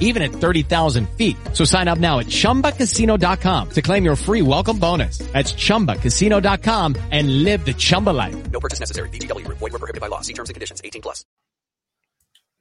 even 0.00 0.22
at 0.22 0.32
30,000 0.32 1.08
feet. 1.10 1.36
So 1.54 1.64
sign 1.64 1.86
up 1.86 1.98
now 1.98 2.18
at 2.18 2.26
ChumbaCasino.com 2.26 3.68
to 3.70 3.82
claim 3.82 4.04
your 4.04 4.16
free 4.16 4.42
welcome 4.42 4.78
bonus. 4.80 5.18
That's 5.32 5.52
ChumbaCasino.com 5.52 6.96
and 7.12 7.44
live 7.44 7.64
the 7.64 7.72
Chumba 7.74 8.10
life. 8.10 8.50
No 8.50 8.58
purchase 8.60 8.80
necessary. 8.80 9.08
VGW 9.10 9.44
Group. 9.46 9.58
Void 9.58 9.72
were 9.72 9.78
prohibited 9.78 10.00
by 10.00 10.08
law. 10.08 10.20
See 10.22 10.34
terms 10.34 10.50
and 10.50 10.54
conditions. 10.54 10.82
18 10.84 11.00
plus. 11.02 11.24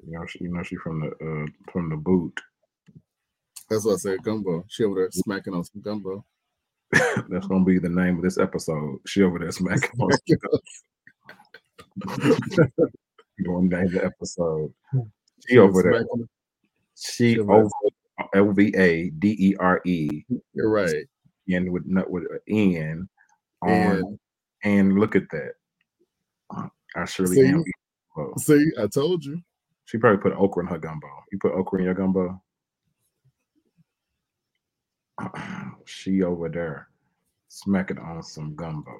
You 0.05 0.13
know, 0.17 0.25
she, 0.27 0.43
you 0.43 0.53
know, 0.53 0.63
she 0.63 0.75
from 0.77 1.01
the 1.01 1.07
uh, 1.07 1.45
from 1.71 1.89
the 1.89 1.97
boot. 1.97 2.39
That's 3.69 3.85
what 3.85 3.93
I 3.93 3.97
said. 3.97 4.23
Gumbo. 4.23 4.63
She 4.69 4.83
over 4.83 4.95
there 4.95 5.09
smacking 5.11 5.53
on 5.53 5.63
some 5.65 5.81
gumbo. 5.81 6.23
That's 6.91 7.47
gonna 7.47 7.65
be 7.65 7.79
the 7.79 7.89
name 7.89 8.15
of 8.17 8.23
this 8.23 8.37
episode. 8.37 8.99
She 9.05 9.21
over 9.23 9.39
there 9.39 9.51
smacking. 9.51 9.91
on 9.99 10.11
some 10.11 10.37
gumbo. 10.41 10.59
Gonna 13.45 13.67
name 13.67 13.91
the 13.91 14.03
episode. 14.05 14.73
She 15.47 15.57
over 15.57 15.83
there. 15.83 16.01
Smacking- 16.01 16.29
Over 17.39 17.55
over 17.55 17.69
L 18.35 18.51
V 18.51 18.73
A 18.77 19.09
D 19.11 19.35
E 19.39 19.55
R 19.59 19.81
E 19.85 20.25
You're 20.53 20.69
right. 20.69 21.05
and 21.47 21.71
with 21.71 21.85
not 21.85 22.09
with 22.09 22.23
an 22.23 22.39
N 22.47 23.09
on 23.61 23.69
And 24.01 24.19
and 24.63 24.99
look 24.99 25.15
at 25.15 25.29
that. 25.31 25.53
I 26.95 27.05
surely 27.05 27.37
See? 27.37 27.47
am. 27.47 27.63
Well, 28.15 28.37
see, 28.37 28.71
I 28.79 28.87
told 28.87 29.23
you. 29.23 29.41
She 29.85 29.97
probably 29.97 30.21
put 30.21 30.37
okra 30.37 30.63
in 30.63 30.69
her 30.69 30.77
gumbo. 30.77 31.07
You 31.31 31.39
put 31.39 31.53
okra 31.53 31.79
in 31.79 31.85
your 31.85 31.93
gumbo. 31.93 32.41
She 35.85 36.21
over 36.21 36.49
there 36.49 36.87
smacking 37.47 37.97
on 37.97 38.21
some 38.21 38.55
gumbo. 38.55 38.95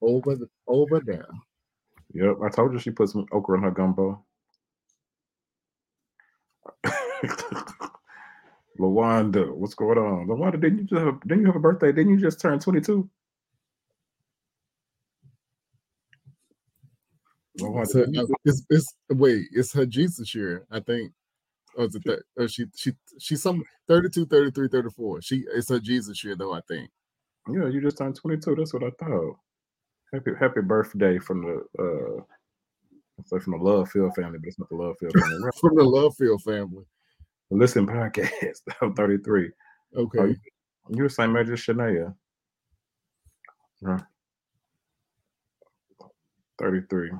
Over 0.00 0.34
the, 0.36 0.48
over 0.66 1.00
there. 1.00 1.26
Yep, 2.14 2.38
I 2.42 2.48
told 2.48 2.72
you 2.72 2.78
she 2.78 2.90
put 2.90 3.10
some 3.10 3.26
okra 3.30 3.58
in 3.58 3.64
her 3.64 3.70
gumbo. 3.70 4.24
Lawanda, 8.78 9.54
what's 9.54 9.74
going 9.74 9.98
on? 9.98 10.26
Lawanda, 10.26 10.60
didn't 10.60 10.78
you 10.78 10.84
just 10.84 10.98
have 10.98 11.08
a, 11.08 11.18
didn't 11.26 11.40
you 11.40 11.46
have 11.46 11.56
a 11.56 11.60
birthday? 11.60 11.92
Didn't 11.92 12.12
you 12.12 12.18
just 12.18 12.40
turn 12.40 12.58
22? 12.58 13.08
Lawanda, 17.60 17.86
So, 17.86 18.00
didn't 18.00 18.14
you 18.14 18.22
uh, 18.22 18.36
it's, 18.44 18.64
it's 18.70 18.94
wait, 19.10 19.46
it's 19.52 19.72
her 19.74 19.86
Jesus 19.86 20.34
year, 20.34 20.66
I 20.70 20.80
think. 20.80 21.12
Or 21.76 21.84
is 21.84 21.94
it 21.94 22.02
that, 22.04 22.22
or 22.36 22.48
she 22.48 22.66
she 22.74 22.92
she's 23.18 23.42
some 23.42 23.62
32, 23.86 24.26
33, 24.26 24.68
34. 24.68 25.22
She 25.22 25.44
it's 25.54 25.68
her 25.68 25.78
Jesus 25.78 26.24
year 26.24 26.34
though, 26.34 26.52
I 26.52 26.60
think. 26.66 26.90
Yeah, 27.48 27.68
you 27.68 27.80
just 27.80 27.98
turned 27.98 28.16
22. 28.16 28.56
That's 28.56 28.74
what 28.74 28.82
I 28.82 28.90
thought. 28.98 29.36
Happy 30.12 30.32
happy 30.38 30.62
birthday 30.62 31.18
from 31.18 31.42
the 31.42 31.64
uh 31.78 32.22
from 33.28 33.52
the 33.52 33.64
Love 33.64 33.88
Field 33.90 34.14
family, 34.16 34.38
but 34.38 34.48
it's 34.48 34.58
not 34.58 34.68
the 34.68 34.76
Love 34.76 34.96
Field 34.98 35.12
family. 35.12 35.50
From 35.60 35.76
the 35.76 35.84
Love 35.84 36.16
Field 36.16 36.42
family. 36.42 36.84
Listen 37.50 37.86
podcast. 37.86 38.60
I'm 38.82 38.94
33. 38.94 39.50
Okay. 39.96 40.18
Oh, 40.18 40.24
you, 40.24 40.36
you're 40.90 41.08
the 41.08 41.14
same 41.14 41.36
age 41.36 41.50
as 41.50 41.60
Shania. 41.60 42.14
Right. 43.80 44.02
33. 46.60 47.10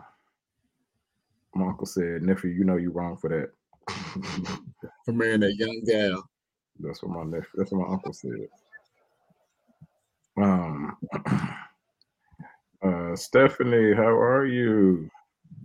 My 1.54 1.66
uncle 1.66 1.86
said, 1.86 2.22
nephew, 2.22 2.50
you 2.50 2.64
know 2.64 2.76
you 2.76 2.91
wrong 2.91 3.16
for 3.16 3.28
that. 3.28 3.50
For 5.04 5.12
marrying 5.12 5.41
that 5.41 5.56
young 5.56 5.82
gal. 5.86 6.22
That's 6.78 7.02
what 7.02 7.10
my 7.12 7.24
nephew, 7.24 7.48
that's 7.54 7.72
what 7.72 7.86
my 7.86 7.92
uncle 7.92 8.12
said. 8.12 8.48
Um 10.36 10.97
uh 12.82 13.16
Stephanie, 13.16 13.94
how 13.94 14.08
are 14.08 14.47
you? 14.47 15.10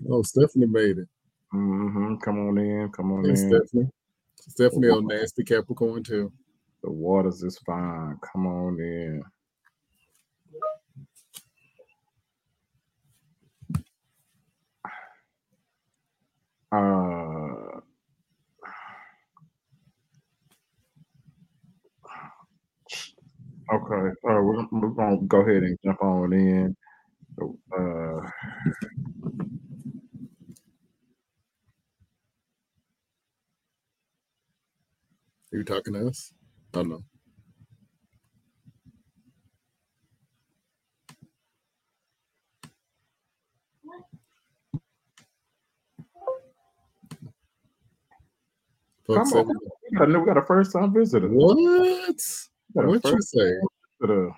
Oh, 0.09 0.21
Stephanie 0.23 0.67
made 0.67 0.97
it. 0.99 1.07
hmm 1.51 2.15
Come 2.15 2.47
on 2.47 2.57
in, 2.57 2.89
come 2.91 3.11
on 3.11 3.25
Hey, 3.25 3.31
in. 3.31 3.37
Stephanie. 3.37 3.89
Stephanie 4.47 4.89
on 4.89 5.07
nasty 5.07 5.43
Capricorn 5.43 6.03
too. 6.03 6.31
The 6.83 6.91
waters 6.91 7.43
is 7.43 7.57
fine. 7.65 8.17
Come 8.31 8.47
on 8.47 8.79
in. 8.79 9.23
Uh, 16.71 17.79
okay. 23.73 24.09
Uh, 24.29 24.41
we're, 24.43 24.67
we're 24.71 24.89
gonna 24.89 25.17
go 25.27 25.41
ahead 25.41 25.63
and 25.63 25.77
jump 25.83 26.01
on 26.03 26.33
in. 26.33 26.75
Uh, 27.41 28.29
Are 35.55 35.59
you 35.59 35.63
talking 35.63 35.93
to 35.93 36.09
us? 36.09 36.33
Oh 36.73 36.81
no. 36.81 36.97
come 49.07 49.15
Folks 49.15 49.31
on. 49.31 49.47
We 49.47 49.97
got, 49.97 50.11
a- 50.13 50.19
we 50.19 50.25
got 50.25 50.37
a 50.37 50.45
first 50.45 50.73
time 50.73 50.93
visitor. 50.93 51.29
What? 51.29 51.55
What 52.73 53.05
you 53.05 53.21
say? 53.21 53.53
visitor. 54.01 54.31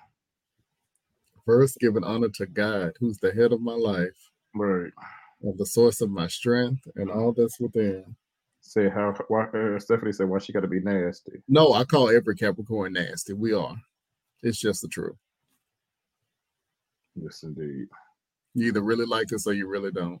First, 1.44 1.78
giving 1.80 2.04
honor 2.04 2.28
to 2.36 2.46
God, 2.46 2.92
who's 3.00 3.18
the 3.18 3.32
head 3.32 3.52
of 3.52 3.60
my 3.60 3.74
life, 3.74 4.30
Right. 4.54 4.92
and 5.42 5.58
the 5.58 5.66
source 5.66 6.00
of 6.00 6.10
my 6.10 6.28
strength, 6.28 6.86
and 6.94 7.10
all 7.10 7.32
that's 7.32 7.58
within. 7.58 8.14
Say 8.68 8.90
how 8.90 9.14
why 9.28 9.44
uh, 9.44 9.78
Stephanie 9.78 10.12
said 10.12 10.28
why 10.28 10.38
she 10.40 10.52
got 10.52 10.60
to 10.60 10.68
be 10.68 10.80
nasty. 10.80 11.42
No, 11.48 11.72
I 11.72 11.84
call 11.84 12.10
every 12.10 12.36
Capricorn 12.36 12.92
nasty. 12.92 13.32
We 13.32 13.54
are. 13.54 13.74
It's 14.42 14.58
just 14.60 14.82
the 14.82 14.88
truth. 14.88 15.16
Yes, 17.14 17.44
indeed. 17.44 17.86
You 18.54 18.66
either 18.66 18.82
really 18.82 19.06
like 19.06 19.32
us 19.32 19.46
or 19.46 19.54
you 19.54 19.66
really 19.66 19.90
don't. 19.90 20.20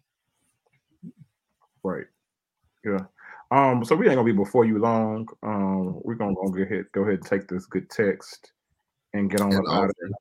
Right. 1.82 2.06
Yeah. 2.86 3.00
Um. 3.50 3.84
So 3.84 3.94
we 3.94 4.06
ain't 4.06 4.16
gonna 4.16 4.24
be 4.24 4.32
before 4.32 4.64
you 4.64 4.78
long. 4.78 5.28
Um. 5.42 6.00
We're 6.02 6.14
gonna 6.14 6.34
go 6.34 6.62
ahead 6.62 6.86
go 6.92 7.02
ahead 7.02 7.16
and 7.16 7.26
take 7.26 7.48
this 7.48 7.66
good 7.66 7.90
text 7.90 8.52
and 9.12 9.30
get 9.30 9.42
on 9.42 9.52
And 9.52 9.68
up 9.68 9.74
out 9.74 9.84
of 9.84 9.90
offering. 9.90 10.12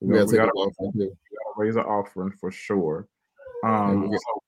We 0.00 0.08
We 0.08 0.14
gotta, 0.18 0.24
gotta 0.24 0.30
we 0.32 0.36
gotta, 0.36 0.50
it 0.50 0.74
off 0.78 0.94
too. 0.94 1.16
raise 1.56 1.76
an 1.76 1.82
offering 1.84 2.32
for 2.38 2.50
sure. 2.50 3.08
Um. 3.64 4.12
So, 4.12 4.41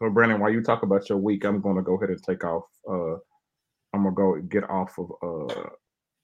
so 0.00 0.10
Brandon, 0.10 0.40
while 0.40 0.52
you 0.52 0.62
talk 0.62 0.82
about 0.82 1.08
your 1.08 1.18
week, 1.18 1.44
I'm 1.44 1.60
gonna 1.60 1.82
go 1.82 1.96
ahead 1.96 2.10
and 2.10 2.22
take 2.22 2.44
off. 2.44 2.64
Uh. 2.88 3.16
I'm 3.94 4.02
gonna 4.02 4.14
go 4.14 4.38
get 4.42 4.68
off 4.68 4.98
of 4.98 5.10
uh 5.22 5.68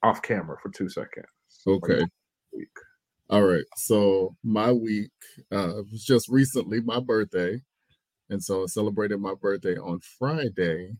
off 0.03 0.21
camera 0.21 0.55
for 0.61 0.69
two 0.69 0.87
seconds. 0.87 1.25
Okay. 1.65 2.05
Week. 2.53 2.67
All 3.31 3.43
right. 3.43 3.65
So 3.75 4.35
my 4.43 4.71
week 4.71 5.09
uh 5.51 5.81
was 5.91 6.05
just 6.05 6.29
recently 6.29 6.79
my 6.81 6.99
birthday. 6.99 7.59
And 8.29 8.43
so 8.43 8.63
I 8.63 8.65
celebrated 8.67 9.19
my 9.19 9.33
birthday 9.33 9.77
on 9.77 9.99
Friday. 10.19 10.95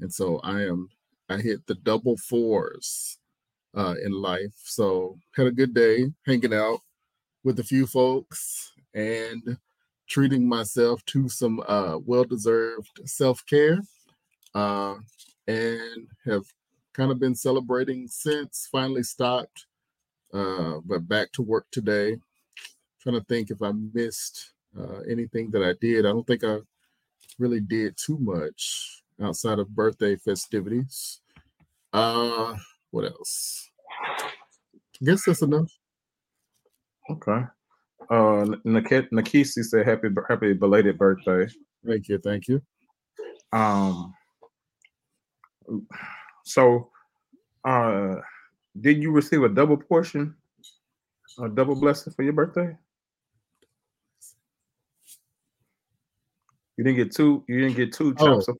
And 0.00 0.12
so 0.12 0.40
I 0.40 0.62
am 0.62 0.88
I 1.28 1.36
hit 1.36 1.64
the 1.68 1.76
double 1.76 2.16
fours 2.16 3.18
uh 3.76 3.94
in 4.04 4.10
life. 4.10 4.54
So 4.64 5.18
had 5.36 5.46
a 5.46 5.52
good 5.52 5.72
day 5.72 6.10
hanging 6.26 6.52
out 6.52 6.80
with 7.44 7.60
a 7.60 7.64
few 7.64 7.86
folks 7.86 8.72
and 8.92 9.56
treating 10.14 10.44
myself 10.56 10.96
to 11.12 11.20
some 11.40 11.56
uh 11.76 11.96
well-deserved 12.10 12.94
self-care. 13.04 13.78
Uh 14.54 14.94
and 15.46 16.00
have 16.28 16.44
kind 16.98 17.10
of 17.12 17.18
been 17.18 17.34
celebrating 17.34 18.00
since 18.08 18.68
finally 18.70 19.02
stopped 19.14 19.58
uh, 20.38 20.74
but 20.90 21.08
back 21.14 21.28
to 21.32 21.42
work 21.52 21.66
today. 21.70 22.08
Trying 23.00 23.18
to 23.20 23.26
think 23.32 23.50
if 23.50 23.60
I 23.62 23.72
missed 24.00 24.36
Uh, 24.72 25.04
anything 25.14 25.52
that 25.52 25.64
I 25.70 25.72
did, 25.86 26.06
I 26.08 26.12
don't 26.14 26.26
think 26.26 26.44
I 26.44 26.56
really 27.38 27.60
did 27.60 27.92
too 28.06 28.16
much 28.16 28.60
outside 29.20 29.58
of 29.60 29.76
birthday 29.80 30.16
festivities. 30.16 31.20
Uh, 31.92 32.56
what 32.90 33.04
else? 33.04 33.68
I 34.96 35.04
guess 35.04 35.26
that's 35.26 35.44
enough. 35.44 35.68
Okay. 37.12 37.42
Uh, 38.12 38.44
Nik- 38.64 39.10
Nikisi 39.10 39.64
said 39.64 39.86
happy 39.86 40.08
happy 40.28 40.52
belated 40.52 40.98
birthday. 40.98 41.48
Thank 41.86 42.10
you, 42.10 42.18
thank 42.18 42.46
you. 42.46 42.60
Um. 43.54 44.12
So, 46.44 46.90
uh, 47.64 48.16
did 48.78 49.02
you 49.02 49.12
receive 49.12 49.42
a 49.44 49.48
double 49.48 49.78
portion, 49.78 50.34
a 51.42 51.48
double 51.48 51.74
blessing 51.74 52.12
for 52.12 52.22
your 52.22 52.34
birthday? 52.34 52.76
You 56.76 56.84
didn't 56.84 56.98
get 56.98 57.12
two. 57.12 57.44
You 57.48 57.62
didn't 57.62 57.76
get 57.76 57.94
two 57.94 58.14
chops. 58.16 58.46
Oh. 58.46 58.54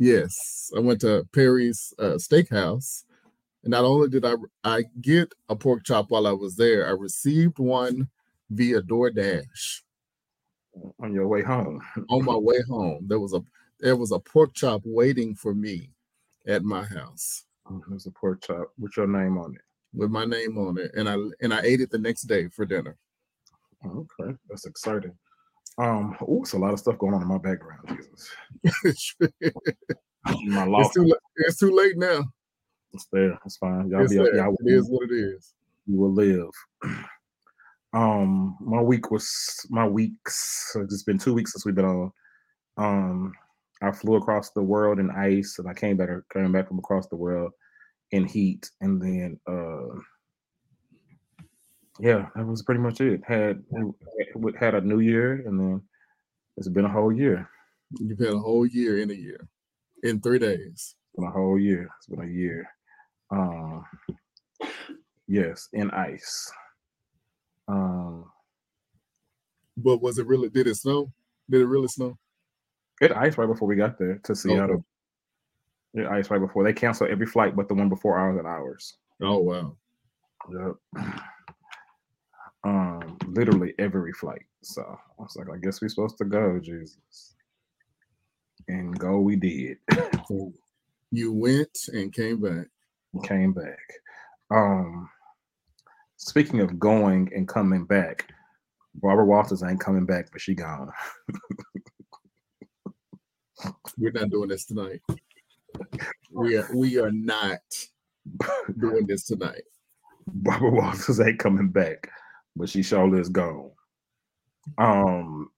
Yes, 0.00 0.72
I 0.76 0.80
went 0.80 1.02
to 1.02 1.24
Perry's 1.32 1.94
uh, 2.00 2.16
Steakhouse, 2.18 3.04
and 3.62 3.70
not 3.70 3.84
only 3.84 4.08
did 4.08 4.24
I 4.24 4.34
I 4.64 4.82
get 5.00 5.32
a 5.48 5.54
pork 5.54 5.84
chop 5.84 6.06
while 6.10 6.26
I 6.26 6.32
was 6.32 6.56
there, 6.56 6.88
I 6.88 6.90
received 6.90 7.60
one 7.60 8.08
via 8.52 8.80
DoorDash 8.82 9.82
on 11.00 11.12
your 11.12 11.28
way 11.28 11.42
home. 11.42 11.80
on 12.10 12.24
my 12.24 12.36
way 12.36 12.60
home. 12.68 13.04
There 13.08 13.20
was 13.20 13.34
a 13.34 13.40
there 13.80 13.96
was 13.96 14.12
a 14.12 14.18
pork 14.20 14.54
chop 14.54 14.82
waiting 14.84 15.34
for 15.34 15.54
me 15.54 15.90
at 16.46 16.62
my 16.62 16.84
house 16.84 17.44
There's 17.88 18.06
a 18.06 18.10
pork 18.10 18.42
chop 18.42 18.72
with 18.78 18.96
your 18.96 19.06
name 19.08 19.38
on 19.38 19.54
it. 19.54 19.60
with 19.94 20.10
my 20.10 20.24
name 20.24 20.56
on 20.58 20.78
it, 20.78 20.92
and 20.94 21.08
I 21.08 21.16
and 21.40 21.52
I 21.52 21.60
ate 21.62 21.80
it 21.80 21.90
the 21.90 21.98
next 21.98 22.22
day 22.22 22.48
for 22.48 22.64
dinner. 22.64 22.96
Okay, 23.84 24.36
that's 24.48 24.66
exciting. 24.66 25.12
Um, 25.78 26.16
oh, 26.20 26.42
it's 26.42 26.52
a 26.52 26.58
lot 26.58 26.72
of 26.72 26.78
stuff 26.78 26.98
going 26.98 27.14
on 27.14 27.22
in 27.22 27.28
my 27.28 27.38
background. 27.38 27.88
Jesus, 27.88 28.30
it's 28.84 29.16
my 30.46 30.64
loft 30.64 30.94
too 30.94 31.04
la- 31.04 31.16
it's 31.36 31.56
too 31.58 31.70
late 31.72 31.96
now. 31.96 32.22
is 32.94 33.06
there. 33.10 33.38
It's 33.44 33.56
fine. 33.56 33.88
Y'all 33.88 34.02
It's 34.04 34.12
be 34.12 34.18
there. 34.18 34.36
y'all, 34.36 34.54
It 34.60 34.72
is 34.72 34.88
what 34.88 35.10
it 35.10 35.14
is. 35.14 35.54
you 35.86 35.96
will 35.98 36.12
live. 36.12 36.50
Um, 37.92 38.56
my 38.60 38.80
week 38.80 39.10
was 39.10 39.66
my 39.68 39.86
weeks. 39.86 40.72
It's 40.76 41.02
been 41.02 41.18
two 41.18 41.34
weeks 41.34 41.52
since 41.52 41.66
we've 41.66 41.74
been 41.74 41.84
on. 41.84 42.12
Um, 42.78 43.32
I 43.82 43.92
flew 43.92 44.16
across 44.16 44.50
the 44.50 44.62
world 44.62 44.98
in 44.98 45.10
ice, 45.10 45.58
and 45.58 45.68
I 45.68 45.74
came 45.74 45.96
back 45.96 46.08
came 46.32 46.52
back 46.52 46.68
from 46.68 46.78
across 46.78 47.06
the 47.08 47.16
world 47.16 47.52
in 48.12 48.24
heat, 48.26 48.70
and 48.80 49.00
then 49.00 49.38
uh, 49.46 49.98
yeah, 52.00 52.28
that 52.34 52.46
was 52.46 52.62
pretty 52.62 52.80
much 52.80 53.00
it. 53.00 53.20
Had 53.26 53.62
had 54.58 54.74
a 54.74 54.80
new 54.80 55.00
year, 55.00 55.42
and 55.46 55.60
then 55.60 55.82
it's 56.56 56.68
been 56.68 56.86
a 56.86 56.92
whole 56.92 57.12
year. 57.12 57.48
You've 57.98 58.18
had 58.18 58.28
a 58.28 58.38
whole 58.38 58.66
year 58.66 59.02
in 59.02 59.10
a 59.10 59.14
year, 59.14 59.48
in 60.02 60.20
three 60.20 60.38
days. 60.38 60.94
It's 60.94 61.16
been 61.16 61.28
a 61.28 61.30
whole 61.30 61.58
year. 61.58 61.90
It's 61.98 62.06
been 62.06 62.26
a 62.26 62.32
year. 62.32 62.66
Um, 63.30 63.84
yes, 65.26 65.68
in 65.74 65.90
ice. 65.90 66.50
Um, 67.68 68.26
But 69.82 70.02
was 70.02 70.18
it 70.18 70.26
really? 70.26 70.48
Did 70.48 70.66
it 70.66 70.76
snow? 70.76 71.12
Did 71.50 71.62
it 71.62 71.66
really 71.66 71.88
snow? 71.88 72.18
it 73.02 73.12
iced 73.16 73.36
right 73.36 73.48
before 73.48 73.66
we 73.66 73.74
got 73.74 73.98
there 73.98 74.20
to 74.22 74.34
Seattle. 74.34 74.84
It 75.94 76.06
iced 76.06 76.30
right 76.30 76.40
before 76.40 76.62
they 76.62 76.72
canceled 76.72 77.10
every 77.10 77.26
flight 77.26 77.56
but 77.56 77.68
the 77.68 77.74
one 77.74 77.88
before 77.88 78.16
ours 78.16 78.38
and 78.38 78.46
ours. 78.46 78.94
Oh 79.20 79.38
wow. 79.38 79.76
Yep. 80.50 81.06
Um, 82.64 83.18
literally 83.26 83.74
every 83.80 84.12
flight. 84.12 84.42
So 84.62 84.82
I 84.82 85.22
was 85.22 85.34
like, 85.34 85.48
I 85.52 85.58
guess 85.58 85.82
we're 85.82 85.88
supposed 85.88 86.16
to 86.18 86.24
go, 86.24 86.60
Jesus. 86.60 87.34
And 88.68 88.96
go 88.98 89.20
we 89.20 89.36
did. 89.36 89.78
You 91.14 91.30
went 91.30 91.76
and 91.92 92.10
came 92.10 92.40
back. 92.40 92.68
Came 93.24 93.52
back. 93.52 93.92
Um 94.50 95.10
speaking 96.16 96.60
of 96.60 96.78
going 96.78 97.30
and 97.34 97.46
coming 97.46 97.84
back, 97.84 98.32
Barbara 98.94 99.24
Walters 99.24 99.62
ain't 99.62 99.80
coming 99.80 100.06
back, 100.06 100.30
but 100.32 100.40
she 100.40 100.54
gone. 100.54 100.90
We're 103.96 104.12
not 104.12 104.30
doing 104.30 104.48
this 104.48 104.64
tonight. 104.64 105.00
We 106.32 106.56
are 106.56 106.68
we 106.74 106.98
are 106.98 107.12
not 107.12 107.60
doing 108.78 109.06
this 109.06 109.24
tonight. 109.24 109.62
Barbara 110.26 110.70
Walters 110.70 111.20
ain't 111.20 111.38
coming 111.38 111.68
back, 111.68 112.08
but 112.56 112.68
she 112.68 112.82
surely 112.82 113.20
is 113.20 113.28
gone. 113.28 113.70
Um, 114.78 115.50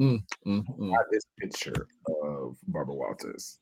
Mm, 0.00 0.22
mm. 0.46 0.90
got 0.90 1.06
this 1.10 1.24
picture 1.40 1.74
of 2.24 2.56
Barbara 2.68 2.94
Walters. 2.94 3.58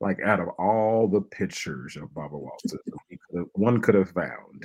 Like 0.00 0.18
out 0.24 0.40
of 0.40 0.48
all 0.58 1.08
the 1.08 1.20
pictures 1.20 1.96
of 1.96 2.14
Barbara 2.14 2.38
Walters, 2.38 2.74
we 3.10 3.18
could 3.30 3.38
have- 3.38 3.48
one 3.54 3.80
could 3.80 3.94
have 3.96 4.10
found. 4.10 4.64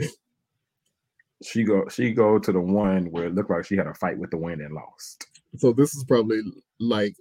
She 1.44 1.64
go 1.64 1.88
she 1.90 2.14
go 2.14 2.40
to 2.40 2.52
the 2.52 2.60
one 2.62 3.08
where 3.12 3.26
it 3.26 3.36
looked 3.36 3.50
like 3.50 3.66
she 3.66 3.76
had 3.76 3.88
a 3.88 3.94
fight 3.96 4.18
with 4.18 4.32
the 4.32 4.38
wind 4.38 4.62
and 4.62 4.74
lost. 4.74 5.26
So 5.58 5.74
this 5.74 5.94
is 5.96 6.04
probably 6.06 6.42
like 6.80 7.16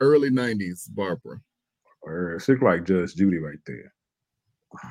early 0.00 0.30
'90s 0.30 0.88
Barbara. 0.94 1.40
Or 2.02 2.38
she 2.40 2.52
looked 2.52 2.64
like 2.64 2.84
Judge 2.84 3.14
Judy 3.14 3.38
right 3.38 3.58
there. 3.66 3.92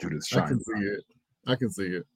Judith 0.00 0.24
I 0.34 0.46
can 0.46 0.60
see 0.62 0.72
it. 0.84 1.04
I 1.46 1.56
can 1.56 1.70
see 1.70 1.86
it. 1.86 2.06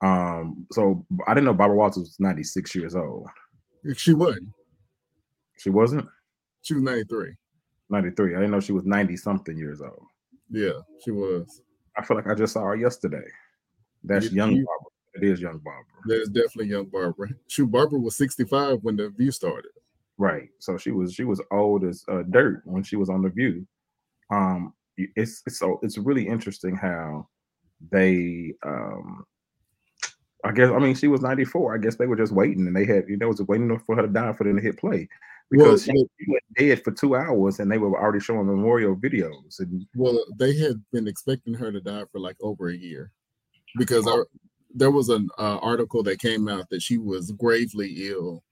Um, 0.00 0.66
so 0.72 1.04
I 1.26 1.34
didn't 1.34 1.44
know 1.44 1.54
Barbara 1.54 1.76
Walters 1.76 1.98
was 1.98 2.16
96 2.18 2.74
years 2.74 2.96
old. 2.96 3.28
She 3.96 4.14
wasn't. 4.14 4.48
She 5.58 5.70
wasn't 5.70 6.08
She 6.62 6.74
was 6.74 6.82
93. 6.82 7.34
93. 7.92 8.34
I 8.34 8.38
didn't 8.38 8.50
know 8.50 8.60
she 8.60 8.72
was 8.72 8.84
90 8.84 9.16
something 9.16 9.56
years 9.56 9.80
old. 9.80 10.06
Yeah, 10.50 10.80
she 11.04 11.10
was. 11.12 11.62
I 11.96 12.04
feel 12.04 12.16
like 12.16 12.26
I 12.26 12.34
just 12.34 12.54
saw 12.54 12.64
her 12.64 12.74
yesterday. 12.76 13.24
That's 14.02 14.30
You- 14.30 14.36
young 14.36 14.52
you- 14.56 14.64
Barbara. 14.66 14.88
It 15.14 15.24
is 15.24 15.40
young 15.42 15.58
Barbara. 15.58 15.92
That 16.06 16.22
is 16.22 16.28
definitely 16.30 16.68
young 16.68 16.86
Barbara. 16.86 17.28
Shoot, 17.46 17.70
Barbara 17.70 17.98
was 17.98 18.16
65 18.16 18.82
when 18.82 18.96
the 18.96 19.10
view 19.10 19.30
started. 19.30 19.70
Right. 20.16 20.48
So 20.58 20.78
she 20.78 20.90
was 20.90 21.12
she 21.12 21.24
was 21.24 21.40
old 21.50 21.84
as 21.84 22.02
uh, 22.08 22.22
dirt 22.30 22.62
when 22.64 22.82
she 22.82 22.96
was 22.96 23.10
on 23.10 23.20
the 23.22 23.28
View. 23.28 23.66
Um, 24.30 24.72
it's, 24.96 25.42
it's 25.46 25.58
so 25.58 25.78
it's 25.82 25.98
really 25.98 26.26
interesting 26.26 26.76
how 26.76 27.28
they 27.90 28.54
um 28.64 29.24
I 30.44 30.52
guess 30.52 30.70
I 30.70 30.78
mean 30.78 30.94
she 30.94 31.08
was 31.08 31.20
94. 31.20 31.74
I 31.74 31.78
guess 31.78 31.96
they 31.96 32.06
were 32.06 32.16
just 32.16 32.32
waiting 32.32 32.66
and 32.66 32.74
they 32.74 32.84
had 32.86 33.08
you 33.08 33.16
know 33.16 33.28
was 33.28 33.42
waiting 33.42 33.78
for 33.80 33.96
her 33.96 34.02
to 34.02 34.08
die 34.08 34.32
for 34.32 34.44
them 34.44 34.56
to 34.56 34.62
hit 34.62 34.78
play 34.78 35.08
because 35.52 35.86
Well, 35.86 35.96
she, 35.96 36.24
she 36.24 36.30
went 36.30 36.42
dead 36.56 36.82
for 36.82 36.90
two 36.90 37.14
hours 37.14 37.60
and 37.60 37.70
they 37.70 37.78
were 37.78 37.96
already 38.00 38.20
showing 38.20 38.46
memorial 38.46 38.96
videos 38.96 39.60
and 39.60 39.86
Well, 39.94 40.24
they 40.38 40.56
had 40.56 40.82
been 40.92 41.06
expecting 41.06 41.54
her 41.54 41.70
to 41.70 41.80
die 41.80 42.04
for 42.10 42.18
like 42.20 42.36
over 42.40 42.68
a 42.70 42.76
year 42.76 43.12
because 43.76 44.06
our, 44.06 44.26
there 44.74 44.90
was 44.90 45.10
an 45.10 45.28
uh, 45.38 45.58
article 45.58 46.02
that 46.04 46.18
came 46.20 46.48
out 46.48 46.68
that 46.70 46.82
she 46.82 46.96
was 46.98 47.30
gravely 47.32 48.08
ill 48.08 48.42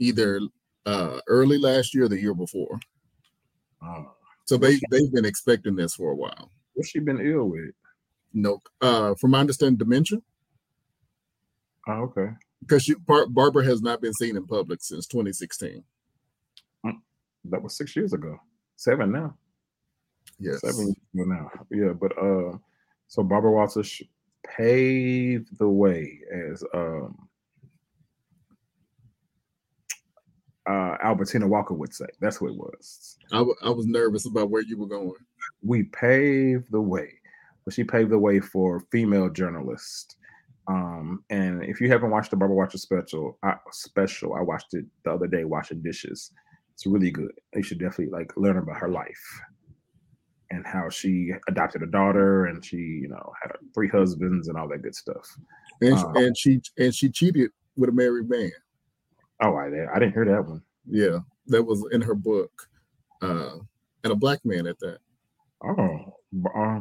either 0.00 0.40
uh, 0.86 1.20
early 1.28 1.58
last 1.58 1.94
year 1.94 2.04
or 2.04 2.08
the 2.08 2.20
year 2.20 2.34
before. 2.34 2.78
uh, 3.82 4.02
So 4.46 4.56
they 4.56 4.80
they've 4.90 5.12
been 5.12 5.24
expecting 5.24 5.76
this 5.76 5.94
for 5.94 6.10
a 6.12 6.16
while. 6.16 6.50
what's 6.74 6.88
she 6.90 6.98
been 6.98 7.20
ill 7.20 7.44
with? 7.44 7.70
No, 8.34 8.60
uh, 8.80 9.14
from 9.14 9.30
my 9.30 9.40
understanding, 9.40 9.78
dementia 9.78 10.18
Oh, 11.86 12.02
okay. 12.02 12.28
because 12.60 12.82
she 12.82 12.94
Bar- 12.94 13.28
Barbara 13.28 13.64
has 13.64 13.80
not 13.80 14.00
been 14.00 14.12
seen 14.14 14.36
in 14.36 14.46
public 14.46 14.80
since 14.82 15.06
2016. 15.06 15.82
That 17.44 17.62
was 17.62 17.76
six 17.76 17.94
years 17.96 18.12
ago. 18.12 18.38
Seven 18.76 19.12
now. 19.12 19.34
Yes, 20.38 20.60
Seven 20.60 20.94
years 21.12 21.28
now. 21.28 21.50
Yeah, 21.70 21.92
but 21.92 22.16
uh 22.18 22.56
so 23.08 23.22
Barbara 23.22 23.52
Walters 23.52 24.02
paved 24.46 25.58
the 25.58 25.68
way 25.68 26.20
as 26.50 26.62
um 26.74 27.28
uh 30.68 30.96
Albertina 31.02 31.48
Walker 31.48 31.74
would 31.74 31.94
say. 31.94 32.06
That's 32.20 32.36
who 32.36 32.48
it 32.48 32.56
was. 32.56 33.16
I, 33.32 33.38
w- 33.38 33.56
I 33.62 33.70
was 33.70 33.86
nervous 33.86 34.26
about 34.26 34.50
where 34.50 34.62
you 34.62 34.78
were 34.78 34.86
going. 34.86 35.14
We 35.62 35.84
paved 35.84 36.70
the 36.70 36.80
way. 36.80 37.14
But 37.64 37.74
she 37.74 37.84
paved 37.84 38.10
the 38.10 38.18
way 38.18 38.40
for 38.40 38.80
female 38.92 39.28
journalists. 39.30 40.16
Um, 40.68 41.24
and 41.30 41.62
if 41.64 41.80
you 41.80 41.88
haven't 41.90 42.10
watched 42.10 42.30
the 42.30 42.36
Barbara 42.36 42.56
Walters 42.56 42.82
special, 42.82 43.38
I, 43.42 43.54
special, 43.70 44.34
I 44.34 44.42
watched 44.42 44.74
it 44.74 44.84
the 45.04 45.12
other 45.12 45.26
day 45.26 45.44
washing 45.44 45.82
dishes. 45.82 46.30
It's 46.78 46.86
really 46.86 47.10
good. 47.10 47.32
You 47.56 47.62
should 47.64 47.80
definitely 47.80 48.16
like 48.16 48.36
learn 48.36 48.56
about 48.56 48.76
her 48.76 48.88
life 48.88 49.40
and 50.52 50.64
how 50.64 50.88
she 50.88 51.32
adopted 51.48 51.82
a 51.82 51.86
daughter 51.86 52.46
and 52.46 52.64
she, 52.64 52.76
you 52.76 53.08
know, 53.08 53.32
had 53.42 53.56
three 53.74 53.88
husbands 53.88 54.46
and 54.46 54.56
all 54.56 54.68
that 54.68 54.82
good 54.82 54.94
stuff. 54.94 55.28
And 55.80 55.98
Uh, 55.98 56.12
and 56.14 56.38
she 56.38 56.60
and 56.78 56.94
she 56.94 57.08
cheated 57.08 57.50
with 57.76 57.88
a 57.88 57.92
married 57.92 58.30
man. 58.30 58.52
Oh, 59.42 59.56
I, 59.56 59.66
I 59.92 59.98
didn't 59.98 60.12
hear 60.12 60.24
that 60.26 60.46
one. 60.46 60.62
Yeah, 60.88 61.18
that 61.48 61.64
was 61.64 61.84
in 61.90 62.00
her 62.00 62.14
book, 62.14 62.68
uh, 63.22 63.56
and 64.04 64.12
a 64.12 64.16
black 64.16 64.44
man 64.44 64.68
at 64.68 64.78
that. 64.78 64.98
Oh, 65.64 66.14
uh, 66.54 66.78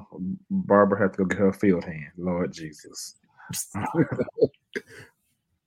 Barbara 0.52 1.02
had 1.02 1.14
to 1.14 1.18
go 1.18 1.26
get 1.26 1.40
her 1.40 1.54
field 1.54 1.86
hand. 1.86 2.12
Lord 2.18 2.54
Jesus. 2.54 3.16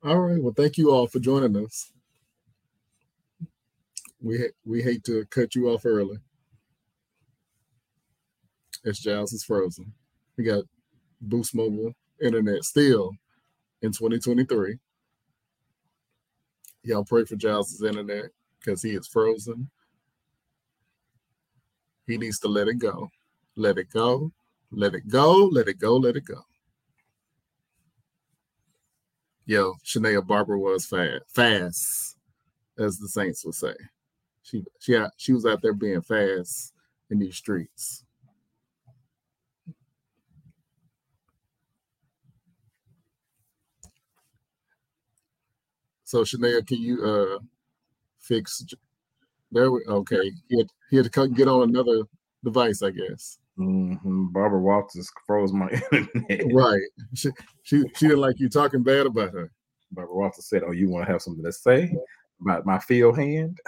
all 0.03 0.19
right. 0.19 0.41
Well, 0.41 0.53
thank 0.55 0.77
you 0.77 0.91
all 0.91 1.07
for 1.07 1.19
joining 1.19 1.57
us. 1.65 1.91
We 4.21 4.49
we 4.65 4.83
hate 4.83 5.03
to 5.05 5.25
cut 5.25 5.55
you 5.55 5.69
off 5.69 5.85
early. 5.85 6.17
As 8.85 8.99
Giles 8.99 9.33
is 9.33 9.43
frozen. 9.43 9.93
We 10.37 10.43
got 10.43 10.63
Boost 11.21 11.55
Mobile 11.55 11.93
Internet 12.21 12.63
still 12.63 13.11
in 13.81 13.91
2023. 13.91 14.77
Y'all 16.83 17.03
pray 17.03 17.25
for 17.25 17.35
Giles' 17.35 17.83
internet 17.83 18.25
because 18.59 18.81
he 18.81 18.91
is 18.91 19.07
frozen. 19.07 19.69
He 22.07 22.17
needs 22.17 22.39
to 22.39 22.47
let 22.47 22.67
it 22.67 22.79
go. 22.79 23.09
Let 23.55 23.77
it 23.77 23.89
go. 23.91 24.31
Let 24.71 24.95
it 24.95 25.07
go. 25.07 25.49
Let 25.51 25.67
it 25.67 25.79
go. 25.79 25.97
Let 25.97 26.15
it 26.15 26.25
go. 26.25 26.41
Yo, 29.45 29.75
Shania 29.85 30.25
Barber 30.25 30.57
was 30.57 30.85
fast, 30.85 31.23
fast, 31.27 32.17
as 32.77 32.97
the 32.97 33.07
Saints 33.07 33.43
would 33.45 33.55
say. 33.55 33.73
She 34.43 34.63
she 34.79 34.97
she 35.17 35.33
was 35.33 35.45
out 35.45 35.61
there 35.61 35.73
being 35.73 36.01
fast 36.01 36.73
in 37.09 37.19
these 37.19 37.35
streets. 37.35 38.03
So 46.03 46.23
Shania, 46.23 46.65
can 46.65 46.81
you 46.81 47.05
uh 47.05 47.39
fix 48.19 48.65
there 49.51 49.71
we 49.71 49.81
okay. 49.87 50.31
He 50.47 50.57
had, 50.57 50.67
he 50.89 50.95
had 50.97 51.05
to 51.05 51.11
come 51.11 51.33
get 51.33 51.47
on 51.47 51.69
another 51.69 52.03
device, 52.43 52.81
I 52.81 52.91
guess. 52.91 53.37
Mm-hmm. 53.57 54.27
Barbara 54.27 54.59
Walters 54.59 55.11
froze 55.27 55.51
my 55.51 55.69
internet. 55.91 56.53
Right. 56.53 56.81
She, 57.13 57.29
she 57.63 57.83
she 57.95 58.07
didn't 58.07 58.21
like 58.21 58.39
you 58.39 58.49
talking 58.49 58.81
bad 58.81 59.05
about 59.05 59.33
her. 59.33 59.51
Barbara 59.91 60.15
Walters 60.15 60.45
said, 60.45 60.63
"Oh, 60.65 60.71
you 60.71 60.89
want 60.89 61.05
to 61.05 61.11
have 61.11 61.21
something 61.21 61.43
to 61.43 61.51
say 61.51 61.93
about 62.41 62.65
my 62.65 62.79
field 62.79 63.17
hand?" 63.17 63.59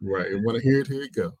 right. 0.00 0.32
And 0.32 0.44
want 0.44 0.58
to 0.58 0.62
hear 0.62 0.80
it? 0.80 0.86
Here 0.86 1.02
you 1.02 1.10
go. 1.10 1.32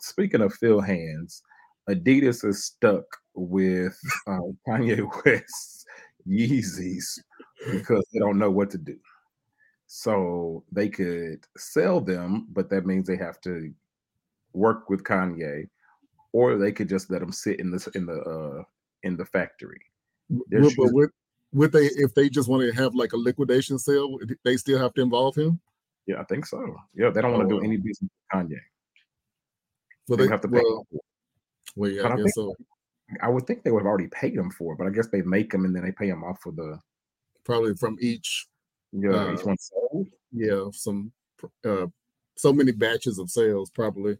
Speaking 0.00 0.40
of 0.40 0.54
field 0.54 0.84
hands, 0.84 1.42
Adidas 1.88 2.44
is 2.44 2.64
stuck 2.64 3.04
with 3.34 3.98
uh, 4.26 4.40
Kanye 4.68 5.08
West's 5.24 5.84
Yeezys 6.26 7.18
because 7.72 8.04
they 8.12 8.18
don't 8.18 8.38
know 8.38 8.50
what 8.50 8.70
to 8.70 8.78
do. 8.78 8.96
So 9.86 10.62
they 10.70 10.88
could 10.88 11.46
sell 11.56 12.00
them, 12.00 12.46
but 12.52 12.70
that 12.70 12.86
means 12.86 13.06
they 13.06 13.16
have 13.16 13.40
to 13.42 13.72
work 14.52 14.88
with 14.88 15.02
Kanye, 15.02 15.68
or 16.32 16.56
they 16.56 16.70
could 16.70 16.88
just 16.88 17.10
let 17.10 17.20
them 17.20 17.32
sit 17.32 17.58
in 17.58 17.70
the 17.70 17.90
in 17.94 18.06
the 18.06 18.20
uh, 18.20 18.62
in 19.02 19.16
the 19.16 19.24
factory. 19.24 19.80
Would, 20.28 20.76
but 20.76 20.92
would, 20.92 21.10
would 21.52 21.72
they 21.72 21.86
if 21.86 22.14
they 22.14 22.28
just 22.28 22.48
want 22.48 22.62
to 22.62 22.72
have 22.80 22.94
like 22.94 23.14
a 23.14 23.16
liquidation 23.16 23.78
sale? 23.78 24.16
They 24.44 24.56
still 24.56 24.78
have 24.78 24.94
to 24.94 25.02
involve 25.02 25.34
him. 25.34 25.60
Yeah, 26.10 26.20
I 26.20 26.24
think 26.24 26.44
so. 26.44 26.76
Yeah, 26.94 27.10
they 27.10 27.22
don't 27.22 27.32
want 27.32 27.48
to 27.48 27.54
do 27.54 27.64
any 27.64 27.76
business 27.76 28.10
with 28.10 28.10
Kanye. 28.32 28.56
Well, 30.08 30.16
they, 30.16 30.24
they 30.24 30.30
have 30.30 30.40
to 30.40 30.48
pay. 30.48 30.60
Well, 30.60 30.86
well 31.76 31.90
yeah, 31.90 32.02
I, 32.02 32.14
I, 32.14 32.16
guess 32.16 32.34
so. 32.34 32.54
I 33.22 33.28
would 33.28 33.46
think 33.46 33.62
they 33.62 33.70
would 33.70 33.80
have 33.80 33.86
already 33.86 34.08
paid 34.08 34.34
him 34.34 34.50
for 34.50 34.72
it, 34.72 34.78
but 34.78 34.88
I 34.88 34.90
guess 34.90 35.06
they 35.08 35.22
make 35.22 35.52
them 35.52 35.64
and 35.64 35.74
then 35.74 35.84
they 35.84 35.92
pay 35.92 36.08
him 36.08 36.24
off 36.24 36.40
for 36.42 36.50
the 36.52 36.80
probably 37.44 37.74
from 37.74 37.96
each 38.00 38.48
yeah, 38.92 39.10
uh, 39.10 39.34
each 39.34 39.44
one 39.44 39.56
sold. 39.58 40.08
Yeah, 40.32 40.64
some 40.72 41.12
uh, 41.64 41.86
so 42.36 42.52
many 42.52 42.72
batches 42.72 43.20
of 43.20 43.30
sales 43.30 43.70
probably 43.70 44.18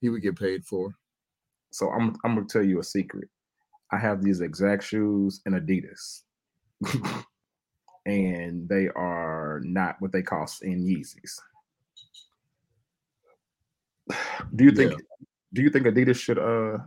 he 0.00 0.08
would 0.08 0.22
get 0.22 0.38
paid 0.38 0.64
for. 0.64 0.94
So 1.70 1.90
I'm 1.90 2.16
I'm 2.24 2.34
gonna 2.34 2.46
tell 2.46 2.64
you 2.64 2.80
a 2.80 2.84
secret. 2.84 3.28
I 3.92 3.98
have 3.98 4.22
these 4.22 4.40
exact 4.40 4.84
shoes 4.84 5.42
in 5.44 5.52
Adidas, 5.52 6.22
and 8.06 8.68
they 8.68 8.88
are 8.94 9.60
not 9.64 9.96
what 9.98 10.12
they 10.12 10.22
cost 10.22 10.62
in 10.62 10.86
Yeezys. 10.86 11.40
Do 14.54 14.64
you 14.64 14.70
think? 14.70 14.92
Yeah. 14.92 14.98
Do 15.52 15.62
you 15.62 15.70
think 15.70 15.86
Adidas 15.86 16.16
should 16.16 16.38
uh 16.38 16.78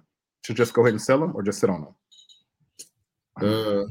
should 0.45 0.55
just 0.55 0.73
go 0.73 0.81
ahead 0.81 0.93
and 0.93 1.01
sell 1.01 1.19
them, 1.19 1.35
or 1.35 1.43
just 1.43 1.59
sit 1.59 1.69
on 1.69 1.81
them? 1.81 1.95
Uh, 3.41 3.85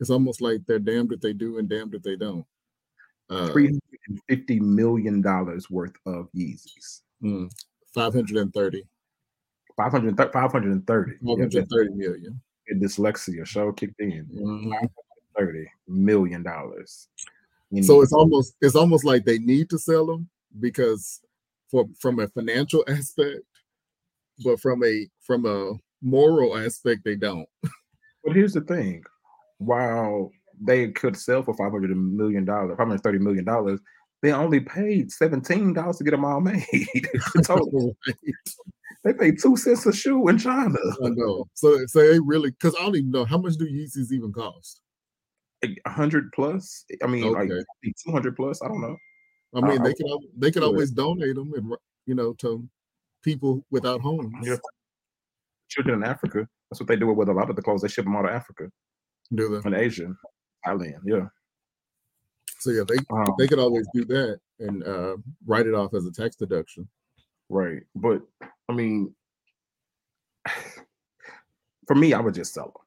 it's 0.00 0.10
almost 0.10 0.40
like 0.40 0.60
they're 0.66 0.78
damned 0.78 1.12
if 1.12 1.20
they 1.20 1.32
do 1.32 1.58
and 1.58 1.68
damned 1.68 1.94
if 1.94 2.02
they 2.02 2.16
don't. 2.16 2.44
Uh, 3.30 3.48
$350 3.48 4.60
million 4.60 5.22
worth 5.70 5.94
of 6.06 6.28
Yeezys. 6.36 7.00
Mm, 7.22 7.50
530. 7.94 8.82
530. 9.76 10.32
530. 10.32 11.12
530 11.24 11.94
million. 11.94 12.40
Dyslexia 12.74 13.46
show 13.46 13.72
kicked 13.72 14.00
in. 14.00 14.26
Mm-hmm. 14.34 14.86
30 15.36 15.66
million 15.88 16.42
dollars. 16.42 17.08
So 17.80 18.02
it's 18.02 18.12
almost 18.12 18.54
it's 18.60 18.76
almost 18.76 19.04
like 19.04 19.24
they 19.24 19.38
need 19.38 19.70
to 19.70 19.78
sell 19.78 20.04
them 20.04 20.28
because 20.60 21.20
for 21.70 21.86
from 21.98 22.18
a 22.18 22.28
financial 22.28 22.84
aspect, 22.88 23.40
but 24.44 24.60
from 24.60 24.84
a 24.84 25.08
from 25.22 25.46
a 25.46 25.72
moral 26.02 26.58
aspect, 26.58 27.02
they 27.04 27.16
don't. 27.16 27.48
But 28.24 28.36
here's 28.36 28.52
the 28.52 28.60
thing: 28.60 29.02
while 29.58 30.30
they 30.60 30.90
could 30.92 31.16
sell 31.16 31.42
for 31.42 31.54
500 31.54 31.96
million 31.96 32.44
dollars, 32.44 32.76
530 32.76 33.18
million 33.18 33.44
dollars. 33.44 33.80
They 34.22 34.30
only 34.30 34.60
paid 34.60 35.10
17 35.10 35.72
dollars 35.72 35.96
to 35.96 36.04
get 36.04 36.12
them 36.12 36.24
all 36.24 36.40
made. 36.40 36.64
total. 37.44 37.96
They 39.02 39.12
paid 39.12 39.40
two 39.42 39.56
cents 39.56 39.84
a 39.86 39.92
shoe 39.92 40.28
in 40.28 40.38
China. 40.38 40.78
I 41.04 41.08
know. 41.08 41.48
So, 41.54 41.84
so 41.86 41.98
they 41.98 42.20
really 42.20 42.50
because 42.50 42.76
I 42.78 42.84
don't 42.84 42.94
even 42.94 43.10
know 43.10 43.24
how 43.24 43.38
much 43.38 43.54
do 43.54 43.66
Yeezys 43.66 44.12
even 44.12 44.32
cost. 44.32 44.80
A 45.64 45.90
hundred 45.90 46.32
plus. 46.32 46.84
I 47.02 47.06
mean, 47.06 47.24
okay. 47.24 47.54
like 47.54 47.64
two 48.04 48.12
hundred 48.12 48.36
plus. 48.36 48.60
I 48.62 48.68
don't 48.68 48.80
know. 48.80 48.96
I 49.54 49.60
mean, 49.60 49.80
uh, 49.80 49.84
they 49.84 49.94
can 49.94 50.06
they 50.36 50.50
can 50.50 50.62
always 50.62 50.90
donate 50.90 51.36
them, 51.36 51.52
and 51.54 51.72
you 52.06 52.14
know, 52.14 52.32
to 52.34 52.68
people 53.22 53.64
without 53.70 54.00
homes. 54.00 54.34
Yeah. 54.42 54.56
Children 55.68 56.02
in 56.02 56.08
Africa. 56.08 56.48
That's 56.70 56.80
what 56.80 56.88
they 56.88 56.96
do 56.96 57.12
with 57.12 57.28
a 57.28 57.32
lot 57.32 57.48
of 57.48 57.56
the 57.56 57.62
clothes. 57.62 57.82
They 57.82 57.88
ship 57.88 58.04
them 58.04 58.16
out 58.16 58.24
of 58.24 58.32
Africa. 58.32 58.70
Do 59.34 59.60
they? 59.60 59.68
In 59.68 59.74
Asia. 59.74 60.14
Thailand, 60.66 61.00
yeah. 61.04 61.26
So 62.58 62.70
yeah, 62.70 62.84
they 62.86 62.96
um, 63.10 63.34
they 63.38 63.48
could 63.48 63.58
always 63.58 63.86
do 63.92 64.04
that 64.04 64.38
and 64.60 64.84
uh, 64.84 65.16
write 65.46 65.66
it 65.66 65.74
off 65.74 65.94
as 65.94 66.06
a 66.06 66.12
tax 66.12 66.36
deduction. 66.36 66.88
Right, 67.48 67.82
but 67.94 68.22
I 68.68 68.72
mean, 68.72 69.14
for 71.86 71.94
me, 71.96 72.14
I 72.14 72.20
would 72.20 72.34
just 72.34 72.54
sell 72.54 72.66
them. 72.66 72.82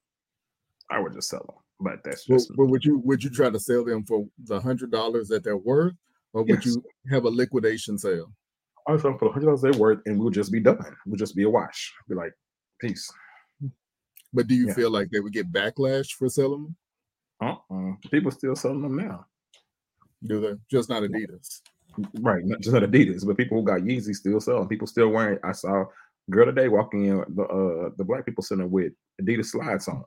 I 0.90 1.00
would 1.00 1.14
just 1.14 1.30
sell 1.30 1.44
them, 1.46 1.58
but 1.80 2.04
that's 2.04 2.26
just. 2.26 2.50
But, 2.50 2.58
but 2.58 2.66
would 2.68 2.86
you 2.86 3.00
would 3.00 3.24
you 3.24 3.30
try 3.30 3.50
to 3.50 3.60
sell 3.60 3.84
them 3.84 4.04
for 4.04 4.26
the 4.46 4.60
hundred 4.60 4.92
dollars 4.92 5.28
that 5.30 5.44
they're 5.44 5.58
worth, 5.58 5.94
or 6.34 6.44
would 6.44 6.66
yes. 6.66 6.66
you 6.66 6.84
have 7.10 7.26
a 7.26 7.30
liquidation 7.30 7.98
sale? 7.98 8.32
I 8.88 8.92
would 8.92 9.02
sell 9.02 9.12
them 9.12 9.20
for 9.20 9.30
the 9.30 9.34
hundred 9.34 9.46
dollars 9.46 9.62
they're 9.62 9.74
worth, 9.74 10.00
and 10.06 10.20
we'll 10.20 10.30
just 10.30 10.52
be 10.52 10.60
done. 10.60 10.80
We'll 11.06 11.18
just 11.18 11.36
be 11.36 11.44
a 11.44 11.50
wash. 11.50 11.94
Be 12.08 12.16
like, 12.16 12.34
peace. 12.80 13.10
But 14.34 14.48
do 14.48 14.56
you 14.56 14.68
yeah. 14.68 14.74
feel 14.74 14.92
like 14.92 15.10
they 15.10 15.22
would 15.22 15.34
get 15.34 15.52
backlash 15.52 16.12
for 16.12 16.28
selling 16.28 16.64
them? 16.64 16.76
Uh-uh. 17.42 17.94
People 18.12 18.32
still 18.32 18.56
selling 18.56 18.82
them 18.82 18.98
now. 18.98 19.26
Do 20.24 20.42
they? 20.42 20.54
Just 20.70 20.90
not 20.90 21.04
Adidas. 21.04 21.62
Right, 22.20 22.44
not 22.44 22.60
just 22.60 22.74
not 22.74 22.84
Adidas, 22.84 23.26
but 23.26 23.38
people 23.38 23.60
who 23.60 23.66
got 23.66 23.82
Yeezy 23.82 24.14
still 24.14 24.40
selling. 24.40 24.68
People 24.68 24.88
still 24.88 25.10
wearing. 25.10 25.40
I 25.44 25.54
saw 25.54 25.86
girl 26.30 26.46
today 26.46 26.68
walking 26.68 27.06
in 27.06 27.24
the 27.36 27.44
uh 27.44 27.90
the 27.98 28.04
black 28.04 28.26
people 28.26 28.44
sitting 28.44 28.70
with 28.70 28.94
Adidas 29.22 29.48
slides 29.48 29.88
on. 29.88 30.04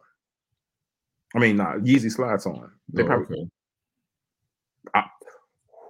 I 1.35 1.39
mean, 1.39 1.57
not 1.57 1.79
Yeezy 1.79 2.11
slides 2.11 2.47
on. 2.47 2.71
They 2.93 3.03
oh, 3.03 3.07
probably. 3.07 3.39
Okay. 3.39 3.49
I, 4.95 5.05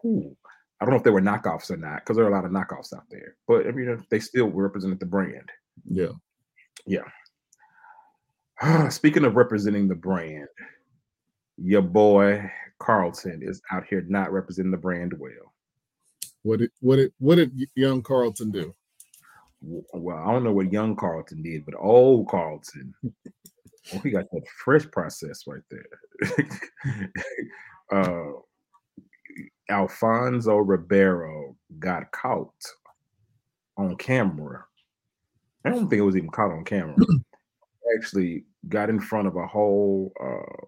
whew, 0.03 0.37
I 0.81 0.85
don't 0.85 0.93
know 0.93 0.99
if 0.99 1.05
they 1.05 1.11
were 1.11 1.21
knockoffs 1.21 1.71
or 1.71 1.77
not 1.77 2.01
because 2.01 2.17
there 2.17 2.25
are 2.25 2.31
a 2.31 2.35
lot 2.35 2.45
of 2.45 2.51
knockoffs 2.51 2.93
out 2.95 3.05
there. 3.11 3.37
But 3.47 3.67
I 3.67 3.71
mean, 3.73 4.05
they 4.11 4.21
still 4.21 4.49
represented 4.49 5.01
the 5.01 5.07
brand. 5.07 5.51
Yeah. 5.89 6.13
Yeah. 6.87 7.05
Speaking 8.91 9.25
of 9.25 9.37
representing 9.37 9.89
the 9.89 9.95
brand, 9.95 10.49
your 11.57 11.83
boy 11.83 12.51
Carlton 12.79 13.43
is 13.43 13.61
out 13.73 13.85
here 13.89 14.05
not 14.09 14.33
representing 14.33 14.71
the 14.71 14.77
brand 14.77 15.13
well. 15.19 15.53
What 16.43 16.61
did 16.61 16.71
what 16.81 16.97
did 16.97 17.13
what 17.19 17.35
did 17.37 17.69
young 17.75 18.03
Carlton 18.03 18.51
do? 18.51 18.75
Well, 19.61 20.17
I 20.17 20.33
don't 20.33 20.45
know 20.45 20.53
what 20.53 20.73
young 20.73 20.95
Carlton 20.95 21.43
did, 21.43 21.65
but 21.65 21.75
old 21.77 22.29
Carlton, 22.29 22.95
oh, 23.95 23.99
he 24.01 24.11
got 24.11 24.31
that 24.31 24.47
fresh 24.65 24.89
process 24.91 25.45
right 25.47 25.63
there. 25.71 27.11
uh, 27.93 28.33
Alfonso 29.71 30.57
Ribeiro 30.57 31.57
got 31.79 32.11
caught 32.13 32.53
on 33.77 33.97
camera. 33.97 34.65
I 35.65 35.71
don't 35.71 35.89
think 35.89 36.01
it 36.01 36.05
was 36.05 36.17
even 36.17 36.31
caught 36.31 36.51
on 36.51 36.65
camera. 36.65 36.97
Actually, 37.97 38.45
got 38.69 38.91
in 38.91 39.01
front 39.01 39.29
of 39.29 39.37
a 39.37 39.47
whole 39.47 40.13
uh, 40.23 40.67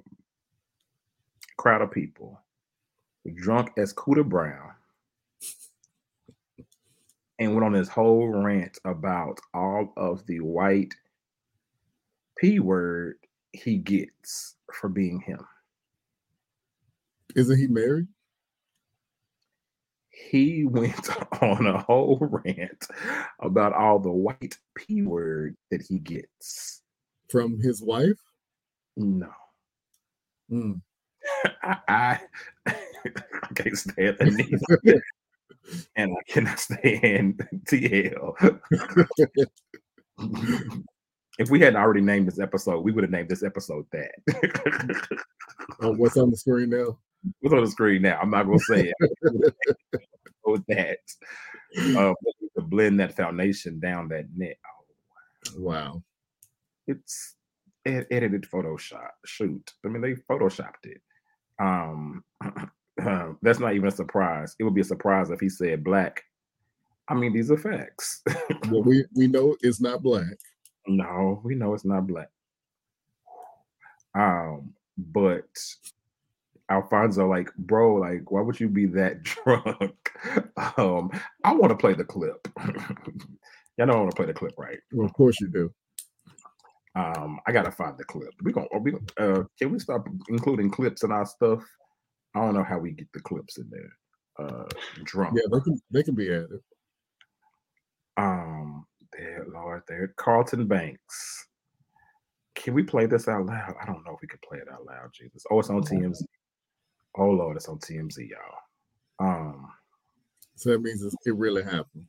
crowd 1.56 1.82
of 1.82 1.90
people, 1.90 2.40
drunk 3.36 3.70
as 3.76 3.92
Cooter 3.94 4.26
Brown, 4.26 4.72
and 7.38 7.54
went 7.54 7.64
on 7.64 7.72
this 7.72 7.88
whole 7.88 8.28
rant 8.28 8.78
about 8.84 9.40
all 9.54 9.92
of 9.96 10.24
the 10.26 10.40
white 10.40 10.94
P 12.40 12.58
word 12.58 13.16
he 13.52 13.76
gets 13.76 14.56
for 14.72 14.88
being 14.88 15.20
him. 15.20 15.40
Isn't 17.36 17.58
he 17.58 17.66
married? 17.66 18.06
He 20.10 20.64
went 20.68 21.08
on 21.42 21.66
a 21.66 21.78
whole 21.82 22.18
rant 22.20 22.86
about 23.40 23.72
all 23.74 23.98
the 23.98 24.10
white 24.10 24.56
p 24.74 25.02
word 25.02 25.56
that 25.70 25.82
he 25.82 25.98
gets. 25.98 26.82
From 27.28 27.60
his 27.60 27.80
wife? 27.80 28.18
No, 28.96 29.30
Mm. 30.50 30.80
I, 31.62 31.76
I, 31.88 32.20
I 32.66 33.54
can't 33.54 33.78
stand 33.78 34.16
that. 34.18 35.02
and 35.96 36.12
I 36.12 36.32
cannot 36.32 36.58
stand 36.58 37.46
TL. 37.66 38.60
If 41.40 41.50
we 41.50 41.58
hadn't 41.58 41.80
already 41.80 42.02
named 42.02 42.28
this 42.28 42.38
episode, 42.38 42.80
we 42.84 42.92
would 42.92 43.02
have 43.02 43.10
named 43.10 43.28
this 43.28 43.42
episode 43.42 43.86
that. 43.92 44.12
Oh, 45.82 45.92
what's 45.92 46.16
on 46.18 46.30
the 46.30 46.36
screen 46.36 46.70
now? 46.70 46.98
What's 47.40 47.54
on 47.54 47.64
the 47.64 47.70
screen 47.70 48.02
now? 48.02 48.18
I'm 48.20 48.30
not 48.30 48.44
gonna 48.46 48.58
say 48.58 48.92
it. 48.98 49.54
With 50.44 50.64
that, 50.68 50.98
uh, 51.96 52.12
to 52.56 52.62
blend 52.62 53.00
that 53.00 53.16
foundation 53.16 53.78
down 53.80 54.08
that 54.08 54.26
net. 54.36 54.56
Oh, 54.66 55.60
Wow. 55.60 56.02
it's 56.86 57.36
ed- 57.86 58.06
edited 58.10 58.42
Photoshop 58.42 59.10
shoot. 59.24 59.72
I 59.84 59.88
mean, 59.88 60.02
they 60.02 60.14
photoshopped 60.14 60.84
it. 60.84 61.00
Um, 61.58 62.24
that's 63.42 63.60
not 63.60 63.74
even 63.74 63.88
a 63.88 63.92
surprise. 63.92 64.54
It 64.58 64.64
would 64.64 64.74
be 64.74 64.82
a 64.82 64.84
surprise 64.84 65.30
if 65.30 65.40
he 65.40 65.48
said 65.48 65.82
black. 65.84 66.22
I 67.08 67.14
mean, 67.14 67.32
these 67.32 67.50
are 67.50 67.56
facts. 67.58 68.22
Well, 68.70 68.82
we 68.82 69.04
we 69.14 69.26
know 69.26 69.56
it's 69.62 69.80
not 69.80 70.02
black. 70.02 70.36
No, 70.90 71.40
we 71.44 71.54
know 71.54 71.74
it's 71.74 71.84
not 71.84 72.06
black. 72.06 72.28
Um, 74.14 74.74
but 74.98 75.46
Alfonso, 76.70 77.28
like, 77.28 77.48
bro, 77.56 77.94
like, 77.96 78.30
why 78.30 78.40
would 78.40 78.58
you 78.60 78.68
be 78.68 78.86
that 78.86 79.22
drunk? 79.22 80.10
um, 80.76 81.10
I 81.44 81.54
want 81.54 81.70
to 81.70 81.76
play 81.76 81.94
the 81.94 82.04
clip. 82.04 82.46
Y'all 83.78 83.86
know 83.86 83.94
I 83.94 84.00
want 84.00 84.10
to 84.10 84.16
play 84.16 84.26
the 84.26 84.34
clip, 84.34 84.54
right? 84.58 84.78
Well, 84.92 85.06
of 85.06 85.12
course 85.14 85.40
you 85.40 85.48
do. 85.48 85.72
Um, 86.96 87.38
I 87.46 87.52
gotta 87.52 87.70
find 87.70 87.96
the 87.96 88.04
clip. 88.04 88.34
We 88.42 88.52
gonna, 88.52 88.66
we, 88.80 88.90
gonna- 88.90 89.04
uh, 89.40 89.44
can 89.58 89.70
we 89.70 89.78
start 89.78 90.06
including 90.28 90.70
clips 90.70 91.04
in 91.04 91.12
our 91.12 91.24
stuff? 91.24 91.62
I 92.34 92.40
don't 92.40 92.54
know 92.54 92.64
how 92.64 92.78
we 92.78 92.90
get 92.92 93.06
the 93.12 93.20
clips 93.20 93.58
in 93.58 93.70
there. 93.70 94.46
Uh, 94.46 94.64
drunk. 95.04 95.36
Yeah, 95.36 95.48
they 95.52 95.60
can 95.60 95.80
they 95.92 96.02
can 96.02 96.14
be 96.14 96.28
added. 96.32 96.60
Um, 98.16 98.49
there, 99.20 99.46
Lord, 99.52 99.82
there, 99.88 100.14
Carlton 100.16 100.66
Banks. 100.66 101.46
Can 102.54 102.74
we 102.74 102.82
play 102.82 103.06
this 103.06 103.28
out 103.28 103.46
loud? 103.46 103.74
I 103.80 103.86
don't 103.86 104.04
know 104.04 104.14
if 104.14 104.20
we 104.22 104.28
can 104.28 104.40
play 104.46 104.58
it 104.58 104.68
out 104.72 104.84
loud, 104.84 105.10
Jesus. 105.12 105.44
Oh, 105.50 105.60
it's 105.60 105.70
on 105.70 105.82
TMZ. 105.82 106.22
Oh 107.16 107.30
Lord, 107.30 107.56
it's 107.56 107.68
on 107.68 107.78
TMZ, 107.78 108.28
y'all. 108.28 108.58
Um, 109.18 109.70
So 110.54 110.70
that 110.70 110.80
means 110.82 111.02
it's, 111.02 111.16
it 111.26 111.34
really 111.34 111.62
happened. 111.62 112.06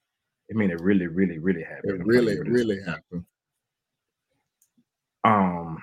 I 0.49 0.53
mean, 0.53 0.71
it 0.71 0.81
really, 0.81 1.07
really, 1.07 1.39
really 1.39 1.63
happened. 1.63 2.01
It 2.01 2.05
really, 2.05 2.39
really 2.39 2.79
happened. 2.85 3.25
Um, 5.23 5.81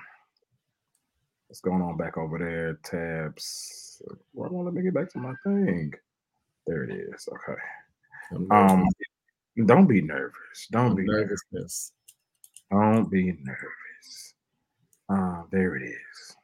what's 1.47 1.61
going 1.61 1.81
on 1.81 1.97
back 1.97 2.17
over 2.17 2.37
there? 2.37 2.79
Tabs. 2.83 4.01
Why 4.33 4.47
won't 4.47 4.65
let 4.65 4.73
me 4.73 4.83
get 4.83 4.93
back 4.93 5.09
to 5.13 5.19
my 5.19 5.33
thing? 5.43 5.93
There 6.67 6.83
it 6.83 6.91
is. 6.91 7.27
Okay. 7.27 7.59
Um. 8.51 8.87
Don't 9.65 9.87
be 9.87 10.01
nervous. 10.01 10.67
Don't 10.71 10.95
be 10.95 11.03
nervous. 11.03 11.41
nervousness. 11.51 11.91
Don't 12.71 13.09
be 13.09 13.33
nervous. 13.43 14.33
Uh, 15.09 15.43
there 15.51 15.75
it 15.75 15.83
is. 15.89 16.35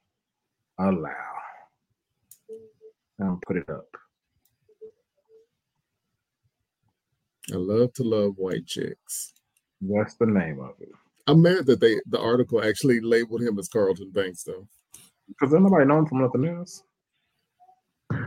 Allow. 0.79 1.11
Now 3.19 3.39
put 3.45 3.57
it 3.57 3.69
up. 3.69 3.87
I 7.53 7.57
love 7.57 7.93
to 7.93 8.03
love 8.03 8.33
white 8.37 8.65
chicks. 8.65 9.33
That's 9.81 10.15
the 10.15 10.25
name 10.25 10.59
of 10.59 10.71
it. 10.79 10.89
I'm 11.27 11.41
mad 11.41 11.65
that 11.67 11.79
they 11.79 11.99
the 12.07 12.19
article 12.19 12.63
actually 12.63 12.99
labeled 12.99 13.41
him 13.41 13.59
as 13.59 13.67
Carlton 13.67 14.11
Banks 14.11 14.43
though. 14.43 14.67
Because 15.27 15.51
then 15.51 15.63
nobody 15.63 15.85
know 15.85 15.99
him 15.99 16.05
from 16.07 16.21
nothing 16.21 16.45
else. 16.45 16.83
Hey, 18.11 18.19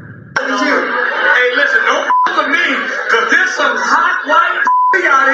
listen, 1.56 1.82
don't 1.84 2.08
f- 2.28 2.38
with 2.38 2.48
me, 2.48 2.74
cause 3.10 3.30
there's 3.30 3.50
some 3.54 3.76
hot 3.76 4.26
white 4.26 4.58
out 4.58 4.62
here. 4.62 4.67
And 4.92 5.04
now, 5.04 5.26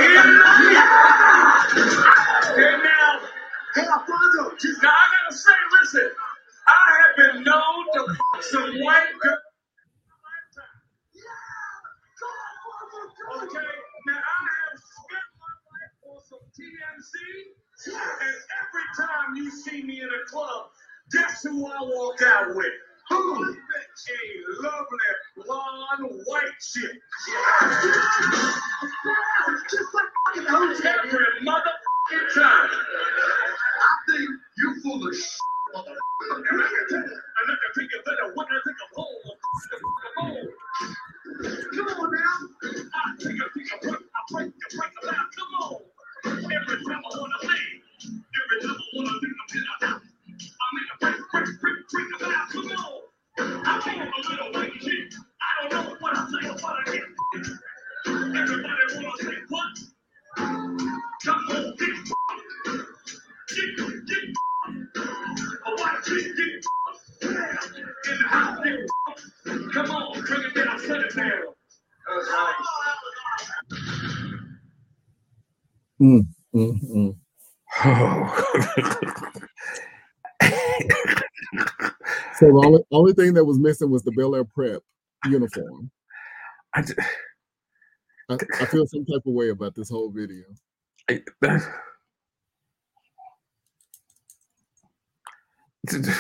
now 4.83 4.91
I 4.91 5.13
gotta 5.13 5.37
say, 5.37 5.53
listen, 5.83 6.11
I 6.69 7.03
have 7.03 7.17
been 7.35 7.45
known 7.45 7.85
to 7.95 8.07
f- 8.11 8.45
some 8.45 8.81
white 8.81 9.13
girls. 9.23 9.39
Okay, 13.43 13.67
now 14.07 14.15
I 14.15 14.19
have 14.19 14.81
spent 14.81 15.29
my 15.41 15.55
life 15.71 16.11
on 16.11 16.21
some 16.29 16.45
TMZ, 16.59 17.15
and 18.23 18.37
every 18.63 19.07
time 19.07 19.37
you 19.37 19.51
see 19.51 19.83
me 19.83 20.01
in 20.03 20.09
a 20.09 20.31
club, 20.31 20.67
guess 21.13 21.43
who 21.45 21.67
I 21.67 21.79
walk 21.83 22.23
out 22.23 22.55
with? 22.57 22.73
Who? 23.11 23.57
A 23.95 24.63
lovely 24.63 24.99
blonde 25.37 26.23
white 26.27 26.43
chick. 26.61 26.91
Every 30.85 31.21
motherfucking 31.47 32.35
time. 32.35 32.71
I 32.71 33.97
think 34.09 34.31
you 34.59 34.83
full 34.83 35.07
of 35.07 35.15
shit. 35.15 35.54
Thing 83.25 83.35
that 83.35 83.45
was 83.45 83.59
missing 83.59 83.91
was 83.91 84.03
the 84.03 84.13
Bel 84.13 84.35
Air 84.35 84.45
Prep 84.45 84.83
uniform. 85.27 85.91
I 86.75 86.83
just, 86.83 86.95
I, 88.29 88.37
I 88.61 88.65
feel 88.67 88.87
some 88.87 89.05
type 89.07 89.23
of 89.27 89.33
way 89.33 89.49
about 89.51 89.75
this 89.75 89.89
whole 89.89 90.11
video. 90.11 90.45
I, 91.09 91.23
that, 91.41 91.63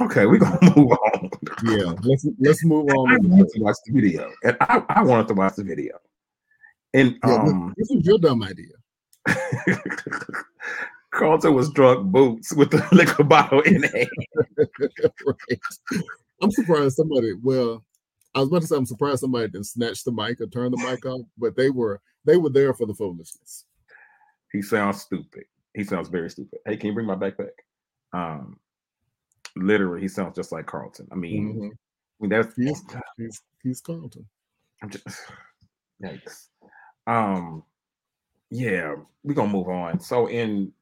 okay, 0.00 0.26
we're 0.26 0.38
gonna 0.38 0.58
move 0.76 0.90
on. 0.92 1.30
Yeah, 1.64 1.92
let's 2.02 2.26
let's 2.40 2.64
move 2.64 2.88
on. 2.88 3.12
I 3.12 3.18
wanted 3.18 3.48
to 3.54 3.60
watch 3.60 3.76
the 3.86 3.92
video, 3.92 4.32
and 4.44 4.56
I, 4.60 4.82
I 4.88 5.02
wanted 5.02 5.28
to 5.28 5.34
watch 5.34 5.56
the 5.56 5.64
video. 5.64 5.98
And 6.94 7.16
Yeah, 7.24 7.42
this- 7.44 7.52
um, 7.52 7.74
this 7.76 7.88
was 7.90 8.04
your 8.06 8.18
dumb 8.18 8.42
idea. 8.42 8.74
Carlton 11.14 11.54
was 11.54 11.70
drunk 11.70 12.10
boots 12.10 12.52
with 12.54 12.70
the 12.70 12.86
liquor 12.92 13.22
bottle 13.24 13.60
in 13.60 13.82
hand. 13.84 14.08
right. 14.58 15.60
I'm 16.42 16.50
surprised 16.50 16.96
somebody. 16.96 17.32
Well, 17.42 17.84
I 18.34 18.40
was 18.40 18.48
about 18.48 18.62
to 18.62 18.66
say 18.66 18.76
I'm 18.76 18.86
surprised 18.86 19.20
somebody 19.20 19.46
didn't 19.48 19.66
snatch 19.66 20.02
the 20.04 20.12
mic 20.12 20.40
or 20.40 20.46
turn 20.46 20.72
the 20.72 20.76
mic 20.78 21.06
off, 21.06 21.22
but 21.38 21.56
they 21.56 21.70
were 21.70 22.00
they 22.24 22.36
were 22.36 22.50
there 22.50 22.74
for 22.74 22.86
the 22.86 22.94
foolishness. 22.94 23.64
He 24.52 24.60
sounds 24.62 25.02
stupid. 25.02 25.44
He 25.74 25.84
sounds 25.84 26.08
very 26.08 26.30
stupid. 26.30 26.58
Hey, 26.66 26.76
can 26.76 26.88
you 26.88 26.94
bring 26.94 27.06
my 27.06 27.14
backpack? 27.16 27.50
Um, 28.12 28.58
literally, 29.56 30.00
he 30.00 30.08
sounds 30.08 30.34
just 30.36 30.52
like 30.52 30.66
Carlton. 30.66 31.06
I 31.12 31.14
mean, 31.14 31.54
Mhm. 31.54 31.70
I 31.70 31.76
mean 32.20 32.30
that's 32.30 32.54
He's, 32.56 32.82
he's 33.16 33.42
he's 33.62 33.80
Carlton. 33.80 34.26
I'm 34.82 34.90
just 34.90 35.06
yikes. 36.02 36.48
Um, 37.06 37.62
yeah, 38.50 38.94
we're 39.22 39.34
gonna 39.34 39.52
move 39.52 39.68
on. 39.68 40.00
So 40.00 40.26
in 40.28 40.72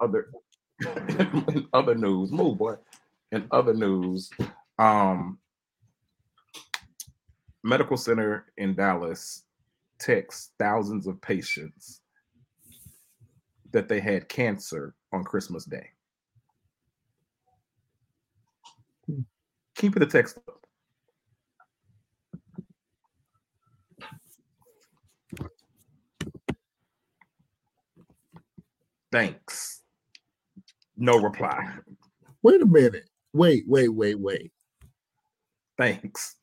other 0.00 0.28
in 0.84 1.66
other 1.72 1.94
news, 1.94 2.30
move 2.32 2.58
boy. 2.58 2.74
In 3.32 3.46
other 3.50 3.74
news, 3.74 4.30
um, 4.78 5.38
medical 7.64 7.96
center 7.96 8.46
in 8.56 8.74
Dallas 8.74 9.44
texts 9.98 10.52
thousands 10.58 11.06
of 11.06 11.20
patients 11.20 12.00
that 13.72 13.88
they 13.88 14.00
had 14.00 14.28
cancer 14.28 14.94
on 15.12 15.24
Christmas 15.24 15.64
Day. 15.64 15.88
Keep 19.76 19.96
it 19.96 20.02
a 20.02 20.06
text. 20.06 20.38
up. 20.48 20.66
Thanks. 29.12 29.82
No 30.96 31.16
reply. 31.18 31.74
Wait 32.42 32.62
a 32.62 32.66
minute. 32.66 33.08
Wait, 33.32 33.64
wait, 33.66 33.88
wait, 33.88 34.18
wait. 34.18 34.52
Thanks. 35.78 36.36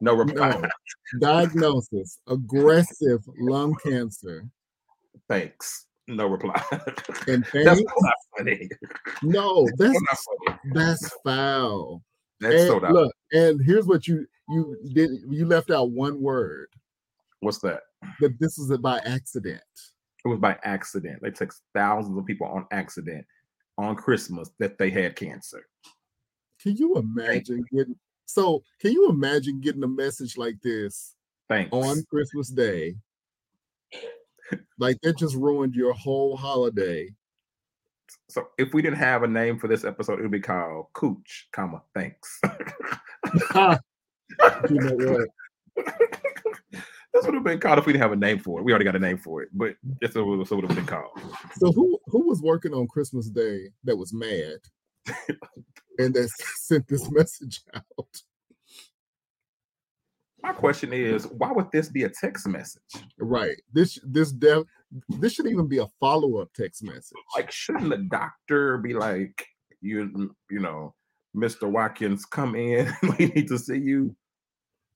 No 0.00 0.14
reply. 0.14 0.50
No. 0.50 0.68
Diagnosis: 1.20 2.18
aggressive 2.26 3.22
lung 3.38 3.74
cancer. 3.82 4.44
Thanks. 5.28 5.86
No 6.06 6.26
reply. 6.26 6.62
And 7.26 7.44
That's 7.52 7.80
thanks. 7.80 7.82
not 8.00 8.14
funny. 8.36 8.68
No, 9.22 9.68
that's 9.78 9.98
That's 10.10 10.26
that's 10.72 11.10
foul. 11.24 12.02
That's 12.40 12.54
and 12.62 12.68
so 12.68 12.78
not. 12.78 12.92
look, 12.92 13.12
and 13.32 13.60
here's 13.64 13.86
what 13.86 14.06
you 14.06 14.26
you 14.48 14.76
did. 14.92 15.10
You 15.28 15.46
left 15.46 15.70
out 15.70 15.90
one 15.90 16.20
word 16.20 16.68
What's 17.40 17.58
that? 17.58 17.80
that 18.20 18.38
this 18.38 18.58
is 18.58 18.76
by 18.78 18.98
accident. 19.04 19.60
It 20.24 20.28
was 20.28 20.38
by 20.38 20.56
accident. 20.62 21.20
They 21.22 21.30
took 21.30 21.52
thousands 21.74 22.18
of 22.18 22.26
people 22.26 22.46
on 22.46 22.66
accident 22.70 23.24
on 23.78 23.96
Christmas 23.96 24.50
that 24.58 24.76
they 24.76 24.90
had 24.90 25.16
cancer. 25.16 25.66
Can 26.60 26.76
you 26.76 26.96
imagine 26.96 27.64
getting? 27.72 27.96
So, 28.26 28.62
can 28.80 28.92
you 28.92 29.08
imagine 29.08 29.60
getting 29.60 29.84
a 29.84 29.88
message 29.88 30.36
like 30.36 30.60
this 30.62 31.14
Thanks. 31.48 31.70
on 31.72 32.04
Christmas 32.10 32.50
Day? 32.50 32.96
Like 34.78 35.00
that 35.02 35.18
just 35.18 35.34
ruined 35.36 35.74
your 35.74 35.92
whole 35.92 36.36
holiday. 36.36 37.08
So 38.28 38.48
if 38.58 38.74
we 38.74 38.82
didn't 38.82 38.98
have 38.98 39.22
a 39.22 39.28
name 39.28 39.58
for 39.58 39.68
this 39.68 39.84
episode, 39.84 40.18
it 40.18 40.22
would 40.22 40.30
be 40.30 40.40
called 40.40 40.86
Cooch, 40.94 41.48
comma, 41.52 41.82
thanks. 41.94 42.40
You 44.70 44.78
know 44.80 45.24
what? 45.76 46.22
This 47.18 47.26
would 47.26 47.34
have 47.34 47.42
been 47.42 47.58
called 47.58 47.80
if 47.80 47.86
we 47.86 47.92
didn't 47.92 48.02
have 48.02 48.12
a 48.12 48.16
name 48.16 48.38
for 48.38 48.60
it. 48.60 48.62
We 48.62 48.70
already 48.70 48.84
got 48.84 48.94
a 48.94 49.00
name 49.00 49.18
for 49.18 49.42
it, 49.42 49.48
but 49.52 49.74
that's 50.00 50.14
what 50.14 50.22
it 50.22 50.50
would 50.50 50.64
have 50.66 50.76
been 50.76 50.86
called. 50.86 51.10
So 51.56 51.72
who 51.72 51.98
who 52.06 52.28
was 52.28 52.40
working 52.40 52.72
on 52.72 52.86
Christmas 52.86 53.28
Day 53.28 53.70
that 53.82 53.96
was 53.96 54.12
mad 54.12 54.58
and 55.98 56.14
that 56.14 56.30
sent 56.56 56.86
this 56.86 57.10
message 57.10 57.62
out? 57.74 58.22
My 60.44 60.52
question 60.52 60.92
is, 60.92 61.26
why 61.26 61.50
would 61.50 61.72
this 61.72 61.88
be 61.88 62.04
a 62.04 62.08
text 62.08 62.46
message? 62.46 63.02
Right. 63.18 63.56
This 63.72 63.98
this 64.04 64.30
dev 64.30 64.64
this 65.08 65.32
should 65.32 65.48
even 65.48 65.66
be 65.66 65.78
a 65.78 65.88
follow-up 65.98 66.52
text 66.54 66.84
message. 66.84 67.18
Like, 67.36 67.50
shouldn't 67.50 67.90
the 67.90 67.98
doctor 67.98 68.78
be 68.78 68.94
like, 68.94 69.44
you, 69.80 70.34
you 70.50 70.60
know, 70.60 70.94
Mr. 71.36 71.68
Watkins, 71.68 72.24
come 72.24 72.54
in. 72.54 72.90
we 73.18 73.26
need 73.26 73.48
to 73.48 73.58
see 73.58 73.78
you. 73.78 74.14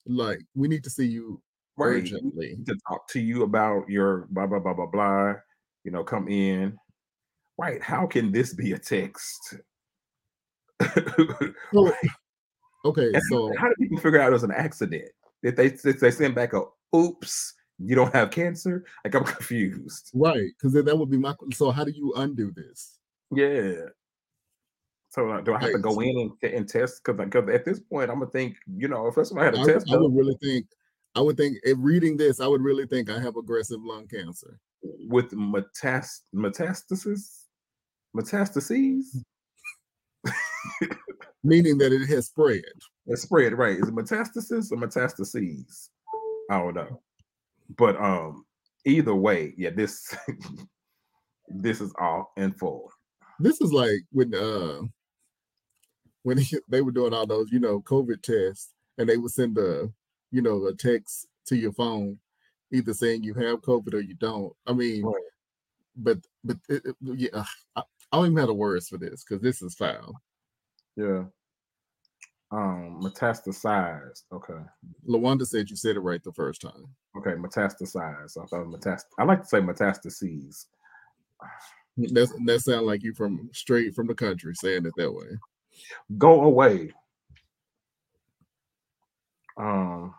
Like 0.06 0.40
we 0.54 0.68
need 0.68 0.84
to 0.84 0.90
see 0.90 1.06
you 1.06 1.42
Right. 1.76 1.96
urgently. 2.02 2.58
to 2.66 2.76
talk 2.88 3.08
to 3.08 3.20
you 3.20 3.42
about 3.44 3.88
your 3.88 4.26
blah 4.30 4.46
blah 4.46 4.58
blah 4.58 4.74
blah 4.74 4.86
blah. 4.86 5.34
You 5.84 5.90
know, 5.90 6.04
come 6.04 6.28
in. 6.28 6.76
Right. 7.58 7.82
How 7.82 8.06
can 8.06 8.30
this 8.32 8.54
be 8.54 8.72
a 8.72 8.78
text? 8.78 9.56
So, 11.72 11.92
okay, 12.84 13.12
And 13.14 13.22
so 13.30 13.52
how 13.56 13.68
do 13.68 13.74
people 13.78 13.98
figure 13.98 14.20
out 14.20 14.30
it 14.30 14.32
was 14.32 14.42
an 14.42 14.50
accident? 14.50 15.08
Did 15.42 15.56
they 15.56 15.70
did 15.70 16.00
they 16.00 16.10
send 16.10 16.34
back 16.34 16.52
a 16.52 16.64
oops, 16.94 17.54
you 17.78 17.94
don't 17.94 18.12
have 18.14 18.30
cancer? 18.30 18.84
Like 19.04 19.14
I'm 19.14 19.24
confused. 19.36 20.10
right, 20.14 20.50
because 20.58 20.72
that 20.72 20.98
would 20.98 21.10
be 21.10 21.16
my 21.18 21.34
so 21.54 21.70
how 21.70 21.84
do 21.84 21.92
you 21.92 22.12
undo 22.16 22.50
this? 22.50 22.98
Yeah. 23.34 23.74
So 25.10 25.30
uh, 25.30 25.40
do 25.42 25.54
I 25.54 25.60
have 25.60 25.72
to 25.72 25.78
go 25.78 26.00
in 26.00 26.32
and, 26.42 26.52
and 26.52 26.68
test? 26.68 27.02
Because 27.04 27.24
because 27.24 27.48
at 27.48 27.64
this 27.64 27.78
point 27.80 28.10
I'm 28.10 28.18
gonna 28.18 28.30
think, 28.30 28.56
you 28.76 28.88
know, 28.88 29.06
if 29.06 29.14
that's 29.14 29.30
what 29.30 29.42
I 29.42 29.44
had 29.46 29.54
I, 29.54 29.60
would- 29.60 29.72
test 29.72 29.92
I 29.92 29.96
would 29.96 30.14
really 30.14 30.36
think 30.42 30.66
I 31.14 31.20
would 31.20 31.36
think 31.36 31.58
if 31.62 31.76
reading 31.80 32.16
this, 32.16 32.40
I 32.40 32.46
would 32.46 32.62
really 32.62 32.86
think 32.86 33.10
I 33.10 33.20
have 33.20 33.36
aggressive 33.36 33.80
lung 33.82 34.06
cancer. 34.08 34.58
with 35.08 35.30
metast 35.32 36.20
metastasis, 36.34 37.44
metastases, 38.16 39.22
Meaning 41.44 41.78
that 41.78 41.92
it 41.92 42.06
has 42.08 42.26
spread. 42.26 42.62
It's 43.06 43.22
spread 43.22 43.58
right. 43.58 43.76
Is 43.76 43.88
it 43.88 43.94
metastasis 43.94 44.70
or 44.70 44.76
metastases? 44.76 45.88
I 46.50 46.58
don't 46.58 46.74
know. 46.74 47.00
But 47.76 48.00
um, 48.00 48.44
either 48.84 49.14
way, 49.14 49.54
yeah, 49.56 49.70
this 49.70 50.14
this 51.48 51.80
is 51.80 51.92
all 51.98 52.32
in 52.36 52.52
full. 52.52 52.90
This 53.40 53.60
is 53.60 53.72
like 53.72 54.02
when 54.10 54.34
uh 54.34 54.82
when 56.22 56.40
they 56.68 56.82
were 56.82 56.92
doing 56.92 57.12
all 57.12 57.26
those, 57.26 57.50
you 57.50 57.58
know, 57.58 57.80
COVID 57.80 58.22
tests, 58.22 58.72
and 58.98 59.08
they 59.08 59.16
would 59.16 59.32
send 59.32 59.58
a, 59.58 59.90
you 60.32 60.42
know, 60.42 60.66
a 60.66 60.74
text 60.74 61.28
to 61.46 61.56
your 61.56 61.72
phone, 61.72 62.18
either 62.72 62.92
saying 62.94 63.22
you 63.22 63.34
have 63.34 63.60
COVID 63.62 63.94
or 63.94 64.00
you 64.00 64.14
don't. 64.14 64.52
I 64.66 64.72
mean, 64.72 65.04
Right. 65.04 65.14
but 65.96 66.18
but 66.42 66.56
it, 66.68 66.82
it- 66.86 66.96
yeah, 67.02 67.44
I, 67.76 67.82
I 68.10 68.16
don't 68.16 68.26
even 68.26 68.38
have 68.38 68.48
the 68.48 68.54
words 68.54 68.88
for 68.88 68.98
this 68.98 69.22
because 69.24 69.40
this 69.42 69.62
is 69.62 69.74
foul. 69.74 70.14
Yeah. 70.96 71.24
Um, 72.50 73.00
metastasized. 73.02 74.24
Okay. 74.30 74.60
Lawanda 75.08 75.46
said 75.46 75.70
you 75.70 75.76
said 75.76 75.96
it 75.96 76.00
right 76.00 76.22
the 76.22 76.32
first 76.32 76.60
time. 76.60 76.86
Okay, 77.16 77.30
metastasized. 77.30 78.36
I 78.42 78.44
thought 78.46 78.66
metast. 78.66 79.02
I 79.18 79.24
like 79.24 79.40
to 79.42 79.48
say 79.48 79.60
metastases. 79.60 80.66
That's 81.96 82.32
that 82.46 82.60
sound 82.60 82.86
like 82.86 83.02
you 83.02 83.14
from 83.14 83.48
straight 83.54 83.94
from 83.94 84.06
the 84.06 84.14
country 84.14 84.54
saying 84.54 84.84
it 84.86 84.92
that 84.96 85.12
way. 85.12 85.38
Go 86.18 86.42
away. 86.42 86.92
Um. 89.56 90.14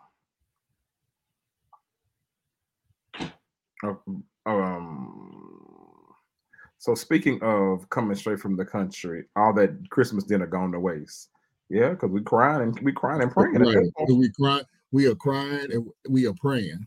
Um. 4.46 5.44
So 6.78 6.94
speaking 6.94 7.38
of 7.42 7.88
coming 7.88 8.14
straight 8.16 8.40
from 8.40 8.56
the 8.56 8.64
country, 8.64 9.24
all 9.36 9.54
that 9.54 9.88
Christmas 9.90 10.24
dinner 10.24 10.46
gone 10.46 10.72
to 10.72 10.80
waste. 10.80 11.30
Yeah, 11.70 11.90
because 11.90 12.10
we 12.10 12.20
crying 12.20 12.62
and 12.62 12.78
we 12.80 12.92
crying 12.92 13.22
and 13.22 13.32
praying. 13.32 13.54
Right. 13.54 13.86
We 14.08 14.28
cry, 14.30 14.60
we 14.92 15.06
are 15.06 15.14
crying 15.14 15.72
and 15.72 15.88
we 16.08 16.26
are 16.26 16.34
praying. 16.34 16.86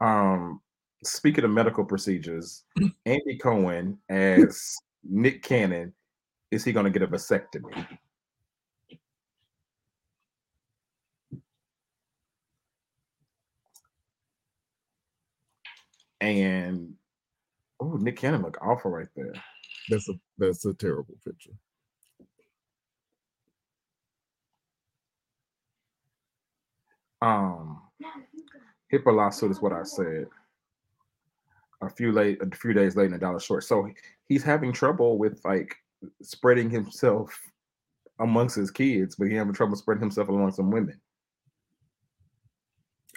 Um, 0.00 0.60
speaking 1.04 1.44
of 1.44 1.50
medical 1.50 1.84
procedures, 1.84 2.64
Andy 3.04 3.36
Cohen 3.38 3.98
as 4.08 4.76
Nick 5.04 5.42
Cannon, 5.42 5.92
is 6.50 6.64
he 6.64 6.72
going 6.72 6.84
to 6.84 6.90
get 6.90 7.02
a 7.02 7.06
vasectomy? 7.06 7.86
And 16.20 16.94
oh, 17.80 17.96
Nick 17.96 18.16
Cannon 18.16 18.42
look 18.42 18.58
awful 18.62 18.90
right 18.90 19.08
there. 19.16 19.32
That's 19.88 20.08
a 20.08 20.14
that's 20.38 20.64
a 20.64 20.74
terrible 20.74 21.14
picture. 21.24 21.52
Um, 27.22 27.82
HIPAA 28.92 29.14
lawsuit 29.14 29.50
is 29.50 29.60
what 29.60 29.72
I 29.72 29.82
said. 29.82 30.26
A 31.82 31.90
few 31.90 32.12
late, 32.12 32.40
a 32.40 32.56
few 32.56 32.72
days 32.72 32.96
late, 32.96 33.06
and 33.06 33.14
a 33.14 33.18
dollar 33.18 33.40
short. 33.40 33.64
So 33.64 33.88
he's 34.28 34.42
having 34.42 34.72
trouble 34.72 35.18
with 35.18 35.40
like 35.44 35.74
spreading 36.22 36.70
himself 36.70 37.38
amongst 38.18 38.56
his 38.56 38.70
kids, 38.70 39.16
but 39.16 39.28
he 39.28 39.34
having 39.34 39.52
trouble 39.52 39.76
spreading 39.76 40.02
himself 40.02 40.28
amongst 40.28 40.56
some 40.56 40.70
women. 40.70 40.98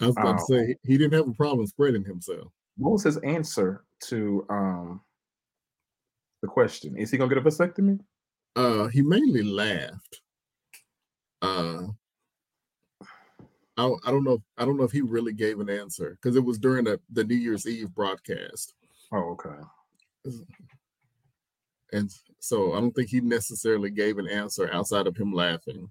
I 0.01 0.07
was 0.07 0.17
about 0.17 0.37
to 0.39 0.43
Oh. 0.43 0.45
say 0.47 0.75
he 0.83 0.97
didn't 0.97 1.13
have 1.13 1.27
a 1.27 1.33
problem 1.33 1.67
spreading 1.67 2.03
himself. 2.03 2.51
What 2.79 2.93
was 2.93 3.03
his 3.03 3.17
answer 3.17 3.83
to 4.05 4.45
um 4.49 5.01
the 6.41 6.47
question? 6.47 6.97
Is 6.97 7.11
he 7.11 7.17
gonna 7.17 7.33
get 7.33 7.45
a 7.45 7.47
vasectomy? 7.47 7.99
Uh 8.55 8.87
he 8.87 9.01
mainly 9.01 9.43
laughed. 9.43 10.21
Uh 11.41 11.87
I, 13.77 13.85
I 14.05 14.11
don't 14.11 14.23
know 14.23 14.41
I 14.57 14.65
don't 14.65 14.77
know 14.77 14.85
if 14.85 14.91
he 14.91 15.01
really 15.01 15.33
gave 15.33 15.59
an 15.59 15.69
answer 15.69 16.17
because 16.21 16.35
it 16.35 16.43
was 16.43 16.57
during 16.57 16.85
the, 16.85 16.99
the 17.11 17.23
New 17.23 17.35
Year's 17.35 17.67
Eve 17.67 17.93
broadcast. 17.93 18.73
Oh, 19.11 19.37
okay. 19.37 19.59
And 21.91 22.11
so 22.39 22.73
I 22.73 22.79
don't 22.79 22.91
think 22.91 23.09
he 23.09 23.19
necessarily 23.19 23.89
gave 23.89 24.19
an 24.19 24.27
answer 24.27 24.69
outside 24.71 25.07
of 25.07 25.17
him 25.17 25.33
laughing. 25.33 25.89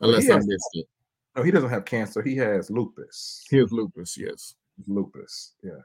Unless 0.00 0.30
I 0.30 0.36
missed 0.36 0.70
it. 0.74 0.86
No, 1.34 1.42
he 1.42 1.50
doesn't 1.50 1.70
have 1.70 1.84
cancer. 1.84 2.22
He 2.22 2.36
has 2.36 2.70
lupus. 2.70 3.44
He 3.50 3.56
has 3.56 3.72
lupus, 3.72 4.16
yes. 4.16 4.54
lupus. 4.86 5.54
Yeah. 5.62 5.80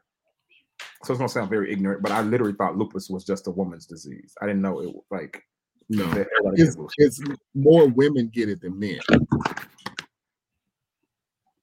So 1.03 1.13
it's 1.13 1.19
gonna 1.19 1.29
sound 1.29 1.49
very 1.49 1.71
ignorant, 1.71 2.01
but 2.01 2.11
I 2.11 2.21
literally 2.21 2.53
thought 2.53 2.77
lupus 2.77 3.09
was 3.09 3.25
just 3.25 3.47
a 3.47 3.51
woman's 3.51 3.85
disease. 3.85 4.33
I 4.41 4.47
didn't 4.47 4.61
know 4.61 4.79
it 4.79 4.93
was 4.93 5.03
like 5.11 5.43
No. 5.89 6.09
It's, 6.53 6.77
it's 6.97 7.21
more 7.53 7.87
women 7.87 8.29
get 8.33 8.49
it 8.49 8.61
than 8.61 8.79
men. 8.79 8.99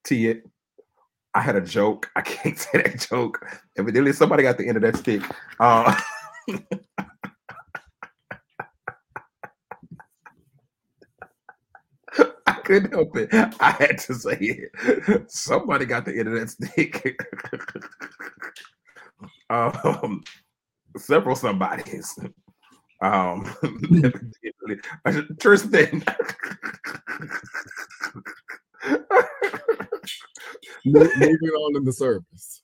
T 0.03 0.27
it. 0.27 0.43
I 1.33 1.41
had 1.41 1.55
a 1.55 1.61
joke. 1.61 2.09
I 2.15 2.21
can't 2.21 2.57
say 2.57 2.81
that 2.83 3.07
joke. 3.09 3.45
Evidently, 3.77 4.13
somebody 4.13 4.43
got 4.43 4.57
the 4.57 4.67
end 4.67 4.77
of 4.77 4.83
that 4.83 4.97
stick. 4.97 5.23
Uh, 5.59 5.99
couldn't 12.71 12.93
help 12.93 13.17
it. 13.17 13.29
I 13.59 13.71
had 13.71 13.97
to 13.99 14.13
say 14.13 14.37
it. 14.39 15.31
Somebody 15.31 15.85
got 15.85 16.05
the 16.05 16.17
end 16.17 16.29
of 16.29 16.39
that 16.39 16.49
stick. 16.49 17.19
um, 19.49 20.23
several 20.97 21.35
somebodies. 21.35 22.17
Um, 23.01 23.51
Tristan. 25.39 26.03
Moving 30.85 31.49
on 31.49 31.77
in 31.77 31.83
the 31.83 31.93
service. 31.93 32.61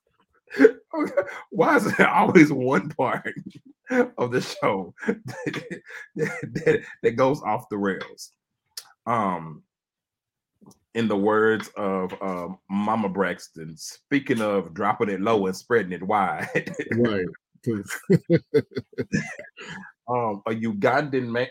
Why 1.52 1.76
is 1.78 1.96
there 1.98 2.10
always 2.10 2.52
one 2.52 2.89
part 2.89 3.34
of 4.17 4.32
the 4.32 4.41
show 4.41 4.93
that, 5.06 5.82
that, 6.15 6.82
that 7.04 7.12
goes 7.12 7.41
off 7.41 7.70
the 7.70 7.78
rails? 7.78 8.32
Um, 9.06 9.63
in 10.93 11.08
the 11.08 11.17
words 11.17 11.69
of 11.77 12.13
um, 12.21 12.58
Mama 12.69 13.10
Braxton, 13.10 13.77
speaking 13.77 14.41
of 14.41 14.73
dropping 14.73 15.10
it 15.10 15.21
low 15.21 15.45
and 15.45 15.56
spreading 15.56 15.91
it 15.91 16.03
wide, 16.03 16.75
right. 16.95 17.25
um, 20.08 20.41
a 20.45 20.51
Ugandan 20.51 21.27
man, 21.27 21.47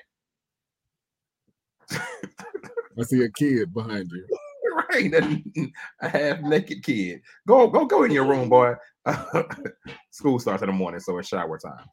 I 1.90 3.02
see 3.02 3.22
a 3.22 3.30
kid 3.30 3.72
behind 3.72 4.10
you. 4.10 4.26
right, 4.90 5.12
a, 5.14 5.42
a 6.00 6.08
half 6.08 6.40
naked 6.40 6.82
kid. 6.82 7.20
Go, 7.46 7.68
go, 7.68 7.84
go 7.84 8.04
in 8.04 8.10
your 8.10 8.24
room, 8.24 8.48
boy. 8.48 8.74
School 10.10 10.38
starts 10.38 10.62
in 10.62 10.68
the 10.68 10.72
morning, 10.72 11.00
so 11.00 11.18
it's 11.18 11.28
shower 11.28 11.58
time. 11.58 11.84